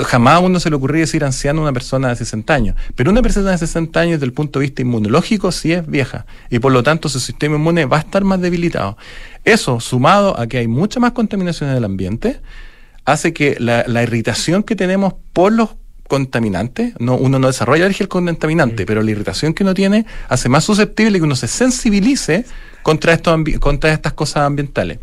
Jamás 0.06 0.34
a 0.34 0.38
uno 0.40 0.60
se 0.60 0.70
le 0.70 0.76
ocurría 0.76 1.00
decir 1.00 1.24
anciano 1.24 1.60
a 1.60 1.62
una 1.64 1.72
persona 1.72 2.08
de 2.08 2.16
60 2.16 2.54
años. 2.54 2.76
Pero 2.94 3.10
una 3.10 3.22
persona 3.22 3.50
de 3.50 3.58
60 3.58 3.98
años, 4.00 4.12
desde 4.14 4.26
el 4.26 4.32
punto 4.32 4.58
de 4.58 4.66
vista 4.66 4.82
inmunológico, 4.82 5.52
sí 5.52 5.72
es 5.72 5.86
vieja. 5.86 6.26
Y 6.50 6.58
por 6.58 6.72
lo 6.72 6.82
tanto, 6.82 7.08
su 7.08 7.20
sistema 7.20 7.56
inmune 7.56 7.86
va 7.86 7.98
a 7.98 8.00
estar 8.00 8.24
más 8.24 8.40
debilitado. 8.40 8.96
Eso, 9.44 9.80
sumado 9.80 10.38
a 10.38 10.46
que 10.46 10.58
hay 10.58 10.68
mucha 10.68 11.00
más 11.00 11.12
contaminación 11.12 11.70
en 11.70 11.76
el 11.76 11.84
ambiente, 11.84 12.40
hace 13.04 13.32
que 13.32 13.56
la, 13.58 14.02
irritación 14.02 14.62
que 14.62 14.76
tenemos 14.76 15.14
por 15.32 15.52
los 15.52 15.70
contaminantes, 16.08 16.94
no, 16.98 17.16
uno 17.16 17.38
no 17.38 17.46
desarrolla 17.46 17.84
alergia 17.84 18.04
al 18.04 18.08
contaminante, 18.08 18.84
pero 18.84 19.02
la 19.02 19.12
irritación 19.12 19.54
que 19.54 19.62
uno 19.62 19.74
tiene 19.74 20.06
hace 20.28 20.48
más 20.48 20.64
susceptible 20.64 21.18
que 21.18 21.24
uno 21.24 21.36
se 21.36 21.46
sensibilice 21.46 22.44
contra, 22.82 23.12
estos 23.12 23.38
contra 23.60 23.92
estas 23.92 24.12
cosas 24.12 24.44
ambientales. 24.44 24.98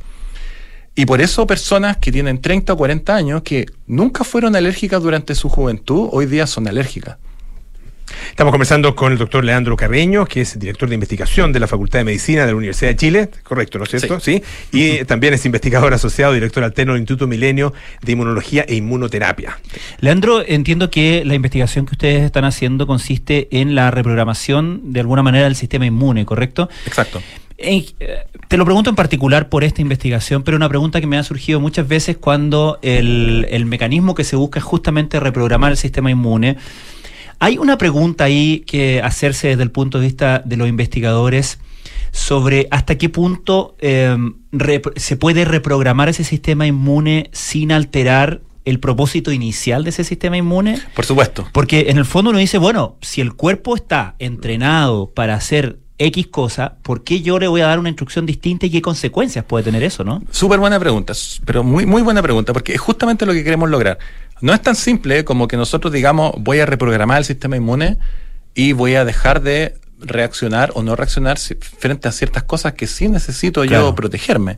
Y 0.97 1.05
por 1.05 1.21
eso 1.21 1.45
personas 1.45 1.97
que 1.97 2.11
tienen 2.11 2.41
30 2.41 2.73
o 2.73 2.75
40 2.75 3.15
años 3.15 3.43
que 3.43 3.67
nunca 3.85 4.23
fueron 4.23 4.55
alérgicas 4.55 4.99
durante 4.99 5.35
su 5.35 5.47
juventud, 5.47 6.09
hoy 6.11 6.25
día 6.25 6.47
son 6.47 6.67
alérgicas. 6.67 7.17
Estamos 8.29 8.49
conversando 8.51 8.95
con 8.95 9.11
el 9.11 9.19
doctor 9.19 9.45
Leandro 9.45 9.77
Carreño, 9.77 10.25
que 10.25 10.41
es 10.41 10.57
director 10.57 10.89
de 10.89 10.95
investigación 10.95 11.53
de 11.53 11.59
la 11.59 11.67
Facultad 11.67 11.99
de 11.99 12.05
Medicina 12.05 12.47
de 12.47 12.51
la 12.51 12.57
Universidad 12.57 12.89
de 12.89 12.95
Chile, 12.95 13.29
correcto, 13.43 13.77
¿no 13.77 13.83
es 13.83 13.91
cierto? 13.91 14.19
Sí. 14.19 14.41
Y 14.71 15.05
también 15.05 15.35
es 15.35 15.45
investigador 15.45 15.93
asociado, 15.93 16.33
director 16.33 16.63
alterno 16.63 16.93
del 16.93 17.01
Instituto 17.01 17.27
Milenio 17.27 17.73
de 18.01 18.13
Inmunología 18.13 18.65
e 18.67 18.73
Inmunoterapia. 18.73 19.59
Leandro, 19.99 20.43
entiendo 20.43 20.89
que 20.89 21.23
la 21.25 21.35
investigación 21.35 21.85
que 21.85 21.91
ustedes 21.91 22.23
están 22.23 22.43
haciendo 22.43 22.87
consiste 22.87 23.47
en 23.51 23.75
la 23.75 23.91
reprogramación 23.91 24.93
de 24.93 25.01
alguna 25.01 25.21
manera 25.21 25.43
del 25.43 25.55
sistema 25.55 25.85
inmune, 25.85 26.25
¿correcto? 26.25 26.69
Exacto. 26.87 27.21
Te 27.57 28.57
lo 28.57 28.65
pregunto 28.65 28.89
en 28.89 28.95
particular 28.95 29.49
por 29.49 29.63
esta 29.63 29.81
investigación, 29.81 30.43
pero 30.43 30.57
una 30.57 30.69
pregunta 30.69 31.01
que 31.01 31.07
me 31.07 31.17
ha 31.17 31.23
surgido 31.23 31.59
muchas 31.59 31.87
veces 31.87 32.17
cuando 32.17 32.79
el, 32.81 33.47
el 33.49 33.65
mecanismo 33.65 34.15
que 34.15 34.23
se 34.23 34.35
busca 34.35 34.59
es 34.59 34.65
justamente 34.65 35.19
reprogramar 35.19 35.71
el 35.71 35.77
sistema 35.77 36.11
inmune. 36.11 36.57
Hay 37.39 37.57
una 37.57 37.77
pregunta 37.77 38.23
ahí 38.23 38.63
que 38.65 39.01
hacerse 39.01 39.49
desde 39.49 39.63
el 39.63 39.71
punto 39.71 39.99
de 39.99 40.05
vista 40.05 40.41
de 40.45 40.57
los 40.57 40.67
investigadores 40.67 41.59
sobre 42.11 42.67
hasta 42.71 42.97
qué 42.97 43.09
punto 43.09 43.75
em, 43.79 44.35
se 44.95 45.17
puede 45.17 45.45
reprogramar 45.45 46.09
ese 46.09 46.23
sistema 46.23 46.65
inmune 46.65 47.29
sin 47.33 47.71
alterar 47.71 48.41
el 48.65 48.79
propósito 48.79 49.31
inicial 49.31 49.83
de 49.83 49.91
ese 49.91 50.03
sistema 50.03 50.35
inmune. 50.35 50.79
Por 50.95 51.05
supuesto. 51.05 51.47
Porque 51.53 51.85
en 51.89 51.97
el 51.97 52.05
fondo 52.05 52.31
uno 52.31 52.39
dice, 52.39 52.57
bueno, 52.57 52.97
si 53.01 53.21
el 53.21 53.33
cuerpo 53.33 53.75
está 53.75 54.15
entrenado 54.19 55.11
para 55.13 55.35
hacer 55.35 55.79
X 55.99 56.27
cosa, 56.27 56.75
¿por 56.83 57.03
qué 57.03 57.21
yo 57.21 57.39
le 57.39 57.47
voy 57.47 57.61
a 57.61 57.67
dar 57.67 57.79
una 57.79 57.89
instrucción 57.89 58.25
distinta 58.25 58.67
y 58.67 58.69
qué 58.69 58.81
consecuencias 58.81 59.43
puede 59.45 59.63
tener 59.63 59.81
eso, 59.83 60.03
no? 60.03 60.21
Súper 60.31 60.59
buena 60.59 60.79
pregunta, 60.79 61.13
pero 61.45 61.63
muy, 61.63 61.85
muy 61.85 62.03
buena 62.03 62.21
pregunta, 62.21 62.53
porque 62.53 62.73
es 62.73 62.81
justamente 62.81 63.25
lo 63.25 63.33
que 63.33 63.43
queremos 63.43 63.69
lograr. 63.69 63.97
No 64.41 64.53
es 64.53 64.61
tan 64.61 64.75
simple 64.75 65.25
como 65.25 65.47
que 65.47 65.57
nosotros 65.57 65.91
digamos 65.91 66.33
voy 66.37 66.59
a 66.59 66.65
reprogramar 66.65 67.17
el 67.19 67.25
sistema 67.25 67.57
inmune 67.57 67.97
y 68.53 68.73
voy 68.73 68.95
a 68.95 69.05
dejar 69.05 69.41
de 69.41 69.75
reaccionar 69.99 70.71
o 70.75 70.83
no 70.83 70.95
reaccionar 70.95 71.37
frente 71.39 72.07
a 72.07 72.11
ciertas 72.11 72.43
cosas 72.43 72.73
que 72.73 72.85
sí 72.85 73.09
necesito 73.09 73.65
yo 73.65 73.95
protegerme. 73.95 74.57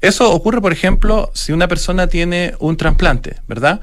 Eso 0.00 0.32
ocurre, 0.32 0.60
por 0.60 0.72
ejemplo, 0.72 1.30
si 1.34 1.52
una 1.52 1.68
persona 1.68 2.06
tiene 2.06 2.54
un 2.58 2.76
trasplante, 2.76 3.36
¿verdad? 3.46 3.80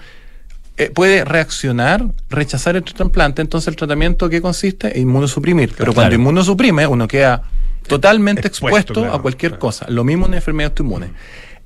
Eh, 0.78 0.89
puede 0.89 1.23
reaccionar, 1.23 2.05
rechazar 2.30 2.76
el 2.76 2.84
trasplante, 2.84 3.41
entonces 3.41 3.69
el 3.69 3.78
tratamiento 3.78 4.30
que 4.30 4.41
consiste 4.41 4.97
en 4.97 5.03
inmunosuprimir. 5.03 5.73
Pero 5.78 5.93
cuando 5.93 6.15
inmunosuprime, 6.15 6.86
uno 6.86 7.07
queda 7.07 7.43
totalmente 7.88 8.47
expuesto, 8.47 9.05
a 9.05 9.21
cualquier 9.21 9.57
cosa. 9.57 9.86
Lo 9.89 10.03
mismo 10.03 10.26
en 10.26 10.32
una 10.32 10.38
enfermedad 10.38 10.71
autoinmune. 10.71 11.11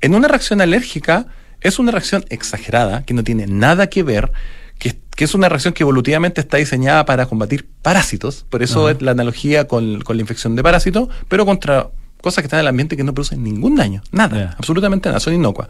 En 0.02 0.14
una 0.14 0.28
reacción 0.28 0.62
alérgica, 0.62 1.26
es 1.62 1.80
una 1.80 1.92
reacción 1.92 2.24
exagerada, 2.30 3.04
que 3.04 3.14
no 3.14 3.24
tiene 3.24 3.48
nada 3.48 3.88
que 3.88 4.04
ver, 4.04 4.32
que, 4.78 4.96
es 5.18 5.36
una 5.36 5.50
reacción 5.50 5.74
que 5.74 5.84
evolutivamente 5.84 6.40
está 6.40 6.58
diseñada 6.58 7.04
para 7.06 7.26
combatir 7.26 7.68
parásitos, 7.82 8.46
por 8.50 8.64
eso 8.64 8.90
es 8.90 9.02
la 9.02 9.12
analogía 9.12 9.68
con, 9.68 10.00
la 10.00 10.22
infección 10.22 10.56
de 10.56 10.64
parásitos, 10.64 11.10
pero 11.28 11.46
contra 11.46 11.90
cosas 12.22 12.42
que 12.42 12.46
están 12.46 12.60
en 12.60 12.62
el 12.62 12.68
ambiente 12.70 12.96
que 12.96 13.04
no 13.04 13.14
producen 13.14 13.44
ningún 13.44 13.76
daño, 13.76 14.02
nada, 14.12 14.56
absolutamente 14.58 15.10
nada, 15.10 15.20
son 15.20 15.34
inocuas. 15.34 15.68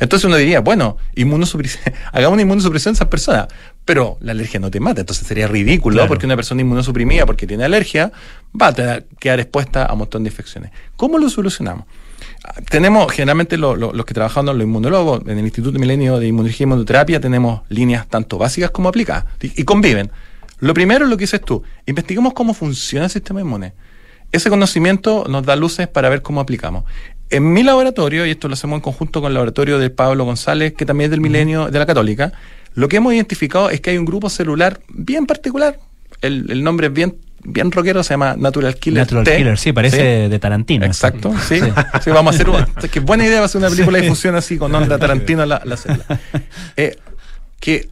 Entonces 0.00 0.24
uno 0.24 0.36
diría, 0.36 0.60
bueno, 0.60 0.96
hagamos 2.12 2.32
una 2.34 2.42
inmunosupresión 2.42 2.92
a 2.92 2.94
esas 2.94 3.08
personas, 3.08 3.48
pero 3.84 4.16
la 4.20 4.32
alergia 4.32 4.60
no 4.60 4.70
te 4.70 4.80
mata, 4.80 5.00
entonces 5.00 5.26
sería 5.26 5.46
ridículo 5.46 6.06
porque 6.06 6.26
una 6.26 6.36
persona 6.36 6.60
inmunosuprimida 6.60 7.26
porque 7.26 7.46
tiene 7.46 7.64
alergia 7.64 8.12
va 8.60 8.68
a 8.68 9.00
quedar 9.18 9.40
expuesta 9.40 9.84
a 9.84 9.92
un 9.92 10.00
montón 10.00 10.24
de 10.24 10.30
infecciones. 10.30 10.70
¿Cómo 10.96 11.18
lo 11.18 11.28
solucionamos? 11.28 11.86
Tenemos, 12.70 13.10
generalmente 13.12 13.56
los 13.56 14.04
que 14.04 14.14
trabajamos, 14.14 14.54
los 14.54 14.64
inmunólogos, 14.64 15.22
en 15.26 15.38
el 15.38 15.44
Instituto 15.44 15.78
Milenio 15.78 16.18
de 16.18 16.28
Inmunología 16.28 16.64
y 16.64 16.66
Inmunoterapia, 16.66 17.20
tenemos 17.20 17.62
líneas 17.68 18.06
tanto 18.08 18.38
básicas 18.38 18.70
como 18.70 18.88
aplicadas 18.88 19.24
y, 19.40 19.60
y 19.60 19.64
conviven. 19.64 20.10
Lo 20.60 20.72
primero 20.72 21.04
es 21.04 21.10
lo 21.10 21.16
que 21.16 21.22
dices 21.22 21.40
tú, 21.40 21.62
investigamos 21.86 22.32
cómo 22.32 22.54
funciona 22.54 23.06
el 23.06 23.10
sistema 23.10 23.40
inmune. 23.40 23.72
Ese 24.32 24.50
conocimiento 24.50 25.26
nos 25.28 25.46
da 25.46 25.54
luces 25.54 25.86
para 25.86 26.08
ver 26.08 26.20
cómo 26.22 26.40
aplicamos. 26.40 26.84
En 27.34 27.52
mi 27.52 27.64
laboratorio, 27.64 28.24
y 28.26 28.30
esto 28.30 28.46
lo 28.46 28.54
hacemos 28.54 28.76
en 28.76 28.80
conjunto 28.80 29.20
con 29.20 29.28
el 29.28 29.34
laboratorio 29.34 29.80
de 29.80 29.90
Pablo 29.90 30.24
González, 30.24 30.72
que 30.74 30.86
también 30.86 31.06
es 31.06 31.10
del 31.10 31.20
milenio 31.20 31.68
de 31.68 31.78
la 31.80 31.84
Católica, 31.84 32.32
lo 32.74 32.88
que 32.88 32.98
hemos 32.98 33.12
identificado 33.12 33.70
es 33.70 33.80
que 33.80 33.90
hay 33.90 33.98
un 33.98 34.04
grupo 34.04 34.30
celular 34.30 34.78
bien 34.88 35.26
particular. 35.26 35.80
El, 36.20 36.62
nombre 36.62 36.86
es 36.86 36.92
bien 36.92 37.16
bien 37.46 37.72
rockero, 37.72 38.04
se 38.04 38.14
llama 38.14 38.36
Natural 38.38 38.76
Killer. 38.76 39.00
Natural 39.02 39.24
Killer, 39.24 39.58
sí, 39.58 39.72
parece 39.72 40.28
de 40.28 40.38
Tarantino. 40.38 40.86
Exacto, 40.86 41.34
sí. 41.46 41.58
sí. 42.02 42.10
vamos 42.10 42.34
a 42.34 42.36
hacer 42.36 42.48
una. 42.48 42.66
que 42.92 43.00
buena 43.00 43.26
idea 43.26 43.40
va 43.40 43.46
a 43.46 43.48
ser 43.48 43.58
una 43.58 43.68
película 43.68 43.98
de 43.98 44.06
funciona 44.06 44.38
así 44.38 44.56
con 44.56 44.72
onda 44.72 44.96
Tarantino 45.00 45.44
la, 45.44 45.60
la 45.64 45.76
eh, 46.76 46.96
que 47.58 47.88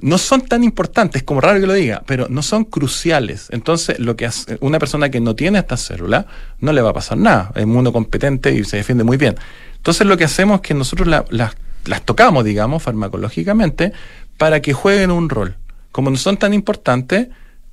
no 0.00 0.18
son 0.18 0.42
tan 0.42 0.64
importantes, 0.64 1.22
como 1.22 1.40
raro 1.40 1.60
que 1.60 1.66
lo 1.66 1.72
diga, 1.72 2.02
pero 2.06 2.26
no 2.28 2.42
son 2.42 2.64
cruciales. 2.64 3.48
Entonces, 3.50 3.98
lo 3.98 4.16
que 4.16 4.26
hace 4.26 4.58
una 4.60 4.78
persona 4.78 5.08
que 5.08 5.20
no 5.20 5.34
tiene 5.36 5.58
esta 5.58 5.76
célula, 5.76 6.26
no 6.60 6.72
le 6.72 6.82
va 6.82 6.90
a 6.90 6.94
pasar 6.94 7.18
nada. 7.18 7.52
Es 7.54 7.66
mundo 7.66 7.92
competente 7.92 8.52
y 8.52 8.64
se 8.64 8.78
defiende 8.78 9.04
muy 9.04 9.16
bien. 9.16 9.36
Entonces, 9.76 10.06
lo 10.06 10.16
que 10.16 10.24
hacemos 10.24 10.56
es 10.56 10.60
que 10.62 10.74
nosotros 10.74 11.08
las 11.08 12.02
tocamos, 12.04 12.44
digamos, 12.44 12.82
farmacológicamente, 12.82 13.92
para 14.36 14.60
que 14.60 14.72
jueguen 14.72 15.10
un 15.10 15.28
rol. 15.28 15.56
Como 15.92 16.10
no 16.10 16.16
son 16.16 16.36
tan 16.38 16.54
importantes, 16.54 17.28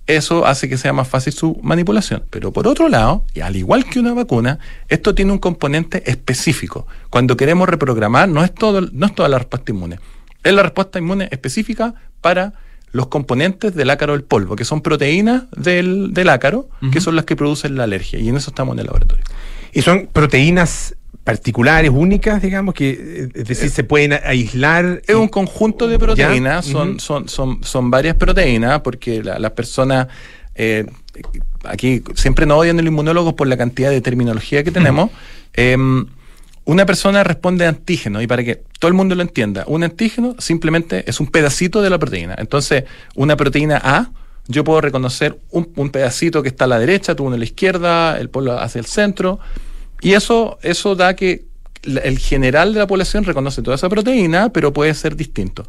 eso 0.05 0.45
hace 0.45 0.69
que 0.69 0.78
sea 0.78 0.93
más 0.93 1.07
fácil 1.07 1.34
su 1.34 1.59
manipulación. 1.63 2.24
Pero 2.30 2.51
por 2.51 2.67
otro 2.67 2.88
lado, 2.88 3.24
y 3.34 3.39
al 3.39 3.55
igual 3.55 3.86
que 3.86 3.99
una 3.99 4.13
vacuna, 4.13 4.59
esto 4.89 5.15
tiene 5.15 5.32
un 5.32 5.39
componente 5.39 6.03
específico. 6.09 6.86
Cuando 7.09 7.36
queremos 7.36 7.67
reprogramar, 7.67 8.30
no 8.30 8.43
es, 8.43 8.53
todo, 8.53 8.82
no 8.82 9.05
es 9.07 9.15
toda 9.15 9.28
la 9.30 9.39
respuesta 9.39 9.72
inmune. 9.72 9.99
Es 10.43 10.53
la 10.53 10.63
respuesta 10.63 10.99
inmune 10.99 11.30
específica 11.32 11.95
para 12.22 12.53
los 12.91 13.07
componentes 13.07 13.74
del 13.74 13.89
ácaro 13.89 14.13
del 14.13 14.24
polvo, 14.24 14.55
que 14.55 14.65
son 14.65 14.82
proteínas 14.82 15.43
del, 15.55 16.13
ácaro, 16.30 16.69
que 16.91 16.99
son 16.99 17.15
las 17.15 17.26
que 17.26 17.36
producen 17.36 17.76
la 17.76 17.84
alergia. 17.84 18.19
Y 18.19 18.30
en 18.30 18.38
eso 18.38 18.51
estamos 18.51 18.74
en 18.74 18.80
el 18.80 18.86
laboratorio. 18.88 19.24
¿Y 19.74 19.82
son 19.82 20.07
proteínas 20.11 20.95
particulares, 21.24 21.91
únicas, 21.93 22.41
digamos, 22.41 22.74
que 22.74 23.30
es 23.34 23.47
decir, 23.47 23.69
se 23.69 23.84
pueden 23.84 24.13
aislar? 24.26 25.01
Es 25.07 25.15
un 25.15 25.30
conjunto 25.30 25.88
de 25.88 25.99
proteínas, 25.99 26.65
son, 26.65 26.99
son, 26.99 27.30
son, 27.30 27.63
son 27.63 27.89
varias 27.91 28.15
proteínas, 28.15 28.82
porque 28.82 29.24
las 29.24 29.51
personas... 29.51 30.07
Eh, 30.55 30.86
aquí 31.63 32.03
siempre 32.15 32.45
nos 32.45 32.57
odian 32.57 32.78
el 32.80 32.88
inmunólogo 32.88 33.36
por 33.36 33.47
la 33.47 33.55
cantidad 33.55 33.89
de 33.89 34.01
terminología 34.01 34.63
que 34.63 34.72
tenemos. 34.72 35.11
Una 36.64 36.86
persona 36.86 37.24
responde 37.24 37.66
antígeno, 37.66 38.22
y 38.22 38.28
para 38.28 38.43
que 38.43 38.64
todo 38.80 38.89
el 38.89 38.93
mundo 38.93 39.16
lo 39.16 39.24
entienda, 39.24 39.64
un 39.68 39.84
antígeno 39.84 40.36
simplemente 40.38 41.03
es 41.09 41.20
un 41.20 41.28
pedacito 41.28 41.82
de 41.82 41.89
la 41.89 41.97
proteína. 41.97 42.36
Entonces, 42.38 42.84
una 43.16 43.36
proteína 43.36 43.82
A, 43.84 44.12
yo 44.47 44.64
puedo 44.64 44.82
reconocer 44.82 45.39
un, 45.49 45.66
pedacito 45.89 46.43
que 46.43 46.49
está 46.49 46.66
a 46.66 46.68
la 46.68 46.80
derecha, 46.80 47.16
tú 47.16 47.24
uno 47.24 47.36
a 47.36 47.39
la 47.39 47.45
izquierda, 47.45 48.20
el 48.20 48.30
polo 48.30 48.59
hacia 48.59 48.80
el 48.80 48.86
centro, 48.86 49.39
y 50.01 50.14
eso, 50.14 50.59
eso 50.62 50.95
da 50.95 51.16
que 51.16 51.45
el 51.84 52.20
general 52.20 52.74
de 52.74 52.80
la 52.80 52.88
población 52.88 53.24
reconoce 53.24 53.62
toda 53.62 53.76
esa 53.76 53.89
proteína, 53.89 54.49
pero 54.49 54.72
puede 54.72 54.93
ser 54.93 55.16
distinto. 55.16 55.66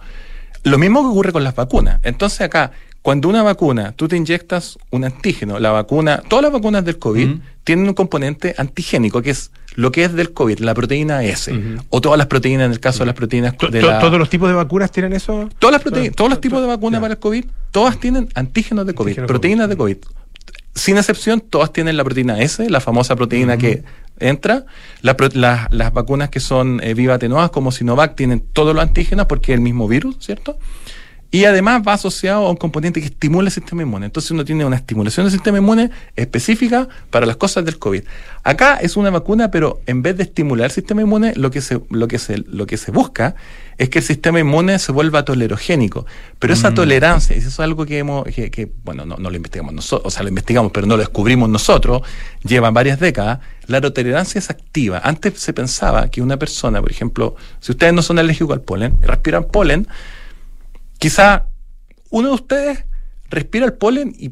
Lo 0.63 0.79
mismo 0.79 1.03
que 1.03 1.09
ocurre 1.09 1.33
con 1.33 1.43
las 1.43 1.55
vacunas. 1.55 2.01
Entonces 2.03 2.43
acá, 2.43 2.73
cuando 3.01 3.29
una 3.29 3.43
vacuna, 3.43 3.93
tú 3.93 4.09
te 4.09 4.17
inyectas 4.17 4.79
un 4.91 5.05
antígeno, 5.05 5.59
la 5.59 5.71
vacuna, 5.71 6.23
todas 6.29 6.45
las 6.45 6.53
vacunas 6.53 6.85
del 6.85 6.99
COVID 6.99 7.37
tienen 7.65 7.89
un 7.89 7.95
componente 7.95 8.55
antigénico, 8.59 9.23
que 9.23 9.31
es 9.31 9.51
lo 9.75 9.93
que 9.93 10.05
es 10.05 10.13
del 10.13 10.33
COVID, 10.33 10.59
la 10.61 10.75
proteína 10.75 11.23
S, 11.25 11.53
o 11.91 12.01
todas 12.01 12.19
las 12.19 12.27
proteínas, 12.27 12.67
en 12.67 12.73
el 12.73 12.81
caso 12.81 13.01
de 13.01 13.07
las 13.07 13.15
proteínas 13.15 13.55
de 13.71 13.81
¿Todos 13.81 14.19
los 14.19 14.29
tipos 14.29 14.49
de 14.49 14.55
vacunas 14.55 14.91
tienen 14.91 15.13
eso? 15.13 15.49
Todas 15.59 15.73
las 15.73 15.83
proteínas, 15.83 16.15
todos 16.15 16.31
los 16.31 16.41
tipos 16.41 16.61
de 16.61 16.67
vacunas 16.67 17.01
para 17.01 17.15
el 17.15 17.21
COVID, 17.21 17.45
todas 17.71 17.99
tienen 17.99 18.29
antígenos 18.35 18.87
de 18.87 18.95
COVID, 18.95 19.27
proteínas 19.27 19.69
de 19.69 19.77
COVID. 19.77 19.97
Sin 20.75 20.97
excepción, 20.97 21.41
todas 21.41 21.73
tienen 21.73 21.97
la 21.97 22.05
proteína 22.05 22.41
S, 22.41 22.69
la 22.71 22.81
famosa 22.81 23.15
proteína 23.15 23.59
que 23.59 23.85
entra. 24.19 24.65
las 25.03 25.93
vacunas 25.93 26.31
que 26.31 26.41
son 26.41 26.81
eh, 26.83 26.95
viva 26.95 27.15
atenuadas, 27.15 27.51
como 27.51 27.73
Sinovac, 27.73 28.17
tienen 28.17 28.43
todos 28.53 28.75
los 28.75 28.83
antígenos 28.83 29.27
porque 29.27 29.53
es 29.53 29.57
el 29.57 29.63
mismo 29.63 29.87
virus, 29.87 30.17
¿cierto? 30.21 30.59
Y 31.35 31.47
además 31.47 31.83
va 31.87 31.95
asociado 31.95 32.47
a 32.47 32.51
un 32.51 32.57
componente 32.57 33.01
que 33.01 33.07
estimula 33.07 33.49
el 33.49 33.53
sistema 33.53 33.81
inmune. 33.81 34.05
Entonces 34.05 34.31
uno 34.31 34.45
tiene 34.45 34.67
una 34.67 34.77
estimulación 34.77 35.25
del 35.25 35.33
sistema 35.33 35.57
inmune 35.57 35.91
específica 36.15 36.87
para 37.09 37.25
las 37.25 37.37
cosas 37.37 37.65
del 37.65 37.79
COVID. 37.79 38.03
Acá 38.45 38.77
es 38.77 38.99
una 38.99 39.09
vacuna, 39.09 39.51
pero 39.51 39.81
en 39.87 40.03
vez 40.03 40.19
de 40.19 40.25
estimular 40.25 40.67
el 40.67 40.73
sistema 40.73 41.01
inmune, 41.01 41.33
lo 41.37 41.51
que 41.51 41.63
se, 41.63 41.81
lo 41.89 42.07
que 42.07 42.19
se, 42.19 42.37
lo 42.37 42.67
que 42.67 42.77
se 42.77 42.91
busca 42.91 43.35
es 43.79 43.89
que 43.89 44.01
el 44.01 44.05
sistema 44.05 44.41
inmune 44.41 44.79
se 44.79 44.93
vuelva 44.93 45.25
tolerogénico. 45.25 46.05
Pero 46.39 46.53
esa 46.53 46.71
mm. 46.71 46.75
tolerancia, 46.75 47.35
y 47.35 47.39
eso 47.39 47.49
es 47.49 47.61
algo 47.61 47.87
que 47.87 47.97
hemos, 47.97 48.25
que, 48.25 48.71
bueno, 48.85 49.07
no, 49.07 49.17
no, 49.17 49.31
lo 49.31 49.37
investigamos 49.37 49.73
nosotros, 49.73 50.13
o 50.13 50.15
sea, 50.15 50.25
lo 50.25 50.29
investigamos, 50.29 50.71
pero 50.71 50.87
no 50.87 50.97
lo 50.97 51.01
descubrimos 51.01 51.49
nosotros, 51.49 52.03
llevan 52.45 52.75
varias 52.75 53.01
décadas, 53.01 53.39
la 53.69 53.81
tolerancia 53.81 54.39
es 54.39 54.51
activa. 54.51 55.01
Antes 55.03 55.41
se 55.41 55.55
pensaba 55.55 56.09
que 56.11 56.21
una 56.21 56.37
persona, 56.37 56.83
por 56.83 56.91
ejemplo, 56.91 57.37
si 57.61 57.73
ustedes 57.73 57.95
no 57.95 58.03
son 58.03 58.19
alérgicos 58.19 58.53
al 58.53 58.61
polen, 58.61 58.99
respiran 59.01 59.45
polen, 59.45 59.89
Quizá 61.03 61.47
uno 62.11 62.29
de 62.29 62.35
ustedes 62.35 62.85
respira 63.29 63.67
el 63.67 63.73
polen 63.73 64.15
y 64.17 64.31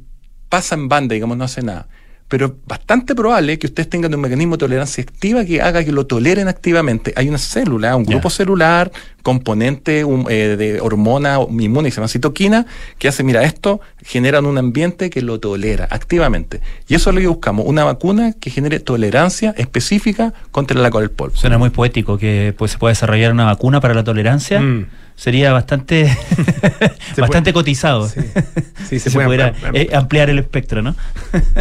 pasa 0.48 0.76
en 0.76 0.88
banda, 0.88 1.14
digamos, 1.14 1.36
no 1.36 1.42
hace 1.42 1.62
nada. 1.62 1.88
Pero 2.28 2.46
es 2.46 2.52
bastante 2.64 3.16
probable 3.16 3.58
que 3.58 3.66
ustedes 3.66 3.90
tengan 3.90 4.14
un 4.14 4.20
mecanismo 4.20 4.54
de 4.54 4.60
tolerancia 4.60 5.02
activa 5.02 5.44
que 5.44 5.60
haga 5.60 5.82
que 5.82 5.90
lo 5.90 6.06
toleren 6.06 6.46
activamente. 6.46 7.12
Hay 7.16 7.28
una 7.28 7.38
célula, 7.38 7.96
un 7.96 8.04
grupo 8.04 8.30
celular, 8.30 8.92
componente 9.24 10.04
eh, 10.28 10.56
de 10.56 10.80
hormona 10.80 11.40
inmune 11.50 11.88
que 11.88 11.90
se 11.90 11.96
llama 11.96 12.06
citoquina, 12.06 12.66
que 12.98 13.08
hace, 13.08 13.24
mira, 13.24 13.42
esto 13.42 13.80
genera 14.04 14.38
un 14.38 14.56
ambiente 14.56 15.10
que 15.10 15.22
lo 15.22 15.40
tolera 15.40 15.88
activamente. 15.90 16.60
Y 16.86 16.94
eso 16.94 17.10
es 17.10 17.16
lo 17.16 17.20
que 17.20 17.26
buscamos, 17.26 17.66
una 17.66 17.82
vacuna 17.82 18.34
que 18.34 18.50
genere 18.50 18.78
tolerancia 18.78 19.52
específica 19.58 20.32
contra 20.52 20.78
el 20.78 20.84
alcohol 20.84 21.02
del 21.02 21.10
polvo. 21.10 21.34
Suena 21.34 21.58
muy 21.58 21.70
poético 21.70 22.16
que 22.16 22.54
pues, 22.56 22.70
se 22.70 22.78
pueda 22.78 22.92
desarrollar 22.92 23.32
una 23.32 23.46
vacuna 23.46 23.80
para 23.80 23.92
la 23.92 24.04
tolerancia. 24.04 24.60
Mm 24.60 24.86
sería 25.20 25.52
bastante 25.52 26.16
bastante 27.18 27.52
cotizado. 27.52 28.08
Sí, 28.08 28.98
se, 28.98 29.10
pudiera 29.10 29.52
eh, 29.74 29.90
ampliar 29.92 30.30
el 30.30 30.38
espectro, 30.38 30.80
¿no? 30.80 30.96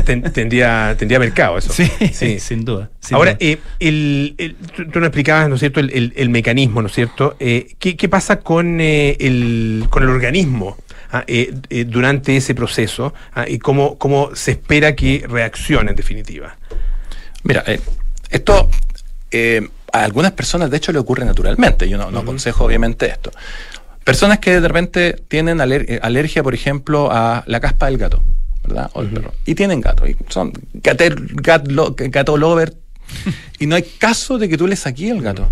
tendría, 0.06 0.96
tendría 0.98 1.20
mercado 1.20 1.58
eso. 1.58 1.74
Sí, 1.74 2.40
sin 2.40 2.64
duda. 2.64 2.90
Ahora, 3.12 3.36
eh, 3.42 3.60
el, 3.82 4.56
tú, 4.76 4.86
nos 5.00 5.08
explicabas, 5.08 5.50
¿no 5.50 5.56
es 5.56 5.60
cierto?, 5.60 5.82
el, 5.82 6.30
mecanismo, 6.30 6.82
¿no 6.82 6.88
es 6.88 6.94
cierto? 6.94 7.36
Eh, 7.42 7.76
¿qué, 7.80 8.08
pasa 8.08 8.40
con, 8.40 8.80
el, 8.80 9.88
con 9.90 10.04
el 10.04 10.10
organismo? 10.10 10.78
Ah, 11.12 11.26
durante 11.88 12.38
ese 12.38 12.54
proceso 12.54 13.16
ah, 13.34 13.46
y 13.50 13.58
cómo, 13.58 13.98
cómo 13.98 14.36
se 14.36 14.52
espera 14.52 14.96
que 14.96 15.26
reaccione 15.28 15.90
en 15.90 15.96
definitiva. 15.98 16.56
Mira, 17.44 17.64
esto 18.30 18.70
a 19.92 20.04
algunas 20.04 20.32
personas, 20.32 20.70
de 20.70 20.78
hecho, 20.78 20.92
le 20.92 21.00
ocurre 21.00 21.26
naturalmente. 21.26 21.88
Yo 21.90 21.98
no, 21.98 22.20
aconsejo, 22.20 22.66
obviamente, 22.66 23.08
esto. 23.08 23.32
Personas 24.04 24.40
que 24.40 24.60
de 24.60 24.68
repente 24.68 25.14
tienen 25.28 25.60
eh, 25.62 26.00
alergia, 26.02 26.44
por 26.44 26.54
ejemplo, 26.54 27.10
a 27.12 27.44
la 27.46 27.60
caspa 27.60 27.88
del 27.88 27.98
gato, 27.98 28.24
¿verdad? 28.64 28.90
O 28.94 29.02
el 29.02 29.10
perro. 29.10 29.34
Y 29.46 29.56
tienen 29.56 29.82
gato. 29.82 30.08
Y 30.08 30.16
son 30.30 30.54
gato 30.74 32.38
lover. 32.38 32.76
y 33.60 33.66
no 33.66 33.76
hay 33.76 33.84
caso 33.84 34.38
de 34.38 34.50
que 34.50 34.58
tú 34.58 34.68
le 34.68 34.76
saques 34.76 35.12
el 35.12 35.22
gato. 35.22 35.48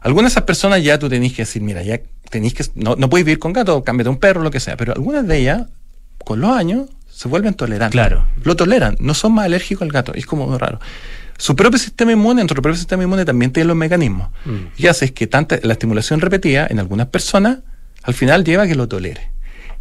Algunas 0.00 0.30
de 0.30 0.34
esas 0.34 0.44
personas 0.44 0.82
ya 0.82 0.98
tú 0.98 1.08
tenés 1.08 1.32
que 1.32 1.42
decir, 1.42 1.62
mira, 1.62 1.82
ya 1.82 2.00
tenéis 2.28 2.54
que. 2.54 2.64
No, 2.74 2.96
no 2.96 3.08
puedes 3.08 3.24
vivir 3.24 3.38
con 3.38 3.52
gato, 3.52 3.84
cámbiate 3.84 4.10
un 4.10 4.18
perro, 4.18 4.42
lo 4.42 4.50
que 4.50 4.60
sea. 4.60 4.76
Pero 4.76 4.92
algunas 4.92 5.26
de 5.26 5.38
ellas, 5.38 5.66
con 6.24 6.40
los 6.40 6.50
años, 6.50 6.88
se 7.08 7.28
vuelven 7.28 7.54
tolerantes. 7.54 7.92
Claro. 7.92 8.26
Lo 8.42 8.56
toleran, 8.56 8.96
no 8.98 9.14
son 9.14 9.32
más 9.32 9.44
alérgicos 9.44 9.82
al 9.82 9.92
gato. 9.92 10.12
es 10.14 10.26
como 10.26 10.58
raro. 10.58 10.80
Su 11.42 11.56
propio 11.56 11.76
sistema 11.76 12.12
inmune, 12.12 12.42
nuestro 12.42 12.62
propio 12.62 12.76
sistema 12.76 13.02
inmune 13.02 13.24
también 13.24 13.50
tiene 13.50 13.66
los 13.66 13.76
mecanismos. 13.76 14.28
Mm. 14.44 14.58
Y 14.76 14.86
hace 14.86 15.06
es 15.06 15.10
que 15.10 15.26
tanta, 15.26 15.58
la 15.64 15.72
estimulación 15.72 16.20
repetida 16.20 16.68
en 16.70 16.78
algunas 16.78 17.08
personas 17.08 17.58
al 18.04 18.14
final 18.14 18.44
lleva 18.44 18.62
a 18.62 18.66
que 18.68 18.76
lo 18.76 18.86
tolere. 18.86 19.32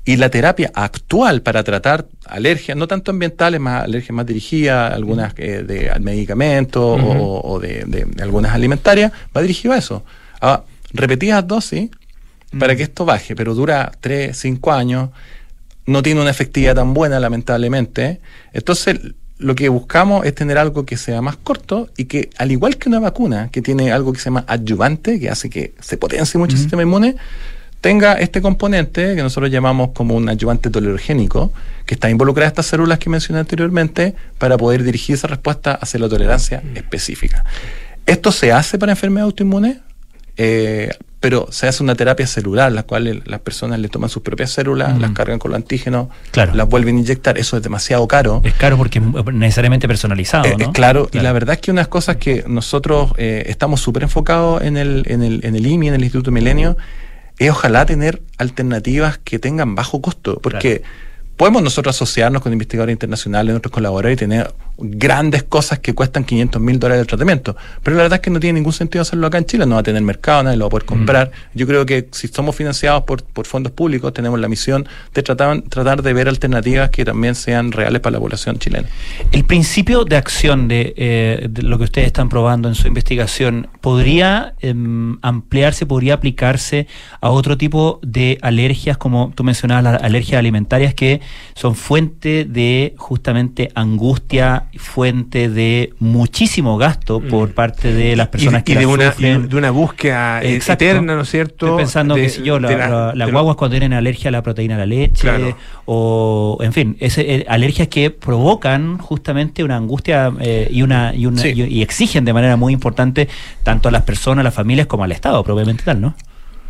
Y 0.04 0.16
la 0.16 0.32
terapia 0.32 0.72
actual 0.74 1.44
para 1.44 1.64
tratar 1.64 2.08
alergias, 2.26 2.76
no 2.76 2.88
tanto 2.88 3.12
ambientales, 3.12 3.62
más 3.62 3.84
alergias 3.84 4.16
más 4.16 4.26
dirigidas, 4.26 4.92
algunas 4.92 5.36
eh, 5.38 5.62
de 5.62 5.92
medicamentos 6.00 7.00
o, 7.00 7.60
de, 7.60 8.08
algunas 8.20 8.56
alimentarias, 8.56 9.12
va 9.38 9.44
dirigido 9.44 9.76
a 9.76 9.78
eso. 9.78 10.04
A 10.42 10.64
repetidas 10.94 11.46
dosis 11.46 11.92
para 12.58 12.76
que 12.76 12.82
esto 12.82 13.06
baje, 13.06 13.36
pero 13.36 13.54
dura 13.54 13.92
3, 14.02 14.36
5 14.36 14.72
años, 14.72 15.12
no 15.86 16.02
tiene 16.02 16.22
una 16.22 16.32
efectividad 16.32 16.74
tan 16.74 16.96
buena, 16.96 17.20
lamentablemente. 17.20 18.20
Entonces, 18.52 19.00
lo 19.42 19.56
que 19.56 19.70
buscamos 19.70 20.26
es 20.26 20.36
tener 20.36 20.58
algo 20.58 20.86
que 20.86 20.98
sea 20.98 21.22
más 21.22 21.36
corto 21.36 21.90
y 21.98 22.06
que, 22.06 22.30
al 22.38 22.52
igual 22.52 22.78
que 22.78 22.90
una 22.90 23.00
vacuna, 23.00 23.50
que 23.52 23.62
tiene 23.62 23.92
algo 23.92 24.14
que 24.14 24.20
se 24.20 24.26
llama 24.26 24.46
adyuvante, 24.48 25.20
que 25.20 25.30
hace 25.30 25.50
que 25.50 25.74
se 25.80 25.98
potencie 25.98 26.40
mucho 26.40 26.56
el 26.56 26.62
sistema 26.62 26.84
inmune, 26.84 27.16
tenga 27.82 28.14
este 28.14 28.42
componente 28.42 29.16
que 29.16 29.24
nosotros 29.24 29.52
llamamos 29.52 29.90
como 29.94 30.16
un 30.16 30.30
adyuvante 30.30 30.70
tolerogénico, 30.70 31.52
que 31.88 31.96
está 31.96 32.10
involucrado 32.10 32.46
en 32.46 32.50
estas 32.50 32.68
células 32.68 33.00
que 33.00 33.10
mencioné 33.10 33.40
anteriormente, 33.40 34.14
para 34.38 34.58
poder 34.58 34.84
dirigir 34.84 35.16
esa 35.16 35.28
respuesta 35.28 35.74
hacia 35.74 36.00
la 36.00 36.08
tolerancia 36.08 36.62
específica. 36.76 37.44
¿Esto 38.06 38.32
se 38.32 38.52
hace 38.52 38.78
para 38.78 38.92
enfermedades 38.92 39.32
autoinmunes? 39.32 39.78
Eh, 40.38 40.92
pero 41.22 41.48
se 41.52 41.68
hace 41.68 41.84
una 41.84 41.94
terapia 41.94 42.26
celular, 42.26 42.72
la 42.72 42.82
cual 42.82 43.22
las 43.26 43.40
personas 43.42 43.80
le 43.80 43.90
toman 43.90 44.10
sus 44.10 44.24
propias 44.24 44.52
células, 44.52 45.00
las 45.00 45.12
cargan 45.12 45.38
con 45.38 45.52
los 45.52 45.58
antígenos, 45.58 46.08
las 46.34 46.68
vuelven 46.68 46.98
a 46.98 47.00
inyectar. 47.00 47.38
Eso 47.38 47.56
es 47.56 47.64
demasiado 47.64 48.08
caro. 48.08 48.42
Es 48.44 48.56
caro 48.56 48.76
porque 48.76 48.98
es 48.98 49.34
necesariamente 49.34 49.88
personalizado. 49.88 50.46
Eh, 50.46 50.56
¿no? 50.58 50.74
claro, 50.74 51.10
y 51.14 51.20
la 51.20 51.32
verdad 51.32 51.54
es 51.54 51.62
que 51.62 51.70
unas 51.70 51.88
cosas 51.88 52.18
que 52.18 52.44
nosotros 52.48 53.14
eh, 53.18 53.44
estamos 53.46 53.82
súper 53.82 54.02
enfocados 54.02 54.64
en 54.64 54.78
el, 54.78 55.04
en, 55.06 55.22
el, 55.22 55.46
en 55.46 55.56
el 55.56 55.68
IMI, 55.68 55.90
en 55.90 55.94
el 55.94 56.02
Instituto 56.02 56.32
Milenio, 56.32 56.76
es 57.38 57.52
ojalá 57.52 57.86
tener 57.86 58.24
alternativas 58.40 59.20
que 59.20 59.38
tengan 59.38 59.76
bajo 59.76 60.02
costo, 60.02 60.40
porque 60.42 60.82
podemos 61.38 61.62
nosotros 61.62 61.96
asociarnos 61.96 62.42
con 62.42 62.52
investigadores 62.52 62.94
internacionales, 62.94 63.54
nuestros 63.54 63.72
colaboradores 63.72 64.16
y 64.16 64.20
tener 64.20 64.54
grandes 64.82 65.44
cosas 65.44 65.80
que 65.80 65.94
cuestan 65.94 66.24
500 66.24 66.62
mil 66.62 66.80
dólares 66.80 67.04
de 67.04 67.08
tratamiento. 67.08 67.56
Pero 67.84 67.98
la 67.98 68.04
verdad 68.04 68.18
es 68.18 68.22
que 68.22 68.30
no 68.30 68.40
tiene 68.40 68.60
ningún 68.60 68.74
sentido 68.74 69.02
hacerlo 69.02 69.28
acá 69.28 69.38
en 69.38 69.46
Chile, 69.46 69.66
no 69.66 69.76
va 69.76 69.82
a 69.82 69.84
tener 69.84 70.02
mercado, 70.02 70.44
nadie 70.44 70.58
lo 70.58 70.66
va 70.66 70.68
a 70.68 70.72
poder 70.72 70.86
comprar. 70.86 71.32
Yo 71.54 71.68
creo 71.68 71.86
que 71.86 72.08
si 72.12 72.28
somos 72.28 72.56
financiados 72.56 73.04
por, 73.04 73.24
por 73.24 73.46
fondos 73.46 73.72
públicos, 73.72 74.14
tenemos 74.14 74.40
la 74.40 74.48
misión 74.48 74.88
de 75.14 75.24
tratar, 75.24 75.62
tratar 75.64 76.02
de 76.02 76.14
ver 76.14 76.28
alternativas 76.28 76.90
que 76.90 77.06
también 77.06 77.36
sean 77.36 77.72
reales 77.72 78.02
para 78.02 78.14
la 78.14 78.20
población 78.20 78.58
chilena. 78.58 78.88
El 79.32 79.46
principio 79.46 80.06
de 80.06 80.18
acción 80.18 80.68
de, 80.68 80.94
eh, 80.98 81.50
lo 81.62 81.78
que 81.78 81.86
ustedes 81.86 82.08
están 82.08 82.30
probando 82.30 82.68
en 82.68 82.76
su 82.76 82.88
investigación, 82.88 83.68
¿podría 83.82 84.54
em, 84.60 85.18
ampliarse, 85.22 85.86
podría 85.86 86.16
aplicarse 86.16 86.88
a 87.20 87.30
otro 87.30 87.58
tipo 87.58 88.00
de 88.02 88.38
alergias, 88.42 88.98
como 88.98 89.32
tú 89.36 89.44
mencionabas, 89.44 89.84
las 89.84 90.04
alergias 90.04 90.40
alimentarias, 90.40 90.94
que 90.94 91.22
son 91.54 91.76
fuente 91.76 92.46
de 92.46 92.94
justamente 92.98 93.72
angustia, 93.76 94.66
fuente 94.78 95.50
de 95.50 95.94
muchísimo 96.00 96.78
gasto 96.78 97.20
mm. 97.20 97.28
por 97.28 97.54
parte 97.54 97.94
de 97.94 98.16
las 98.16 98.30
personas 98.30 98.64
que 98.64 98.74
y 98.74 98.76
de, 98.76 98.86
una, 98.86 99.12
de 99.12 99.56
una 99.56 99.72
búsqueda 99.72 100.42
eh, 100.42 100.62
eterna, 100.66 101.16
¿no 101.16 101.22
es 101.22 101.30
cierto? 101.30 101.66
Estoy 101.66 101.78
pensando 101.78 102.16
que 102.16 102.30
si 102.30 102.44
yo, 102.44 102.60
las 102.60 103.16
la, 103.16 103.26
guaguas 103.26 103.56
cuando 103.58 103.74
tienen 103.74 103.94
alergia 103.94 104.30
a 104.30 104.32
la 104.32 104.44
proteína 104.44 104.76
de 104.76 104.80
la 104.80 104.86
leche, 104.86 105.30
o 105.86 106.58
en 106.62 106.74
fin, 106.74 106.98
eh, 107.00 107.46
alergias 107.48 107.88
que 107.88 108.12
provocan 108.12 108.98
justamente 108.98 109.64
una 109.64 109.78
angustia 109.78 110.32
eh, 110.40 110.68
y 110.72 110.82
una, 110.82 111.14
y, 111.14 111.26
una 111.26 111.46
y, 111.48 111.82
exigen 111.82 112.26
de 112.26 112.34
manera 112.34 112.56
muy 112.56 112.74
importante 112.74 113.28
tanto 113.64 113.90
a 113.90 113.92
las 113.92 114.04
personas, 114.04 114.42
a 114.42 114.44
las 114.44 114.54
familias 114.54 114.88
como 114.88 115.04
al 115.04 115.12
Estado, 115.12 115.44
probablemente 115.44 115.84
tal, 115.84 116.02
¿no? 116.02 116.16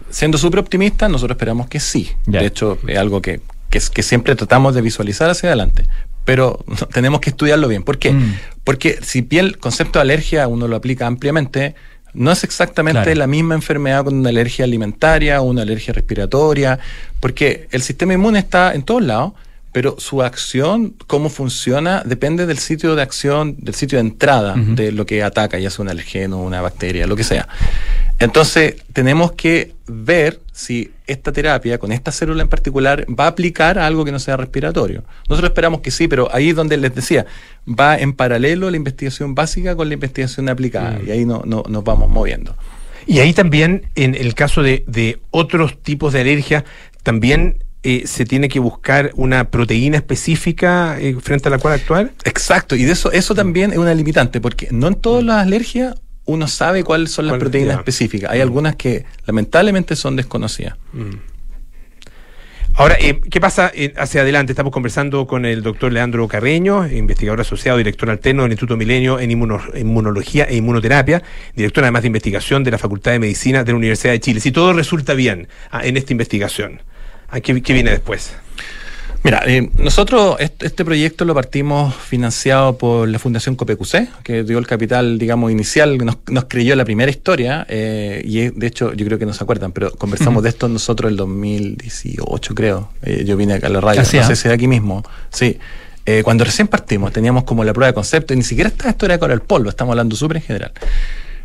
Siendo 0.10 0.38
súper 0.38 0.60
optimistas, 0.60 1.10
nosotros 1.10 1.36
esperamos 1.36 1.68
que 1.68 1.80
sí. 1.80 2.10
De 2.26 2.46
hecho, 2.46 2.78
es 2.86 2.98
algo 2.98 3.22
que 3.22 3.40
que, 3.72 3.80
que 3.92 4.04
siempre 4.04 4.36
tratamos 4.36 4.76
de 4.76 4.82
visualizar 4.82 5.30
hacia 5.32 5.50
adelante. 5.50 5.86
Pero 6.26 6.64
tenemos 6.94 7.22
que 7.22 7.32
estudiarlo 7.32 7.68
bien. 7.68 7.84
¿Por 7.84 7.98
qué? 7.98 8.14
Mm. 8.14 8.36
Porque 8.64 9.00
si 9.02 9.22
bien 9.22 9.46
el 9.46 9.58
concepto 9.58 10.00
de 10.00 10.04
alergia 10.04 10.48
uno 10.48 10.68
lo 10.68 10.76
aplica 10.76 11.08
ampliamente, 11.08 11.76
no 12.14 12.32
es 12.32 12.44
exactamente 12.44 13.16
la 13.16 13.28
misma 13.28 13.56
enfermedad 13.56 14.04
con 14.04 14.16
una 14.16 14.30
alergia 14.30 14.66
alimentaria 14.66 15.42
o 15.42 15.46
una 15.46 15.62
alergia 15.62 15.94
respiratoria, 15.94 16.80
porque 17.20 17.68
el 17.72 17.82
sistema 17.82 18.14
inmune 18.14 18.40
está 18.40 18.74
en 18.74 18.84
todos 18.84 19.02
lados, 19.02 19.34
pero 19.72 19.96
su 20.00 20.22
acción, 20.22 20.96
cómo 21.08 21.30
funciona, 21.30 22.04
depende 22.06 22.46
del 22.46 22.58
sitio 22.58 22.96
de 22.96 23.02
acción, 23.02 23.56
del 23.60 23.74
sitio 23.74 23.98
de 23.98 24.02
entrada 24.02 24.56
de 24.58 24.92
lo 24.92 25.06
que 25.06 25.24
ataca, 25.24 25.58
ya 25.60 25.70
sea 25.70 25.84
un 25.84 25.90
alergeno, 25.90 26.42
una 26.42 26.62
bacteria, 26.62 27.08
lo 27.08 27.16
que 27.16 27.24
sea. 27.24 27.48
Entonces, 28.22 28.76
tenemos 28.94 29.32
que 29.32 29.74
ver 29.88 30.40
si 30.54 30.92
esta 31.08 31.32
terapia, 31.32 31.80
con 31.80 31.92
esta 31.92 32.12
célula 32.12 32.44
en 32.44 32.50
particular, 32.50 33.06
va 33.10 33.26
a 33.26 33.28
aplicar 33.28 33.80
a 33.80 33.88
algo 33.88 34.06
que 34.06 34.12
no 34.12 34.20
sea 34.20 34.38
respiratorio. 34.38 35.04
Nosotros 35.28 35.50
esperamos 35.50 35.82
que 35.82 35.90
sí, 35.90 36.08
pero 36.08 36.30
ahí 36.32 36.50
es 36.50 36.56
donde 36.56 36.78
les 36.78 36.94
decía, 36.94 37.26
va 37.68 37.98
en 37.98 38.14
paralelo 38.14 38.70
la 38.70 38.78
investigación 38.78 39.34
básica 39.34 39.76
con 39.76 39.88
la 39.88 39.96
investigación 39.96 40.50
aplicada, 40.50 41.00
mm. 41.00 41.08
y 41.08 41.12
ahí 41.12 41.26
no, 41.26 41.42
no, 41.46 41.64
nos 41.68 41.84
vamos 41.84 42.10
moviendo. 42.10 42.56
Y 43.08 43.20
ahí 43.20 43.34
también, 43.34 43.88
en 43.96 44.14
el 44.14 44.36
caso 44.36 44.62
de, 44.62 44.84
de 44.88 45.20
otros 45.32 45.82
tipos 45.82 46.14
de 46.14 46.22
alergia, 46.22 46.64
también 47.02 47.64
eh, 47.84 48.04
se 48.06 48.26
tiene 48.26 48.48
que 48.48 48.60
buscar 48.60 49.10
una 49.16 49.50
proteína 49.50 49.98
específica 49.98 51.00
eh, 51.00 51.16
frente 51.20 51.48
a 51.48 51.52
la 51.52 51.58
cual 51.58 51.74
actuar. 51.74 52.12
Exacto, 52.24 52.76
y 52.76 52.84
de 52.84 52.92
eso, 52.92 53.12
eso 53.12 53.34
también 53.34 53.72
es 53.72 53.80
una 53.80 53.96
limitante, 53.96 54.40
porque 54.40 54.68
no 54.70 54.88
en 54.88 54.94
todas 54.94 55.24
las 55.24 55.42
alergias 55.42 55.96
uno 56.32 56.48
sabe 56.48 56.84
cuáles 56.84 57.12
son 57.12 57.28
las 57.28 57.38
proteínas 57.38 57.78
específicas. 57.78 58.32
Hay 58.32 58.40
mm. 58.40 58.44
algunas 58.44 58.76
que 58.76 59.06
lamentablemente 59.26 59.96
son 59.96 60.16
desconocidas. 60.16 60.76
Mm. 60.94 61.32
Ahora, 62.74 62.96
eh, 63.00 63.20
¿qué 63.30 63.42
pasa 63.42 63.72
hacia 63.98 64.22
adelante? 64.22 64.54
Estamos 64.54 64.72
conversando 64.72 65.28
con 65.28 65.46
el 65.46 65.62
doctor 65.62 65.92
Leandro 65.92 66.26
Carreño, 66.28 66.88
investigador 66.88 67.42
asociado, 67.42 67.78
director 67.78 68.10
alterno 68.10 68.44
del 68.44 68.54
Instituto 68.54 68.78
Milenio 68.78 69.20
en 69.20 69.30
Inmunología 69.30 70.46
e 70.46 70.56
Inmunoterapia, 70.56 71.22
director 71.54 71.84
además 71.84 72.04
de 72.04 72.08
investigación 72.08 72.64
de 72.64 72.72
la 72.72 72.78
Facultad 72.78 73.12
de 73.12 73.20
Medicina 73.20 73.66
de 73.66 73.74
la 73.74 73.78
Universidad 73.78 74.14
de 74.14 74.22
Chile. 74.22 74.40
Si 74.40 74.54
todo 74.54 74.72
resulta 74.72 75.14
bien 75.16 75.50
ah, 75.70 75.86
en 75.86 75.98
esta 75.98 76.14
investigación, 76.14 76.82
qué, 77.44 77.54
viene 77.54 77.92
después? 77.92 78.36
Mira, 79.24 79.44
eh, 79.46 79.70
nosotros 79.76 80.38
este, 80.40 80.84
proyecto 80.84 81.26
lo 81.26 81.36
partimos 81.36 81.94
financiado 81.94 82.78
por 82.78 83.08
la 83.08 83.20
Fundación 83.20 83.56
COPECUC, 83.56 84.24
que 84.24 84.44
dio 84.44 84.58
el 84.58 84.66
capital, 84.66 85.20
digamos, 85.20 85.52
inicial, 85.52 86.00
nos, 86.00 86.18
nos 86.28 86.46
creyó 86.46 86.76
la 86.76 86.86
primera 86.86 87.12
historia, 87.12 87.66
eh, 87.70 88.24
y 88.26 88.50
de 88.50 88.68
hecho 88.68 88.94
yo 88.94 89.06
creo 89.06 89.20
que 89.20 89.28
no 89.28 89.34
se 89.34 89.44
acuerdan, 89.44 89.74
pero 89.74 89.92
conversamos 89.92 90.42
de 90.42 90.50
esto 90.50 90.68
nosotros 90.68 91.12
el 91.12 91.18
2018, 91.18 92.56
creo. 92.56 92.90
Eh, 93.04 93.24
yo 93.24 93.38
vine 93.38 93.54
acá 93.54 93.68
a 93.68 93.70
la 93.70 93.82
radio, 93.82 94.02
no 94.02 94.06
sé 94.06 94.36
si 94.36 94.48
de 94.48 94.56
aquí 94.56 94.68
mismo, 94.68 95.04
sí. 95.30 95.60
cuando 96.24 96.44
recién 96.44 96.68
partimos 96.68 97.14
teníamos 97.14 97.44
como 97.44 97.64
la 97.64 97.74
prueba 97.74 97.88
de 97.88 97.94
concepto, 97.94 98.34
y 98.34 98.38
ni 98.38 98.44
siquiera 98.44 98.70
esta 98.70 98.90
historia 98.90 99.20
con 99.20 99.30
el 99.30 99.42
polvo, 99.42 99.70
estamos 99.70 99.94
hablando 99.94 100.16
súper 100.16 100.38
en 100.38 100.44
general. 100.44 100.72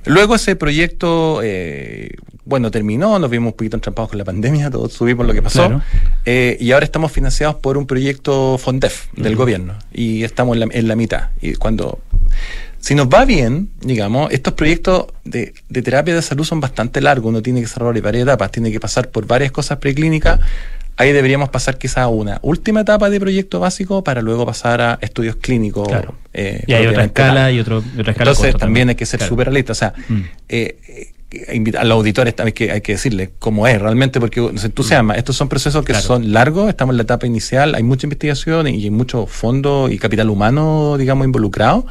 Luego 0.07 0.35
ese 0.35 0.57
proyecto, 0.57 1.43
bueno, 2.47 2.71
terminó, 2.71 3.19
nos 3.19 3.29
vimos 3.29 3.49
un 3.49 3.57
poquito 3.57 3.77
entrampados 3.77 4.11
con 4.11 4.19
la 4.19 4.25
pandemia, 4.25 4.71
todos 4.71 4.93
subimos 4.93 5.27
lo 5.27 5.35
que 5.35 5.43
pasó, 5.43 5.83
eh, 6.25 6.57
y 6.61 6.71
ahora 6.71 6.85
estamos 6.85 7.11
financiados 7.11 7.57
por 7.57 7.77
un 7.77 7.87
proyecto 7.87 8.57
FONDEF 8.57 9.07
del 9.15 9.35
gobierno, 9.35 9.75
y 9.93 10.23
estamos 10.23 10.57
en 10.57 10.89
la, 10.89 10.97
mitad. 10.97 11.31
Y 11.43 11.55
cuando, 11.55 11.99
si 12.79 12.95
nos 12.95 13.09
va 13.09 13.25
bien, 13.25 13.71
digamos, 13.81 14.33
estos 14.33 14.55
proyectos 14.55 15.07
de, 15.25 15.55
de 15.69 15.83
terapia 15.83 16.15
de 16.15 16.23
salud 16.23 16.45
son 16.45 16.61
bastante 16.61 17.01
largos, 17.01 17.31
uno 17.31 17.43
tiene 17.43 17.61
que 17.61 17.67
cerrar 17.67 18.01
varias 18.01 18.23
etapas, 18.23 18.53
tiene 18.53 18.71
que 18.71 18.79
pasar 18.79 19.09
por 19.11 19.27
varias 19.27 19.51
cosas 19.51 19.79
preclínicas, 19.79 20.39
ahí 20.97 21.13
deberíamos 21.13 21.49
pasar 21.49 21.79
quizás 21.79 21.99
a 21.99 22.09
una 22.09 22.39
última 22.43 22.83
etapa 22.83 23.11
de 23.11 23.19
proyecto 23.19 23.59
básico 23.59 24.05
para 24.05 24.23
luego 24.23 24.47
pasar 24.47 24.81
a 24.81 24.99
estudios 25.01 25.35
clínicos. 25.37 25.89
Eh, 26.33 26.63
y 26.67 26.73
hay 26.75 26.87
otra 26.87 27.05
escala 27.05 27.51
y 27.51 27.59
otro, 27.59 27.79
otra 27.79 28.13
escala. 28.13 28.31
Entonces 28.31 28.57
también 28.57 28.89
hay 28.89 28.95
que 28.95 29.05
ser 29.05 29.21
súper 29.21 29.49
realista. 29.49 29.73
O 29.73 29.75
sea, 29.75 29.93
mm. 30.09 30.21
eh, 30.49 31.13
a 31.79 31.85
los 31.85 31.97
auditores 31.97 32.35
hay 32.39 32.53
que, 32.53 32.71
hay 32.71 32.81
que 32.81 32.93
decirle 32.93 33.33
cómo 33.39 33.67
es 33.67 33.81
realmente, 33.81 34.21
porque 34.21 34.49
se 34.57 34.67
entusiasma. 34.67 35.15
Mm. 35.15 35.19
Estos 35.19 35.37
son 35.37 35.49
procesos 35.49 35.85
que 35.85 35.95
son 35.95 36.33
largos, 36.33 36.69
estamos 36.69 36.93
en 36.93 36.99
la 36.99 37.03
etapa 37.03 37.27
inicial, 37.27 37.75
hay 37.75 37.83
mucha 37.83 38.07
investigación 38.07 38.69
y 38.69 38.85
hay 38.85 38.91
mucho 38.91 39.27
fondo 39.27 39.89
y 39.91 39.99
capital 39.99 40.31
humano, 40.31 40.97
digamos, 40.99 41.25
involucrado, 41.25 41.87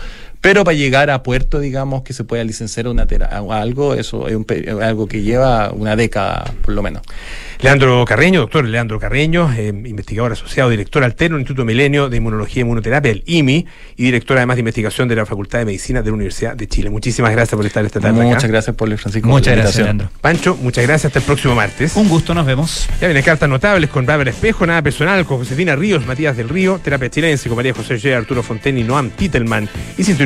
pero 0.46 0.64
para 0.64 0.78
llegar 0.78 1.10
a 1.10 1.24
puerto, 1.24 1.60
digamos, 1.60 2.04
que 2.04 2.14
se 2.14 2.24
pueda 2.24 2.44
licenciar 2.44 2.88
una 2.88 3.08
algo, 3.50 3.96
eso 3.96 4.28
es, 4.28 4.36
un, 4.36 4.46
algo 4.80 5.08
que 5.08 5.24
lleva 5.24 5.72
una 5.72 5.96
década, 5.96 6.54
por 6.62 6.76
lo 6.76 6.84
menos. 6.84 7.02
Leandro 7.62 8.06
Carreño, 8.06 8.42
doctor 8.42 8.64
Leandro 8.66 9.00
Carreño, 9.00 9.52
eh, 9.58 9.70
investigador 9.70 10.34
asociado, 10.34 10.70
director 10.70 11.04
alterno 11.04 11.38
del 11.38 11.42
Instituto 11.42 11.66
Milenio 11.66 12.10
de 12.10 12.18
Inmunología 12.18 12.60
y 12.60 12.62
Inmunoterapia, 12.62 13.12
el 13.12 13.24
IMI, 13.26 13.66
y 13.96 14.04
director 14.04 14.38
además 14.38 14.58
de 14.58 14.60
investigación 14.60 15.08
de 15.08 15.16
la 15.16 15.26
Facultad 15.26 15.60
de 15.60 15.66
Medicina 15.66 16.04
de 16.04 16.12
la 16.12 16.14
Universidad 16.14 16.56
de 16.56 16.68
Chile. 16.68 16.92
Muchísimas 16.92 17.32
gracias 17.32 17.56
por 17.56 17.66
estar 17.66 17.84
esta 17.84 18.00
tarde 18.00 18.24
Muchas 18.24 18.46
gracias, 18.46 18.76
por 18.76 18.96
Francisco. 18.98 19.28
Muchas 19.28 19.56
gracias, 19.56 19.84
Leandro. 19.84 20.12
Pancho, 20.22 20.56
muchas 20.62 20.86
gracias. 20.86 21.06
Hasta 21.06 21.20
el 21.20 21.26
próximo 21.26 21.56
martes. 21.56 21.96
Un 21.96 22.08
gusto, 22.08 22.36
nos 22.36 22.46
vemos. 22.46 22.88
Ya 23.02 23.08
vienen 23.08 23.24
cartas 23.24 23.50
notables 23.50 23.90
con 23.90 24.06
Bárbara 24.06 24.30
Espejo, 24.30 24.68
nada 24.68 24.84
personal, 24.84 25.26
con 25.26 25.40
Josefina 25.40 25.76
Ríos, 25.76 26.06
Matías 26.06 26.38
del 26.38 26.50
Río, 26.50 26.80
Terapia 26.84 27.10
Chilense 27.10 27.50
con 27.50 27.56
María 27.56 27.74
José 27.74 27.96
G. 27.96 28.16
Arturo 28.16 28.44
Fonten 28.44 28.78
y 28.78 28.84
Noam 28.84 29.10
Titelman, 29.10 29.68
y 29.98 30.04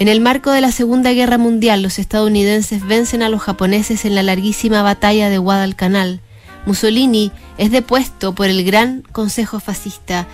En 0.00 0.08
el 0.08 0.22
marco 0.22 0.50
de 0.50 0.62
la 0.62 0.72
Segunda 0.72 1.12
Guerra 1.12 1.36
Mundial, 1.36 1.82
los 1.82 1.98
estadounidenses 1.98 2.86
vencen 2.86 3.22
a 3.22 3.28
los 3.28 3.42
japoneses 3.42 4.06
en 4.06 4.14
la 4.14 4.22
larguísima 4.22 4.80
batalla 4.80 5.28
de 5.28 5.36
Guadalcanal. 5.36 6.22
Mussolini 6.64 7.32
es 7.58 7.70
depuesto 7.70 8.34
por 8.34 8.46
el 8.46 8.64
Gran 8.64 9.02
Consejo 9.12 9.60
Fascista 9.60 10.26